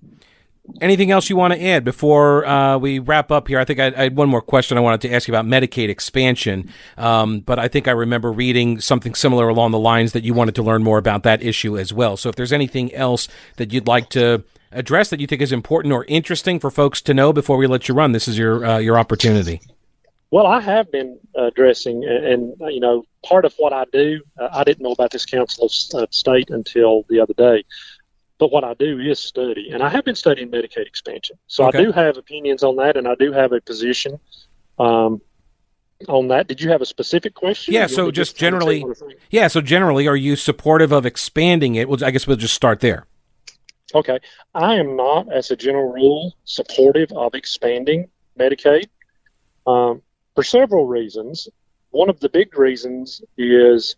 anything 0.79 1.11
else 1.11 1.29
you 1.29 1.35
want 1.35 1.53
to 1.53 1.63
add 1.63 1.83
before 1.83 2.45
uh, 2.45 2.77
we 2.77 2.99
wrap 2.99 3.31
up 3.31 3.47
here? 3.47 3.59
I 3.59 3.65
think 3.65 3.79
I, 3.79 3.87
I, 3.87 4.03
had 4.03 4.15
one 4.15 4.29
more 4.29 4.41
question 4.41 4.77
I 4.77 4.81
wanted 4.81 5.01
to 5.01 5.13
ask 5.13 5.27
you 5.27 5.33
about 5.33 5.45
Medicaid 5.45 5.89
expansion, 5.89 6.71
um, 6.97 7.41
but 7.41 7.59
I 7.59 7.67
think 7.67 7.87
I 7.87 7.91
remember 7.91 8.31
reading 8.31 8.79
something 8.79 9.13
similar 9.13 9.47
along 9.47 9.71
the 9.71 9.79
lines 9.79 10.13
that 10.13 10.23
you 10.23 10.33
wanted 10.33 10.55
to 10.55 10.63
learn 10.63 10.83
more 10.83 10.97
about 10.97 11.23
that 11.23 11.43
issue 11.43 11.77
as 11.77 11.93
well. 11.93 12.17
So 12.17 12.29
if 12.29 12.35
there's 12.35 12.53
anything 12.53 12.93
else 12.93 13.27
that 13.57 13.73
you'd 13.73 13.87
like 13.87 14.09
to 14.09 14.43
address 14.71 15.09
that 15.09 15.19
you 15.19 15.27
think 15.27 15.41
is 15.41 15.51
important 15.51 15.93
or 15.93 16.05
interesting 16.05 16.59
for 16.59 16.71
folks 16.71 17.01
to 17.01 17.13
know 17.13 17.33
before 17.33 17.57
we 17.57 17.67
let 17.67 17.87
you 17.87 17.95
run, 17.95 18.11
this 18.11 18.27
is 18.27 18.37
your 18.37 18.65
uh, 18.65 18.77
your 18.77 18.97
opportunity. 18.97 19.61
Well, 20.31 20.47
I 20.47 20.61
have 20.61 20.89
been 20.89 21.19
addressing, 21.35 22.05
and, 22.05 22.53
and 22.61 22.73
you 22.73 22.79
know, 22.79 23.03
part 23.23 23.43
of 23.43 23.53
what 23.57 23.73
I 23.73 23.83
do, 23.91 24.21
uh, 24.39 24.47
I 24.51 24.63
didn't 24.63 24.81
know 24.81 24.93
about 24.93 25.11
this 25.11 25.25
Council 25.25 25.65
of, 25.65 26.01
of 26.01 26.13
State 26.13 26.49
until 26.49 27.03
the 27.09 27.19
other 27.19 27.33
day. 27.33 27.65
But 28.39 28.51
what 28.51 28.63
I 28.63 28.73
do 28.73 28.97
is 28.97 29.19
study, 29.19 29.69
and 29.71 29.83
I 29.83 29.89
have 29.89 30.05
been 30.05 30.15
studying 30.15 30.49
Medicaid 30.49 30.87
expansion. 30.87 31.37
So 31.47 31.67
okay. 31.67 31.77
I 31.77 31.83
do 31.83 31.91
have 31.91 32.17
opinions 32.17 32.63
on 32.63 32.77
that, 32.77 32.95
and 32.95 33.07
I 33.07 33.15
do 33.15 33.33
have 33.33 33.51
a 33.51 33.61
position 33.61 34.19
um, 34.79 35.21
on 36.07 36.29
that. 36.29 36.47
Did 36.47 36.61
you 36.61 36.71
have 36.71 36.81
a 36.81 36.85
specific 36.85 37.35
question? 37.35 37.73
Yeah. 37.73 37.87
So 37.87 38.09
just, 38.09 38.31
just 38.31 38.39
generally, 38.39 38.85
yeah. 39.29 39.47
So 39.47 39.61
generally, 39.61 40.07
are 40.07 40.15
you 40.15 40.35
supportive 40.35 40.91
of 40.91 41.05
expanding 41.05 41.75
it? 41.75 41.89
Well, 41.89 42.03
I 42.03 42.09
guess 42.09 42.25
we'll 42.25 42.37
just 42.37 42.55
start 42.55 42.79
there. 42.79 43.05
Okay. 43.93 44.19
I 44.53 44.75
am 44.75 44.95
not, 44.95 45.31
as 45.31 45.51
a 45.51 45.55
general 45.55 45.91
rule, 45.91 46.35
supportive 46.45 47.11
of 47.11 47.35
expanding 47.35 48.09
Medicaid 48.39 48.87
um, 49.67 50.01
for 50.35 50.43
several 50.43 50.87
reasons. 50.87 51.49
One 51.89 52.09
of 52.09 52.19
the 52.19 52.29
big 52.29 52.57
reasons 52.57 53.21
is 53.37 53.95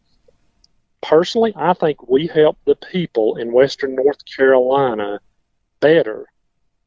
personally, 1.02 1.54
I 1.56 1.74
think 1.74 2.10
we 2.10 2.28
help 2.28 2.58
the 2.66 2.76
people 2.76 3.38
in 3.38 3.52
Western 3.52 3.96
North 3.96 4.20
Carolina 4.26 5.20
better 5.80 6.28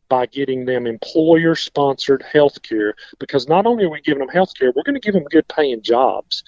by 0.09 0.27
getting 0.27 0.65
them 0.65 0.87
employer 0.87 1.55
sponsored 1.55 2.23
health 2.23 2.63
care 2.63 2.95
because 3.19 3.49
not 3.49 3.67
only 3.67 3.85
are 3.85 3.91
we 3.91 4.01
giving 4.01 4.21
them 4.21 4.29
health 4.29 4.53
care, 4.57 4.73
we're 4.75 4.83
going 4.83 4.95
to 4.95 5.01
give 5.01 5.15
them 5.15 5.25
good 5.25 5.47
paying 5.49 5.83
jobs. 5.83 6.43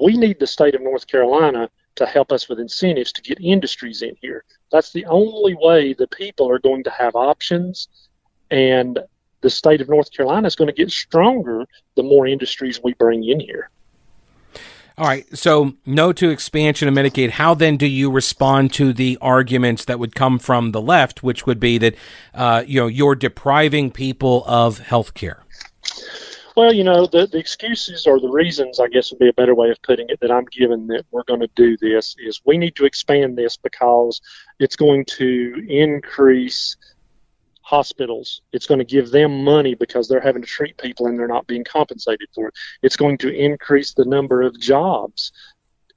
We 0.00 0.16
need 0.16 0.40
the 0.40 0.46
state 0.46 0.74
of 0.74 0.82
North 0.82 1.06
Carolina 1.06 1.70
to 1.96 2.06
help 2.06 2.32
us 2.32 2.48
with 2.48 2.58
incentives 2.58 3.12
to 3.12 3.22
get 3.22 3.38
industries 3.40 4.02
in 4.02 4.16
here. 4.20 4.44
That's 4.72 4.92
the 4.92 5.04
only 5.06 5.54
way 5.54 5.92
the 5.92 6.08
people 6.08 6.50
are 6.50 6.58
going 6.58 6.84
to 6.84 6.90
have 6.90 7.14
options, 7.14 7.88
and 8.50 8.98
the 9.40 9.50
state 9.50 9.80
of 9.80 9.88
North 9.88 10.10
Carolina 10.12 10.46
is 10.46 10.56
going 10.56 10.68
to 10.68 10.74
get 10.74 10.90
stronger 10.90 11.66
the 11.96 12.02
more 12.02 12.26
industries 12.26 12.80
we 12.82 12.94
bring 12.94 13.24
in 13.24 13.40
here. 13.40 13.70
All 14.96 15.06
right. 15.06 15.26
So, 15.36 15.74
no 15.84 16.12
to 16.12 16.30
expansion 16.30 16.86
of 16.86 16.94
Medicaid. 16.94 17.30
How 17.30 17.54
then 17.54 17.76
do 17.76 17.86
you 17.86 18.12
respond 18.12 18.72
to 18.74 18.92
the 18.92 19.18
arguments 19.20 19.84
that 19.86 19.98
would 19.98 20.14
come 20.14 20.38
from 20.38 20.70
the 20.70 20.80
left, 20.80 21.22
which 21.22 21.46
would 21.46 21.58
be 21.58 21.78
that, 21.78 21.96
uh, 22.32 22.62
you 22.64 22.80
know, 22.80 22.86
you're 22.86 23.16
depriving 23.16 23.90
people 23.90 24.44
of 24.46 24.78
health 24.78 25.14
care? 25.14 25.44
Well, 26.56 26.72
you 26.72 26.84
know, 26.84 27.06
the, 27.06 27.26
the 27.26 27.38
excuses 27.38 28.06
or 28.06 28.20
the 28.20 28.28
reasons, 28.28 28.78
I 28.78 28.86
guess 28.86 29.10
would 29.10 29.18
be 29.18 29.28
a 29.28 29.32
better 29.32 29.56
way 29.56 29.70
of 29.70 29.82
putting 29.82 30.08
it, 30.08 30.20
that 30.20 30.30
I'm 30.30 30.44
given 30.44 30.86
that 30.88 31.04
we're 31.10 31.24
going 31.24 31.40
to 31.40 31.50
do 31.56 31.76
this 31.76 32.14
is 32.18 32.40
we 32.44 32.58
need 32.58 32.76
to 32.76 32.84
expand 32.84 33.36
this 33.36 33.56
because 33.56 34.20
it's 34.60 34.76
going 34.76 35.04
to 35.16 35.66
increase 35.68 36.76
hospitals. 37.62 38.42
It's 38.52 38.66
going 38.66 38.78
to 38.78 38.84
give 38.84 39.10
them 39.10 39.42
money 39.42 39.74
because 39.74 40.06
they're 40.06 40.20
having 40.20 40.42
to 40.42 40.48
treat 40.48 40.76
people 40.76 41.06
and 41.06 41.18
they're 41.18 41.26
not 41.26 41.46
being 41.48 41.64
compensated 41.64 42.28
for 42.34 42.48
it. 42.48 42.54
It's 42.82 42.96
going 42.96 43.18
to 43.18 43.34
increase 43.34 43.94
the 43.94 44.04
number 44.04 44.42
of 44.42 44.60
jobs 44.60 45.32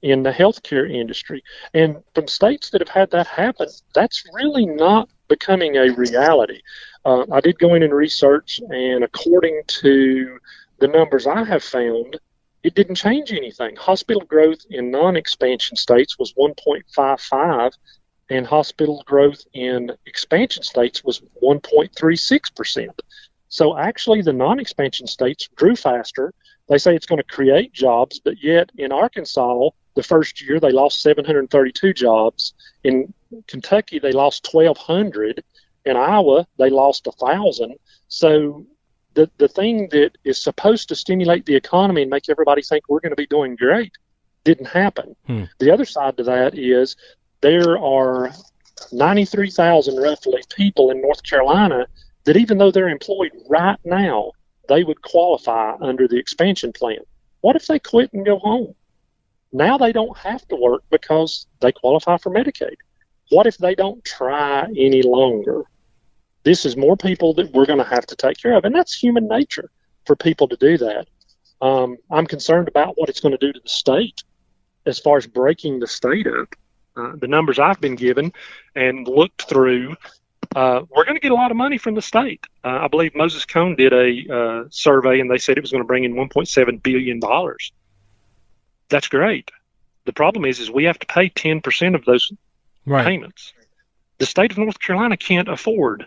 in 0.02 0.22
the 0.22 0.32
healthcare 0.32 0.90
industry. 0.90 1.44
And 1.74 2.02
from 2.14 2.26
states 2.26 2.70
that 2.70 2.80
have 2.80 2.88
had 2.88 3.10
that 3.12 3.26
happen, 3.26 3.68
that's 3.94 4.24
really 4.32 4.66
not 4.66 5.08
becoming 5.28 5.76
a 5.76 5.90
reality. 5.90 6.62
Uh, 7.04 7.24
I 7.32 7.40
did 7.40 7.58
go 7.58 7.74
in 7.74 7.82
and 7.82 7.94
research, 7.94 8.60
and 8.68 9.04
according 9.04 9.62
to 9.66 10.38
the 10.78 10.88
numbers 10.88 11.26
I 11.26 11.44
have 11.44 11.62
found, 11.62 12.18
it 12.62 12.74
didn't 12.74 12.96
change 12.96 13.32
anything. 13.32 13.76
Hospital 13.76 14.22
growth 14.22 14.64
in 14.70 14.90
non 14.90 15.16
expansion 15.16 15.76
states 15.76 16.18
was 16.18 16.32
1.55 16.34 17.72
and 18.30 18.46
hospital 18.46 19.02
growth 19.06 19.42
in 19.54 19.92
expansion 20.06 20.62
states 20.62 21.02
was 21.02 21.22
1.36%. 21.42 22.88
So 23.48 23.78
actually, 23.78 24.22
the 24.22 24.32
non 24.32 24.60
expansion 24.60 25.06
states 25.06 25.48
grew 25.54 25.76
faster. 25.76 26.34
They 26.68 26.78
say 26.78 26.94
it's 26.94 27.06
going 27.06 27.22
to 27.22 27.24
create 27.24 27.72
jobs, 27.72 28.20
but 28.20 28.42
yet 28.42 28.70
in 28.76 28.92
Arkansas, 28.92 29.70
the 29.94 30.02
first 30.02 30.42
year 30.42 30.60
they 30.60 30.70
lost 30.70 31.00
732 31.00 31.94
jobs. 31.94 32.52
In 32.84 33.14
Kentucky, 33.46 33.98
they 33.98 34.12
lost 34.12 34.48
1,200. 34.52 35.42
In 35.84 35.96
Iowa, 35.96 36.46
they 36.58 36.70
lost 36.70 37.06
a 37.06 37.12
1,000. 37.16 37.74
So 38.08 38.66
the, 39.14 39.30
the 39.38 39.48
thing 39.48 39.88
that 39.90 40.12
is 40.24 40.42
supposed 40.42 40.88
to 40.88 40.96
stimulate 40.96 41.46
the 41.46 41.56
economy 41.56 42.02
and 42.02 42.10
make 42.10 42.28
everybody 42.28 42.62
think 42.62 42.84
we're 42.88 43.00
going 43.00 43.10
to 43.12 43.16
be 43.16 43.26
doing 43.26 43.56
great 43.56 43.92
didn't 44.44 44.66
happen. 44.66 45.16
Hmm. 45.26 45.44
The 45.58 45.70
other 45.70 45.84
side 45.84 46.16
to 46.18 46.22
that 46.24 46.56
is 46.56 46.96
there 47.40 47.78
are 47.78 48.30
93,000 48.92 49.96
roughly 49.96 50.42
people 50.54 50.90
in 50.90 51.00
North 51.00 51.22
Carolina 51.22 51.86
that 52.24 52.36
even 52.36 52.58
though 52.58 52.70
they're 52.70 52.88
employed 52.88 53.32
right 53.48 53.78
now, 53.84 54.32
they 54.68 54.84
would 54.84 55.02
qualify 55.02 55.74
under 55.80 56.06
the 56.06 56.18
expansion 56.18 56.72
plan. 56.72 56.98
What 57.40 57.56
if 57.56 57.66
they 57.66 57.78
quit 57.78 58.12
and 58.12 58.24
go 58.24 58.38
home? 58.38 58.74
Now 59.52 59.78
they 59.78 59.92
don't 59.92 60.16
have 60.18 60.46
to 60.48 60.56
work 60.56 60.82
because 60.90 61.46
they 61.60 61.72
qualify 61.72 62.18
for 62.18 62.30
Medicaid. 62.30 62.76
What 63.30 63.46
if 63.46 63.58
they 63.58 63.74
don't 63.74 64.04
try 64.04 64.64
any 64.64 65.02
longer? 65.02 65.64
This 66.44 66.64
is 66.64 66.76
more 66.76 66.96
people 66.96 67.34
that 67.34 67.52
we're 67.52 67.66
going 67.66 67.78
to 67.78 67.84
have 67.84 68.06
to 68.06 68.16
take 68.16 68.40
care 68.40 68.56
of, 68.56 68.64
and 68.64 68.74
that's 68.74 68.94
human 68.94 69.28
nature 69.28 69.70
for 70.06 70.16
people 70.16 70.48
to 70.48 70.56
do 70.56 70.78
that. 70.78 71.06
Um, 71.60 71.96
I'm 72.10 72.26
concerned 72.26 72.68
about 72.68 72.94
what 72.96 73.08
it's 73.08 73.20
going 73.20 73.36
to 73.36 73.38
do 73.38 73.52
to 73.52 73.60
the 73.60 73.68
state 73.68 74.22
as 74.86 74.98
far 74.98 75.16
as 75.16 75.26
breaking 75.26 75.80
the 75.80 75.86
state 75.86 76.26
up. 76.26 76.54
Uh, 76.96 77.12
the 77.16 77.28
numbers 77.28 77.58
I've 77.58 77.80
been 77.80 77.96
given 77.96 78.32
and 78.74 79.06
looked 79.06 79.42
through, 79.42 79.96
uh, 80.56 80.80
we're 80.88 81.04
going 81.04 81.16
to 81.16 81.20
get 81.20 81.30
a 81.30 81.36
lot 81.36 81.50
of 81.50 81.56
money 81.56 81.78
from 81.78 81.94
the 81.94 82.02
state. 82.02 82.44
Uh, 82.64 82.78
I 82.82 82.88
believe 82.88 83.14
Moses 83.14 83.44
Cone 83.44 83.76
did 83.76 83.92
a 83.92 84.34
uh, 84.34 84.64
survey 84.70 85.20
and 85.20 85.30
they 85.30 85.38
said 85.38 85.58
it 85.58 85.60
was 85.60 85.70
going 85.70 85.82
to 85.82 85.86
bring 85.86 86.04
in 86.04 86.14
1.7 86.14 86.82
billion 86.82 87.20
dollars. 87.20 87.72
That's 88.88 89.08
great. 89.08 89.50
The 90.06 90.12
problem 90.12 90.44
is, 90.46 90.58
is 90.58 90.70
we 90.70 90.84
have 90.84 90.98
to 90.98 91.06
pay 91.06 91.28
10% 91.28 91.94
of 91.94 92.04
those 92.06 92.32
right. 92.88 93.04
payments. 93.04 93.52
The 94.18 94.26
state 94.26 94.50
of 94.50 94.58
North 94.58 94.78
Carolina 94.80 95.16
can't 95.16 95.48
afford 95.48 96.06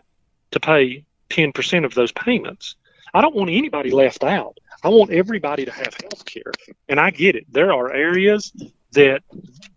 to 0.51 0.59
pay 0.59 1.05
10% 1.29 1.85
of 1.85 1.93
those 1.93 2.11
payments. 2.11 2.75
I 3.13 3.21
don't 3.21 3.35
want 3.35 3.49
anybody 3.49 3.91
left 3.91 4.23
out. 4.23 4.57
I 4.83 4.89
want 4.89 5.11
everybody 5.11 5.65
to 5.65 5.71
have 5.71 5.95
health 6.01 6.25
care. 6.25 6.51
And 6.89 6.99
I 6.99 7.11
get 7.11 7.35
it. 7.35 7.45
There 7.51 7.71
are 7.73 7.93
areas 7.93 8.51
that 8.93 9.21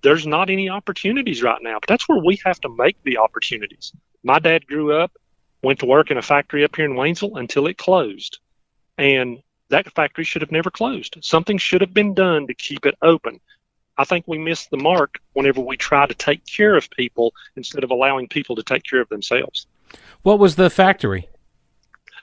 there's 0.03 0.27
not 0.27 0.51
any 0.51 0.69
opportunities 0.69 1.43
right 1.43 1.61
now. 1.63 1.79
But 1.81 1.89
that's 1.89 2.09
where 2.09 2.23
we 2.23 2.41
have 2.45 2.61
to 2.61 2.69
make 2.69 2.97
the 3.03 3.19
opportunities. 3.19 3.93
My 4.23 4.39
dad 4.39 4.67
grew 4.67 4.97
up, 4.97 5.13
went 5.63 5.81
to 5.81 5.87
work 5.87 6.11
in 6.11 6.17
a 6.17 6.23
factory 6.23 6.65
up 6.65 6.75
here 6.75 6.85
in 6.85 6.95
Waynesville 6.95 7.39
until 7.39 7.67
it 7.67 7.79
closed. 7.79 8.39
And 8.99 9.39
that 9.71 9.93
factory 9.95 10.25
should 10.25 10.43
have 10.43 10.53
never 10.53 10.71
closed. 10.71 11.17
Something 11.21 11.59
should 11.59 11.81
have 11.81 11.95
been 11.95 12.15
done 12.15 12.47
to 12.47 12.55
keep 12.55 12.87
it 12.87 12.97
open. 13.03 13.41
I 13.97 14.05
think 14.05 14.27
we 14.27 14.39
miss 14.39 14.67
the 14.67 14.77
mark 14.77 15.19
whenever 15.35 15.61
we 15.61 15.77
try 15.77 16.07
to 16.07 16.15
take 16.15 16.45
care 16.47 16.77
of 16.77 16.91
people 16.91 17.33
instead 17.57 17.85
of 17.85 17.91
allowing 17.91 18.29
people 18.29 18.57
to 18.57 18.63
take 18.63 18.83
care 18.83 19.01
of 19.01 19.09
themselves. 19.09 19.67
What 20.23 20.39
was 20.39 20.57
the 20.57 20.71
factory? 20.71 21.29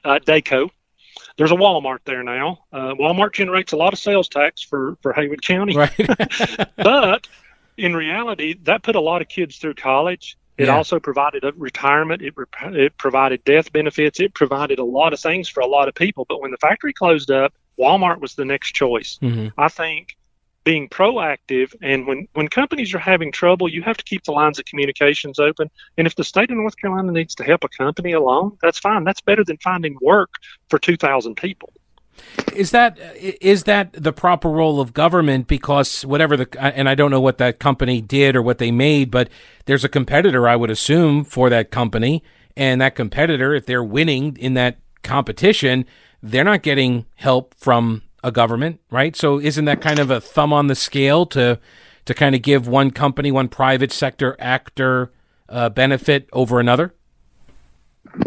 Uh, 0.04 0.20
Dayco 0.20 0.72
there's 1.38 1.52
a 1.52 1.56
Walmart 1.56 2.00
there 2.06 2.24
now. 2.24 2.66
Uh, 2.72 2.94
Walmart 2.94 3.34
generates 3.34 3.74
a 3.74 3.78
lot 3.78 3.94
of 3.94 4.00
sales 4.00 4.28
tax 4.28 4.62
for 4.62 4.98
for 5.02 5.14
Haywood 5.14 5.42
County, 5.42 5.76
right. 5.76 5.92
but 6.76 7.28
in 7.78 7.96
reality, 7.96 8.56
that 8.64 8.84
put 8.84 8.96
a 8.96 9.02
lot 9.02 9.22
of 9.22 9.28
kids 9.28 9.58
through 9.58 9.76
college. 9.76 10.38
It 10.58 10.68
yeah. 10.68 10.76
also 10.76 11.00
provided 11.00 11.44
a 11.44 11.54
retirement. 11.54 12.22
It, 12.22 12.36
it 12.62 12.98
provided 12.98 13.44
death 13.44 13.72
benefits. 13.72 14.20
It 14.20 14.36
provided 14.36 14.78
a 14.78 14.84
lot 14.84 15.14
of 15.14 15.20
things 15.20 15.50
for 15.50 15.62
a 15.62 15.66
lot 15.66 15.88
of 15.88 15.96
people. 15.96 16.26
But 16.30 16.42
when 16.42 16.52
the 16.52 16.58
factory 16.58 16.94
closed 16.94 17.32
up, 17.32 17.54
Walmart 17.80 18.20
was 18.20 18.36
the 18.36 18.46
next 18.46 18.74
choice. 18.74 19.18
Mm-hmm. 19.24 19.60
I 19.60 19.70
think 19.70 20.18
being 20.64 20.88
proactive 20.90 21.74
and 21.82 22.06
when 22.06 22.28
when 22.34 22.48
companies 22.48 22.94
are 22.94 23.00
having 23.00 23.32
trouble 23.32 23.68
you 23.68 23.82
have 23.82 23.98
to 23.98 24.04
keep 24.04 24.24
the 24.26 24.32
lines 24.32 24.60
of 24.60 24.66
communications 24.66 25.40
open. 25.40 25.70
And 25.98 26.06
if 26.06 26.16
the 26.16 26.24
state 26.24 26.52
of 26.52 26.58
north 26.58 26.78
carolina 26.78 27.12
needs 27.12 27.36
to 27.36 27.44
help 27.44 27.64
a 27.64 27.70
company 27.70 28.12
along 28.12 28.58
that's 28.62 28.80
fine. 28.80 29.04
That's 29.04 29.22
better 29.22 29.44
than 29.44 29.58
finding 29.58 29.98
work 30.02 30.34
for 30.70 30.78
2000 30.80 31.36
people. 31.36 31.74
Is 32.54 32.72
that 32.72 33.00
is 33.00 33.64
that 33.64 33.94
the 33.94 34.14
proper 34.14 34.50
role 34.50 34.80
of 34.80 34.94
government? 34.94 35.48
Because 35.48 36.06
whatever 36.06 36.38
the 36.38 36.48
and 36.60 36.88
I 36.88 36.96
don't 36.96 37.10
know 37.10 37.22
what 37.22 37.40
that 37.40 37.60
company 37.60 38.02
did 38.02 38.36
or 38.36 38.42
what 38.42 38.60
they 38.60 38.72
made 38.72 39.10
but 39.10 39.30
there's 39.66 39.84
a 39.84 39.90
competitor 39.90 40.48
I 40.48 40.56
would 40.56 40.70
assume 40.70 41.24
for 41.24 41.50
that 41.50 41.72
company. 41.72 42.24
And 42.56 42.82
that 42.82 42.96
competitor 42.96 43.54
if 43.54 43.66
they're 43.66 43.84
winning 43.84 44.38
in 44.38 44.54
that 44.56 44.78
competition 45.04 45.86
they're 46.22 46.44
not 46.44 46.62
getting 46.62 47.06
help 47.16 47.56
from 47.58 48.04
a 48.24 48.32
government, 48.32 48.80
right? 48.92 49.16
So 49.16 49.40
isn't 49.40 49.66
that 49.66 49.82
kind 49.82 50.00
of 50.00 50.12
a 50.12 50.22
thumb 50.22 50.54
on 50.54 50.68
the 50.68 50.76
scale 50.76 51.26
to 51.28 51.60
to 52.06 52.14
kind 52.14 52.34
of 52.36 52.42
give 52.42 52.68
one 52.68 52.92
company, 52.92 53.32
one 53.32 53.48
private 53.48 53.92
sector 53.92 54.36
actor 54.40 55.12
uh, 55.50 55.70
benefit 55.70 56.28
over 56.34 56.60
another? 56.60 56.94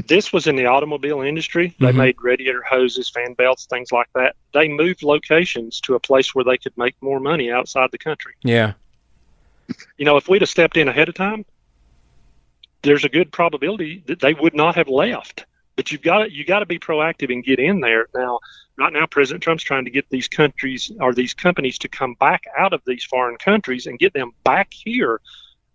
This 0.06 0.32
was 0.32 0.46
in 0.46 0.56
the 0.56 0.66
automobile 0.66 1.20
industry. 1.20 1.74
They 1.80 1.88
mm-hmm. 1.88 1.98
made 1.98 2.16
radiator 2.22 2.62
hoses, 2.62 3.10
fan 3.10 3.34
belts, 3.34 3.66
things 3.66 3.90
like 3.90 4.08
that. 4.14 4.36
They 4.52 4.68
moved 4.68 5.02
locations 5.02 5.80
to 5.82 5.94
a 5.94 6.00
place 6.00 6.34
where 6.34 6.44
they 6.44 6.56
could 6.56 6.76
make 6.78 6.94
more 7.00 7.20
money 7.20 7.50
outside 7.50 7.90
the 7.90 7.98
country. 7.98 8.34
Yeah. 8.42 8.74
You 9.96 10.04
know, 10.04 10.16
if 10.16 10.28
we'd 10.28 10.42
have 10.42 10.48
stepped 10.48 10.76
in 10.76 10.88
ahead 10.88 11.08
of 11.08 11.14
time, 11.14 11.44
there's 12.82 13.04
a 13.04 13.08
good 13.08 13.32
probability 13.32 14.04
that 14.06 14.20
they 14.20 14.34
would 14.34 14.54
not 14.54 14.76
have 14.76 14.88
left. 14.88 15.44
But 15.76 15.90
you've 15.90 16.02
got 16.02 16.18
to, 16.20 16.32
you 16.32 16.44
got 16.44 16.60
to 16.60 16.66
be 16.66 16.78
proactive 16.78 17.32
and 17.32 17.42
get 17.42 17.58
in 17.58 17.80
there. 17.80 18.06
Now, 18.14 18.38
right 18.76 18.92
now 18.92 19.06
President 19.06 19.42
Trump's 19.42 19.62
trying 19.62 19.84
to 19.84 19.90
get 19.90 20.08
these 20.10 20.28
countries 20.28 20.90
or 21.00 21.14
these 21.14 21.34
companies 21.34 21.78
to 21.78 21.88
come 21.88 22.14
back 22.14 22.44
out 22.58 22.72
of 22.72 22.82
these 22.86 23.04
foreign 23.04 23.36
countries 23.36 23.86
and 23.86 23.98
get 23.98 24.12
them 24.12 24.32
back 24.44 24.72
here. 24.72 25.20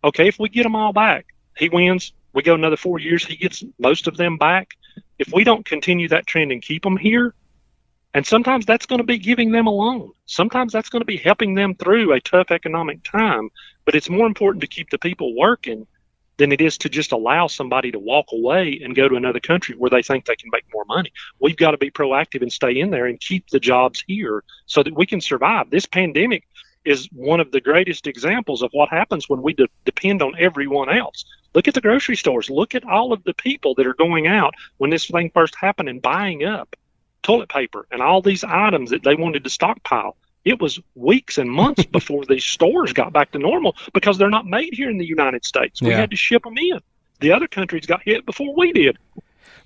Okay, 0.04 0.28
if 0.28 0.40
we 0.40 0.50
get 0.50 0.64
them 0.64 0.76
all 0.76 0.94
back, 0.94 1.28
he 1.58 1.70
wins. 1.70 2.14
We 2.34 2.44
go 2.44 2.56
another 2.56 2.78
four 2.78 3.00
years, 3.00 3.26
he 3.26 3.36
gets 3.36 3.64
most 3.80 4.08
of 4.08 4.18
them 4.18 4.38
back. 4.38 4.72
If 5.18 5.34
we 5.34 5.44
don't 5.44 5.66
continue 5.66 6.08
that 6.10 6.28
trend 6.28 6.52
and 6.52 6.62
keep 6.62 6.84
them 6.84 6.98
here, 6.98 7.34
and 8.14 8.26
sometimes 8.26 8.66
that's 8.66 8.86
going 8.86 9.00
to 9.00 9.06
be 9.06 9.18
giving 9.18 9.52
them 9.52 9.68
a 9.68 9.72
loan. 9.72 10.12
Sometimes 10.26 10.74
that's 10.74 10.90
going 10.90 11.02
to 11.02 11.06
be 11.06 11.18
helping 11.18 11.54
them 11.54 11.76
through 11.76 12.14
a 12.14 12.20
tough 12.20 12.50
economic 12.50 13.04
time. 13.04 13.50
But 13.86 13.96
it's 13.96 14.10
more 14.10 14.26
important 14.26 14.62
to 14.62 14.68
keep 14.68 14.90
the 14.90 14.98
people 14.98 15.36
working 15.36 15.86
than 16.40 16.54
it 16.54 16.62
is 16.62 16.78
to 16.80 16.90
just 16.90 17.12
allow 17.12 17.48
somebody 17.48 17.92
to 17.92 18.00
walk 18.00 18.28
away 18.32 18.80
and 18.84 18.96
go 18.96 19.08
to 19.08 19.16
another 19.16 19.42
country 19.42 19.76
where 19.76 19.90
they 19.90 20.02
think 20.02 20.26
they 20.26 20.38
can 20.38 20.50
make 20.52 20.66
more 20.74 20.86
money. 20.86 21.12
We've 21.40 21.58
got 21.58 21.72
to 21.72 21.78
be 21.78 21.92
proactive 21.92 22.42
and 22.42 22.52
stay 22.52 22.80
in 22.80 22.90
there 22.90 23.06
and 23.06 23.20
keep 23.20 23.50
the 23.50 23.60
jobs 23.60 24.04
here 24.08 24.44
so 24.66 24.82
that 24.82 24.96
we 24.96 25.06
can 25.06 25.22
survive. 25.22 25.70
This 25.70 25.86
pandemic 25.86 26.48
is 26.86 27.10
one 27.12 27.42
of 27.42 27.52
the 27.52 27.60
greatest 27.60 28.08
examples 28.08 28.64
of 28.64 28.72
what 28.72 28.90
happens 28.90 29.28
when 29.28 29.42
we 29.42 29.54
de- 29.54 29.68
depend 29.84 30.22
on 30.22 30.34
everyone 30.40 30.90
else. 30.90 31.26
Look 31.54 31.68
at 31.68 31.74
the 31.74 31.82
grocery 31.82 32.16
stores. 32.16 32.50
Look 32.50 32.74
at 32.74 32.86
all 32.86 33.12
of 33.12 33.24
the 33.26 33.34
people 33.34 33.76
that 33.76 33.86
are 33.86 33.94
going 33.94 34.26
out 34.26 34.54
when 34.78 34.90
this 34.90 35.08
thing 35.08 35.32
first 35.34 35.56
happened 35.56 35.90
and 35.90 36.02
buying 36.02 36.46
up 36.46 36.74
toilet 37.22 37.50
paper 37.50 37.86
and 37.92 38.02
all 38.02 38.22
these 38.22 38.46
items 38.46 38.92
that 38.92 39.04
they 39.04 39.16
wanted 39.16 39.44
to 39.44 39.50
stockpile 39.50 40.16
it 40.50 40.60
was 40.60 40.80
weeks 40.96 41.38
and 41.38 41.50
months 41.50 41.86
before 41.92 42.26
these 42.26 42.44
stores 42.44 42.92
got 42.92 43.14
back 43.14 43.32
to 43.32 43.40
normal 43.40 43.76
because 43.94 44.18
they're 44.18 44.30
not 44.30 44.46
made 44.46 44.74
here 44.74 44.90
in 44.90 44.98
the 44.98 45.06
United 45.06 45.46
States. 45.46 45.82
We 45.82 45.90
yeah. 45.90 45.98
had 45.98 46.12
to 46.12 46.18
ship 46.18 46.44
them 46.44 46.58
in. 46.58 46.80
The 47.20 47.32
other 47.32 47.48
countries 47.48 47.86
got 47.86 48.02
hit 48.04 48.26
before 48.26 48.56
we 48.56 48.72
did. 48.72 48.98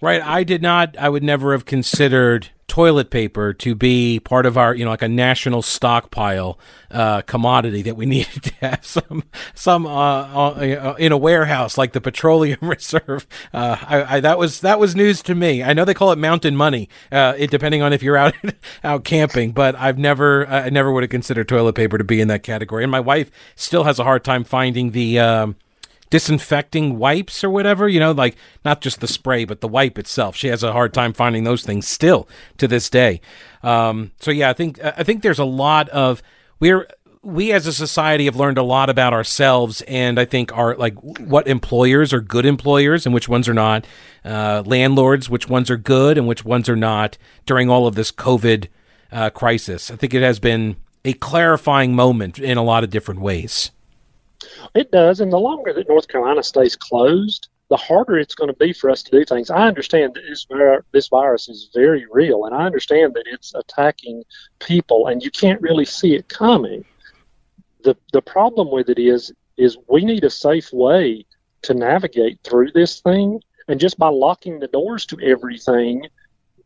Right. 0.01 0.21
I 0.21 0.43
did 0.43 0.61
not, 0.61 0.97
I 0.97 1.07
would 1.07 1.23
never 1.23 1.53
have 1.53 1.65
considered 1.65 2.49
toilet 2.74 3.11
paper 3.11 3.53
to 3.53 3.76
be 3.76 4.19
part 4.19 4.47
of 4.47 4.57
our, 4.57 4.74
you 4.74 4.84
know, 4.84 4.89
like 4.89 5.03
a 5.03 5.07
national 5.07 5.61
stockpile 5.61 6.57
uh, 6.89 7.21
commodity 7.21 7.84
that 7.84 7.95
we 7.95 8.03
needed 8.07 8.41
to 8.41 8.53
have 8.61 8.84
some 8.84 9.24
some 9.53 9.86
uh, 9.86 9.89
uh, 9.91 10.95
in 10.97 11.11
a 11.11 11.17
warehouse 11.17 11.78
like 11.78 11.93
the 11.93 12.01
petroleum 12.01 12.57
reserve. 12.61 13.28
Uh, 13.53 13.78
I, 13.80 14.15
I, 14.15 14.19
that 14.21 14.39
was 14.39 14.61
that 14.61 14.80
was 14.80 14.95
news 14.95 15.21
to 15.21 15.36
me. 15.36 15.61
I 15.61 15.74
know 15.74 15.86
they 15.86 15.93
call 15.93 16.13
it 16.13 16.17
mountain 16.17 16.55
money, 16.55 16.89
uh, 17.11 17.36
it 17.38 17.51
depending 17.51 17.84
on 17.84 17.93
if 17.93 18.01
you're 18.01 18.17
out 18.17 18.34
out 18.84 19.03
camping, 19.03 19.51
but 19.51 19.76
I've 19.76 19.99
never 19.99 20.47
I 20.47 20.69
never 20.69 20.91
would 20.91 21.03
have 21.03 21.11
considered 21.11 21.47
toilet 21.47 21.76
paper 21.76 21.99
to 21.99 22.03
be 22.03 22.21
in 22.21 22.28
that 22.30 22.41
category. 22.41 22.84
And 22.84 22.91
my 22.91 22.99
wife 22.99 23.30
still 23.55 23.84
has 23.84 23.99
a 23.99 24.03
hard 24.03 24.24
time 24.24 24.43
finding 24.43 24.91
the. 24.91 25.19
Um, 25.19 25.57
disinfecting 26.14 26.99
wipes 26.99 27.43
or 27.43 27.49
whatever, 27.49 27.89
you 27.89 27.99
know, 27.99 28.11
like 28.11 28.36
not 28.64 28.82
just 28.82 28.99
the 28.99 29.07
spray, 29.07 29.45
but 29.45 29.61
the 29.61 29.68
wipe 29.68 29.97
itself. 29.97 30.36
She 30.36 30.49
has 30.49 30.61
a 30.61 30.72
hard 30.72 30.93
time 30.93 31.11
finding 31.11 31.43
those 31.43 31.64
things 31.64 31.88
still 31.88 32.30
to 32.59 32.68
this 32.68 32.88
day. 32.88 33.20
Um, 33.64 34.11
so 34.20 34.30
yeah, 34.30 34.51
I 34.51 34.53
think 34.53 34.80
I 34.84 35.01
think 35.01 35.24
there's 35.24 35.39
a 35.39 35.43
lot 35.43 35.89
of 35.89 36.22
we're 36.59 36.88
we 37.24 37.51
as 37.51 37.66
a 37.66 37.74
society 37.74 38.26
have 38.26 38.36
learned 38.36 38.59
a 38.59 38.64
lot 38.64 38.91
about 38.91 39.11
ourselves 39.11 39.82
and 39.88 40.20
I 40.20 40.26
think 40.26 40.55
are 40.55 40.76
like 40.76 40.93
what 41.01 41.47
employers 41.47 42.14
are 42.14 42.22
good 42.22 42.45
employers 42.45 43.07
and 43.07 43.16
which 43.16 43.28
ones 43.28 43.49
are 43.49 43.55
not, 43.55 43.88
uh, 44.24 44.61
landlords, 44.68 45.32
which 45.32 45.49
ones 45.49 45.72
are 45.72 45.78
good 45.78 46.20
and 46.20 46.28
which 46.28 46.45
ones 46.45 46.70
are 46.70 46.76
not 46.76 47.18
during 47.47 47.72
all 47.72 47.88
of 47.88 47.95
this 47.95 48.11
COVID 48.11 48.68
uh, 49.11 49.32
crisis. 49.32 49.89
I 49.89 49.95
think 49.95 50.14
it 50.14 50.22
has 50.22 50.38
been 50.39 50.76
a 51.03 51.14
clarifying 51.14 51.95
moment 51.95 52.38
in 52.38 52.59
a 52.59 52.64
lot 52.64 52.84
of 52.84 52.91
different 52.91 53.22
ways. 53.22 53.72
It 54.76 54.91
does, 54.91 55.20
and 55.20 55.32
the 55.32 55.39
longer 55.39 55.74
that 55.74 55.88
North 55.88 56.07
Carolina 56.07 56.43
stays 56.43 56.76
closed, 56.76 57.49
the 57.70 57.78
harder 57.78 58.18
it's 58.18 58.36
going 58.36 58.49
to 58.49 58.57
be 58.57 58.74
for 58.74 58.89
us 58.89 59.03
to 59.03 59.11
do 59.11 59.26
things. 59.26 59.49
I 59.49 59.68
understand 59.68 60.14
that 60.16 60.24
this, 60.28 60.45
this 60.91 61.07
virus 61.07 61.49
is 61.49 61.70
very 61.74 62.05
real, 62.11 62.45
and 62.45 62.55
I 62.55 62.66
understand 62.66 63.14
that 63.16 63.24
it's 63.26 63.53
attacking 63.55 64.24
people, 64.59 65.07
and 65.07 65.24
you 65.24 65.32
can't 65.32 65.61
really 65.61 65.86
see 65.86 66.16
it 66.16 66.28
coming. 66.28 66.86
the 67.84 67.95
The 68.11 68.22
problem 68.22 68.72
with 68.72 68.89
it 68.89 68.99
is, 68.99 69.32
is 69.57 69.78
we 69.88 70.03
need 70.03 70.24
a 70.24 70.30
safe 70.30 70.72
way 70.74 71.26
to 71.64 71.74
navigate 71.74 72.39
through 72.43 72.72
this 72.72 72.99
thing, 73.01 73.41
and 73.68 73.80
just 73.80 73.97
by 73.97 74.09
locking 74.09 74.59
the 74.59 74.68
doors 74.68 75.05
to 75.07 75.20
everything 75.22 76.05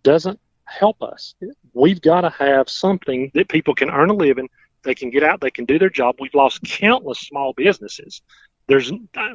doesn't 0.04 0.40
help 0.66 1.02
us. 1.02 1.36
We've 1.74 2.02
got 2.02 2.22
to 2.22 2.30
have 2.32 2.70
something 2.70 3.32
that 3.34 3.50
people 3.50 3.76
can 3.76 3.90
earn 3.90 4.10
a 4.10 4.14
living 4.14 4.50
they 4.84 4.96
can 4.96 5.10
get 5.10 5.24
out, 5.24 5.42
they 5.42 5.52
can 5.52 5.66
do 5.66 5.80
their 5.80 5.90
job. 5.90 6.16
We've 6.20 6.34
lost 6.34 6.64
countless 6.64 7.20
small 7.20 7.54
businesses. 7.54 8.22
There's 8.68 8.92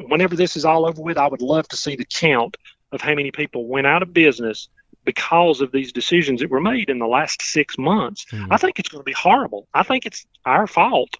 whenever 0.08 0.36
this 0.36 0.56
is 0.56 0.64
all 0.64 0.86
over 0.86 1.00
with, 1.02 1.18
I 1.18 1.28
would 1.28 1.42
love 1.42 1.68
to 1.68 1.76
see 1.76 1.96
the 1.96 2.04
count 2.04 2.56
of 2.92 3.00
how 3.00 3.14
many 3.14 3.30
people 3.30 3.66
went 3.66 3.86
out 3.86 4.02
of 4.02 4.12
business 4.12 4.68
because 5.04 5.60
of 5.60 5.72
these 5.72 5.92
decisions 5.92 6.40
that 6.40 6.50
were 6.50 6.60
made 6.60 6.88
in 6.88 6.98
the 6.98 7.06
last 7.06 7.42
six 7.42 7.76
months. 7.78 8.26
Mm-hmm. 8.26 8.52
I 8.52 8.56
think 8.56 8.78
it's 8.78 8.88
going 8.88 9.00
to 9.00 9.04
be 9.04 9.12
horrible. 9.12 9.66
I 9.74 9.82
think 9.82 10.06
it's 10.06 10.26
our 10.44 10.66
fault 10.66 11.16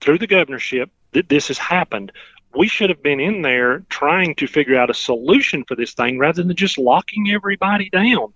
through 0.00 0.18
the 0.18 0.26
governorship 0.26 0.90
that 1.12 1.28
this 1.28 1.48
has 1.48 1.58
happened. 1.58 2.12
We 2.54 2.68
should 2.68 2.90
have 2.90 3.02
been 3.02 3.20
in 3.20 3.42
there 3.42 3.80
trying 3.88 4.34
to 4.36 4.46
figure 4.46 4.78
out 4.78 4.90
a 4.90 4.94
solution 4.94 5.64
for 5.66 5.74
this 5.74 5.94
thing 5.94 6.18
rather 6.18 6.42
than 6.42 6.54
just 6.54 6.78
locking 6.78 7.30
everybody 7.30 7.88
down. 7.88 8.32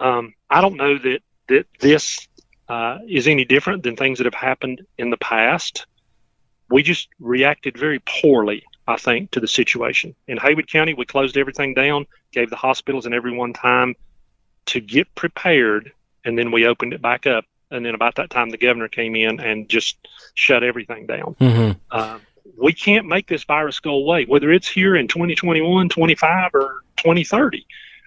Um, 0.00 0.34
I 0.48 0.60
don't 0.60 0.76
know 0.76 0.98
that 0.98 1.20
that 1.48 1.66
this 1.78 2.26
uh, 2.68 2.98
is 3.08 3.28
any 3.28 3.44
different 3.44 3.82
than 3.82 3.96
things 3.96 4.18
that 4.18 4.24
have 4.24 4.34
happened 4.34 4.82
in 4.98 5.10
the 5.10 5.16
past. 5.16 5.86
We 6.68 6.82
just 6.82 7.08
reacted 7.20 7.78
very 7.78 8.00
poorly, 8.00 8.64
I 8.86 8.96
think, 8.96 9.30
to 9.32 9.40
the 9.40 9.48
situation. 9.48 10.14
In 10.26 10.36
Haywood 10.38 10.68
County, 10.68 10.94
we 10.94 11.06
closed 11.06 11.36
everything 11.36 11.74
down, 11.74 12.06
gave 12.32 12.50
the 12.50 12.56
hospitals 12.56 13.06
and 13.06 13.14
everyone 13.14 13.52
time 13.52 13.94
to 14.66 14.80
get 14.80 15.14
prepared, 15.14 15.92
and 16.24 16.36
then 16.36 16.50
we 16.50 16.66
opened 16.66 16.92
it 16.92 17.00
back 17.00 17.26
up. 17.26 17.44
And 17.70 17.84
then 17.84 17.94
about 17.94 18.16
that 18.16 18.30
time, 18.30 18.50
the 18.50 18.58
governor 18.58 18.88
came 18.88 19.16
in 19.16 19.40
and 19.40 19.68
just 19.68 19.96
shut 20.34 20.62
everything 20.62 21.06
down. 21.06 21.36
Mm-hmm. 21.40 21.78
Uh, 21.90 22.18
we 22.56 22.72
can't 22.72 23.06
make 23.06 23.26
this 23.26 23.44
virus 23.44 23.80
go 23.80 23.94
away, 23.94 24.24
whether 24.24 24.52
it's 24.52 24.68
here 24.68 24.96
in 24.96 25.08
2021, 25.08 25.88
25, 25.88 26.54
or 26.54 26.82
2030 26.96 27.66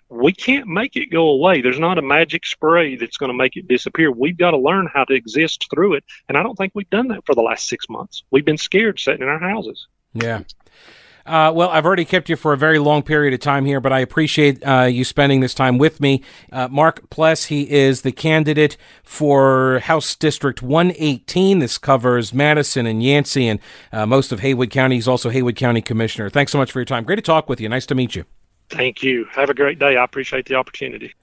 we 0.10 0.34
can't 0.34 0.68
make 0.68 0.96
it 0.96 1.12
go 1.12 1.30
away. 1.30 1.62
There's 1.62 1.80
not 1.80 1.98
a 1.98 2.02
magic 2.02 2.46
spray 2.46 2.96
that's 2.96 3.18
going 3.18 3.30
to 3.30 3.38
make 3.38 3.56
it 3.56 3.68
disappear. 3.68 4.12
We've 4.12 4.38
got 4.38 4.52
to 4.52 4.58
learn 4.58 4.90
how 4.92 5.06
to 5.06 5.14
exist 5.14 5.68
through 5.72 5.96
it. 5.96 6.04
And 6.28 6.38
I 6.38 6.44
don't 6.44 6.56
think 6.56 6.74
we've 6.74 6.90
done 6.90 7.10
that 7.10 7.26
for 7.26 7.36
the 7.36 7.42
last 7.42 7.68
six 7.68 7.88
months. 7.90 8.24
We've 8.32 8.46
been 8.46 8.58
scared 8.58 9.00
sitting 9.00 9.22
in 9.22 9.28
our 9.28 9.40
houses. 9.40 9.88
Yeah. 10.14 10.42
Uh, 11.26 11.52
well, 11.54 11.70
I've 11.70 11.86
already 11.86 12.06
kept 12.06 12.28
you 12.28 12.36
for 12.36 12.54
a 12.54 12.58
very 12.58 12.80
long 12.80 13.04
period 13.04 13.36
of 13.36 13.40
time 13.40 13.66
here, 13.66 13.80
but 13.80 13.94
I 13.94 14.00
appreciate 14.00 14.66
uh, 14.66 14.86
you 14.86 15.04
spending 15.04 15.42
this 15.42 15.54
time 15.54 15.78
with 15.78 16.00
me. 16.00 16.24
Uh, 16.52 16.68
Mark 16.70 17.08
Pless, 17.12 17.46
he 17.46 17.70
is 17.70 18.02
the 18.02 18.12
candidate 18.12 18.78
for 19.04 19.78
House 19.84 20.16
District 20.16 20.64
118. 20.64 21.60
This 21.60 21.78
covers 21.78 22.34
Madison 22.34 22.88
and 22.88 23.04
Yancey 23.04 23.48
and 23.48 23.60
uh, 23.92 24.08
most 24.08 24.32
of 24.32 24.40
Haywood 24.40 24.72
County. 24.72 24.96
He's 24.96 25.08
also 25.08 25.30
Haywood 25.30 25.56
County 25.56 25.84
Commissioner. 25.84 26.32
Thanks 26.32 26.52
so 26.52 26.58
much 26.58 26.72
for 26.72 26.80
your 26.80 26.86
time. 26.86 27.04
Great 27.04 27.18
to 27.18 27.22
talk 27.22 27.48
with 27.48 27.62
you. 27.62 27.70
Nice 27.70 27.86
to 27.86 27.96
meet 27.96 28.16
you. 28.16 28.26
Thank 28.70 29.02
you. 29.02 29.26
Have 29.32 29.50
a 29.50 29.54
great 29.56 29.80
day. 29.80 29.98
I 29.98 30.04
appreciate 30.04 30.46
the 30.46 30.54
opportunity. 30.54 31.16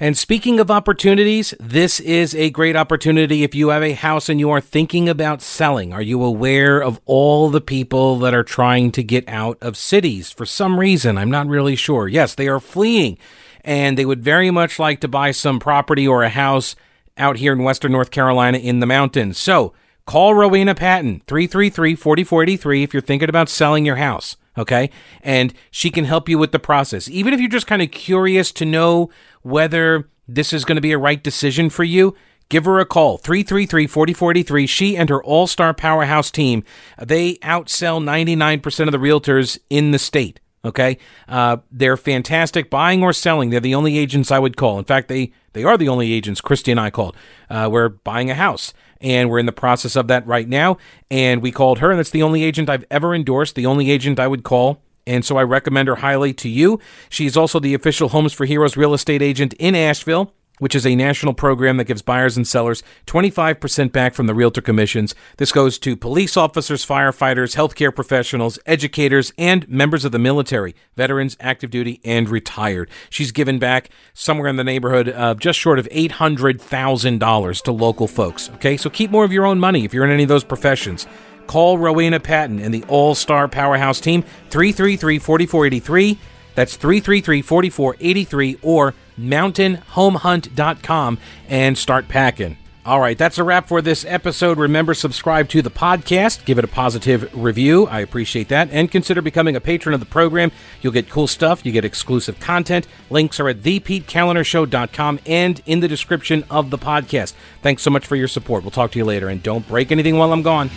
And 0.00 0.16
speaking 0.16 0.58
of 0.58 0.70
opportunities, 0.70 1.52
this 1.60 2.00
is 2.00 2.34
a 2.34 2.48
great 2.50 2.76
opportunity 2.76 3.42
if 3.42 3.54
you 3.54 3.68
have 3.68 3.82
a 3.82 3.92
house 3.92 4.30
and 4.30 4.40
you 4.40 4.50
are 4.50 4.60
thinking 4.60 5.08
about 5.08 5.42
selling. 5.42 5.92
Are 5.92 6.02
you 6.02 6.22
aware 6.22 6.80
of 6.80 6.98
all 7.04 7.50
the 7.50 7.60
people 7.60 8.18
that 8.20 8.32
are 8.32 8.42
trying 8.42 8.90
to 8.92 9.02
get 9.02 9.28
out 9.28 9.58
of 9.60 9.76
cities 9.76 10.30
for 10.30 10.46
some 10.46 10.80
reason? 10.80 11.18
I'm 11.18 11.30
not 11.30 11.46
really 11.46 11.76
sure. 11.76 12.08
Yes, 12.08 12.34
they 12.34 12.48
are 12.48 12.60
fleeing 12.60 13.18
and 13.62 13.98
they 13.98 14.06
would 14.06 14.24
very 14.24 14.50
much 14.50 14.78
like 14.78 15.00
to 15.00 15.08
buy 15.08 15.30
some 15.30 15.60
property 15.60 16.08
or 16.08 16.22
a 16.22 16.30
house 16.30 16.74
out 17.18 17.36
here 17.36 17.52
in 17.52 17.62
Western 17.62 17.92
North 17.92 18.10
Carolina 18.10 18.58
in 18.58 18.80
the 18.80 18.86
mountains. 18.86 19.36
So 19.36 19.74
call 20.06 20.34
Rowena 20.34 20.74
Patton, 20.74 21.20
333 21.26 21.96
4483 21.96 22.82
if 22.82 22.94
you're 22.94 23.02
thinking 23.02 23.28
about 23.28 23.50
selling 23.50 23.84
your 23.84 23.96
house 23.96 24.36
okay? 24.56 24.90
And 25.22 25.52
she 25.70 25.90
can 25.90 26.04
help 26.04 26.28
you 26.28 26.38
with 26.38 26.52
the 26.52 26.58
process. 26.58 27.08
Even 27.08 27.34
if 27.34 27.40
you're 27.40 27.48
just 27.48 27.66
kind 27.66 27.82
of 27.82 27.90
curious 27.90 28.52
to 28.52 28.64
know 28.64 29.10
whether 29.42 30.08
this 30.26 30.52
is 30.52 30.64
going 30.64 30.76
to 30.76 30.82
be 30.82 30.92
a 30.92 30.98
right 30.98 31.22
decision 31.22 31.70
for 31.70 31.84
you, 31.84 32.14
give 32.48 32.64
her 32.64 32.78
a 32.78 32.86
call 32.86 33.18
333-4043 33.18 34.68
she 34.68 34.96
and 34.96 35.08
her 35.08 35.22
all-star 35.22 35.72
powerhouse 35.72 36.30
team 36.30 36.62
they 36.98 37.36
outsell 37.36 38.02
99% 38.02 38.86
of 38.86 38.92
the 38.92 38.98
realtors 38.98 39.58
in 39.70 39.92
the 39.92 39.98
state 39.98 40.40
okay 40.64 40.98
uh, 41.26 41.56
they're 41.70 41.96
fantastic 41.96 42.68
buying 42.68 43.02
or 43.02 43.12
selling 43.12 43.50
they're 43.50 43.60
the 43.60 43.74
only 43.74 43.96
agents 43.98 44.30
i 44.30 44.38
would 44.38 44.56
call 44.56 44.78
in 44.78 44.84
fact 44.84 45.08
they 45.08 45.32
they 45.54 45.64
are 45.64 45.78
the 45.78 45.88
only 45.88 46.12
agents 46.12 46.40
christy 46.40 46.70
and 46.70 46.80
i 46.80 46.90
called 46.90 47.16
uh, 47.50 47.68
we're 47.70 47.88
buying 47.88 48.30
a 48.30 48.34
house 48.34 48.72
and 49.04 49.28
we're 49.30 49.38
in 49.38 49.46
the 49.46 49.52
process 49.52 49.96
of 49.96 50.08
that 50.08 50.26
right 50.26 50.48
now. 50.48 50.78
And 51.10 51.42
we 51.42 51.52
called 51.52 51.78
her, 51.78 51.90
and 51.90 51.98
that's 51.98 52.10
the 52.10 52.22
only 52.22 52.42
agent 52.42 52.70
I've 52.70 52.86
ever 52.90 53.14
endorsed, 53.14 53.54
the 53.54 53.66
only 53.66 53.90
agent 53.90 54.18
I 54.18 54.26
would 54.26 54.42
call. 54.42 54.80
And 55.06 55.24
so 55.24 55.36
I 55.36 55.42
recommend 55.42 55.88
her 55.88 55.96
highly 55.96 56.32
to 56.34 56.48
you. 56.48 56.80
She's 57.10 57.36
also 57.36 57.60
the 57.60 57.74
official 57.74 58.08
Homes 58.08 58.32
for 58.32 58.46
Heroes 58.46 58.76
real 58.76 58.94
estate 58.94 59.20
agent 59.20 59.52
in 59.54 59.74
Asheville 59.74 60.32
which 60.58 60.74
is 60.74 60.86
a 60.86 60.94
national 60.94 61.34
program 61.34 61.76
that 61.76 61.84
gives 61.84 62.02
buyers 62.02 62.36
and 62.36 62.46
sellers 62.46 62.82
25% 63.06 63.92
back 63.92 64.14
from 64.14 64.26
the 64.26 64.34
realtor 64.34 64.60
commissions. 64.60 65.14
This 65.36 65.52
goes 65.52 65.78
to 65.80 65.96
police 65.96 66.36
officers, 66.36 66.86
firefighters, 66.86 67.56
healthcare 67.56 67.94
professionals, 67.94 68.58
educators, 68.66 69.32
and 69.36 69.68
members 69.68 70.04
of 70.04 70.12
the 70.12 70.18
military, 70.18 70.74
veterans, 70.96 71.36
active 71.40 71.70
duty, 71.70 72.00
and 72.04 72.28
retired. 72.28 72.88
She's 73.10 73.32
given 73.32 73.58
back 73.58 73.90
somewhere 74.12 74.48
in 74.48 74.56
the 74.56 74.64
neighborhood 74.64 75.08
of 75.08 75.40
just 75.40 75.58
short 75.58 75.78
of 75.78 75.88
$800,000 75.88 77.62
to 77.62 77.72
local 77.72 78.06
folks. 78.06 78.50
Okay, 78.54 78.76
so 78.76 78.88
keep 78.90 79.10
more 79.10 79.24
of 79.24 79.32
your 79.32 79.46
own 79.46 79.58
money 79.58 79.84
if 79.84 79.92
you're 79.92 80.04
in 80.04 80.10
any 80.10 80.22
of 80.22 80.28
those 80.28 80.44
professions. 80.44 81.06
Call 81.46 81.78
Rowena 81.78 82.20
Patton 82.20 82.58
and 82.58 82.72
the 82.72 82.84
All 82.84 83.14
Star 83.14 83.48
Powerhouse 83.48 84.00
team 84.00 84.22
333 84.50 85.18
4483. 85.18 86.18
That's 86.54 86.76
333 86.76 87.42
4483 87.42 88.58
or 88.62 88.94
mountainhomehunt.com 89.18 91.18
and 91.48 91.78
start 91.78 92.08
packing. 92.08 92.58
All 92.86 93.00
right, 93.00 93.16
that's 93.16 93.38
a 93.38 93.44
wrap 93.44 93.66
for 93.66 93.80
this 93.80 94.04
episode. 94.04 94.58
Remember, 94.58 94.92
subscribe 94.92 95.48
to 95.48 95.62
the 95.62 95.70
podcast, 95.70 96.44
give 96.44 96.58
it 96.58 96.64
a 96.64 96.68
positive 96.68 97.34
review. 97.34 97.86
I 97.86 98.00
appreciate 98.00 98.48
that. 98.48 98.68
And 98.70 98.90
consider 98.90 99.22
becoming 99.22 99.56
a 99.56 99.60
patron 99.60 99.94
of 99.94 100.00
the 100.00 100.06
program. 100.06 100.52
You'll 100.82 100.92
get 100.92 101.08
cool 101.08 101.26
stuff, 101.26 101.64
you 101.64 101.72
get 101.72 101.86
exclusive 101.86 102.38
content. 102.40 102.86
Links 103.08 103.40
are 103.40 103.48
at 103.48 103.62
thepetekalinershow.com 103.62 105.20
and 105.24 105.62
in 105.64 105.80
the 105.80 105.88
description 105.88 106.44
of 106.50 106.68
the 106.68 106.76
podcast. 106.76 107.32
Thanks 107.62 107.82
so 107.82 107.90
much 107.90 108.06
for 108.06 108.16
your 108.16 108.28
support. 108.28 108.64
We'll 108.64 108.70
talk 108.70 108.92
to 108.92 108.98
you 108.98 109.06
later. 109.06 109.30
And 109.30 109.42
don't 109.42 109.66
break 109.66 109.90
anything 109.90 110.18
while 110.18 110.34
I'm 110.34 110.42
gone. 110.42 110.68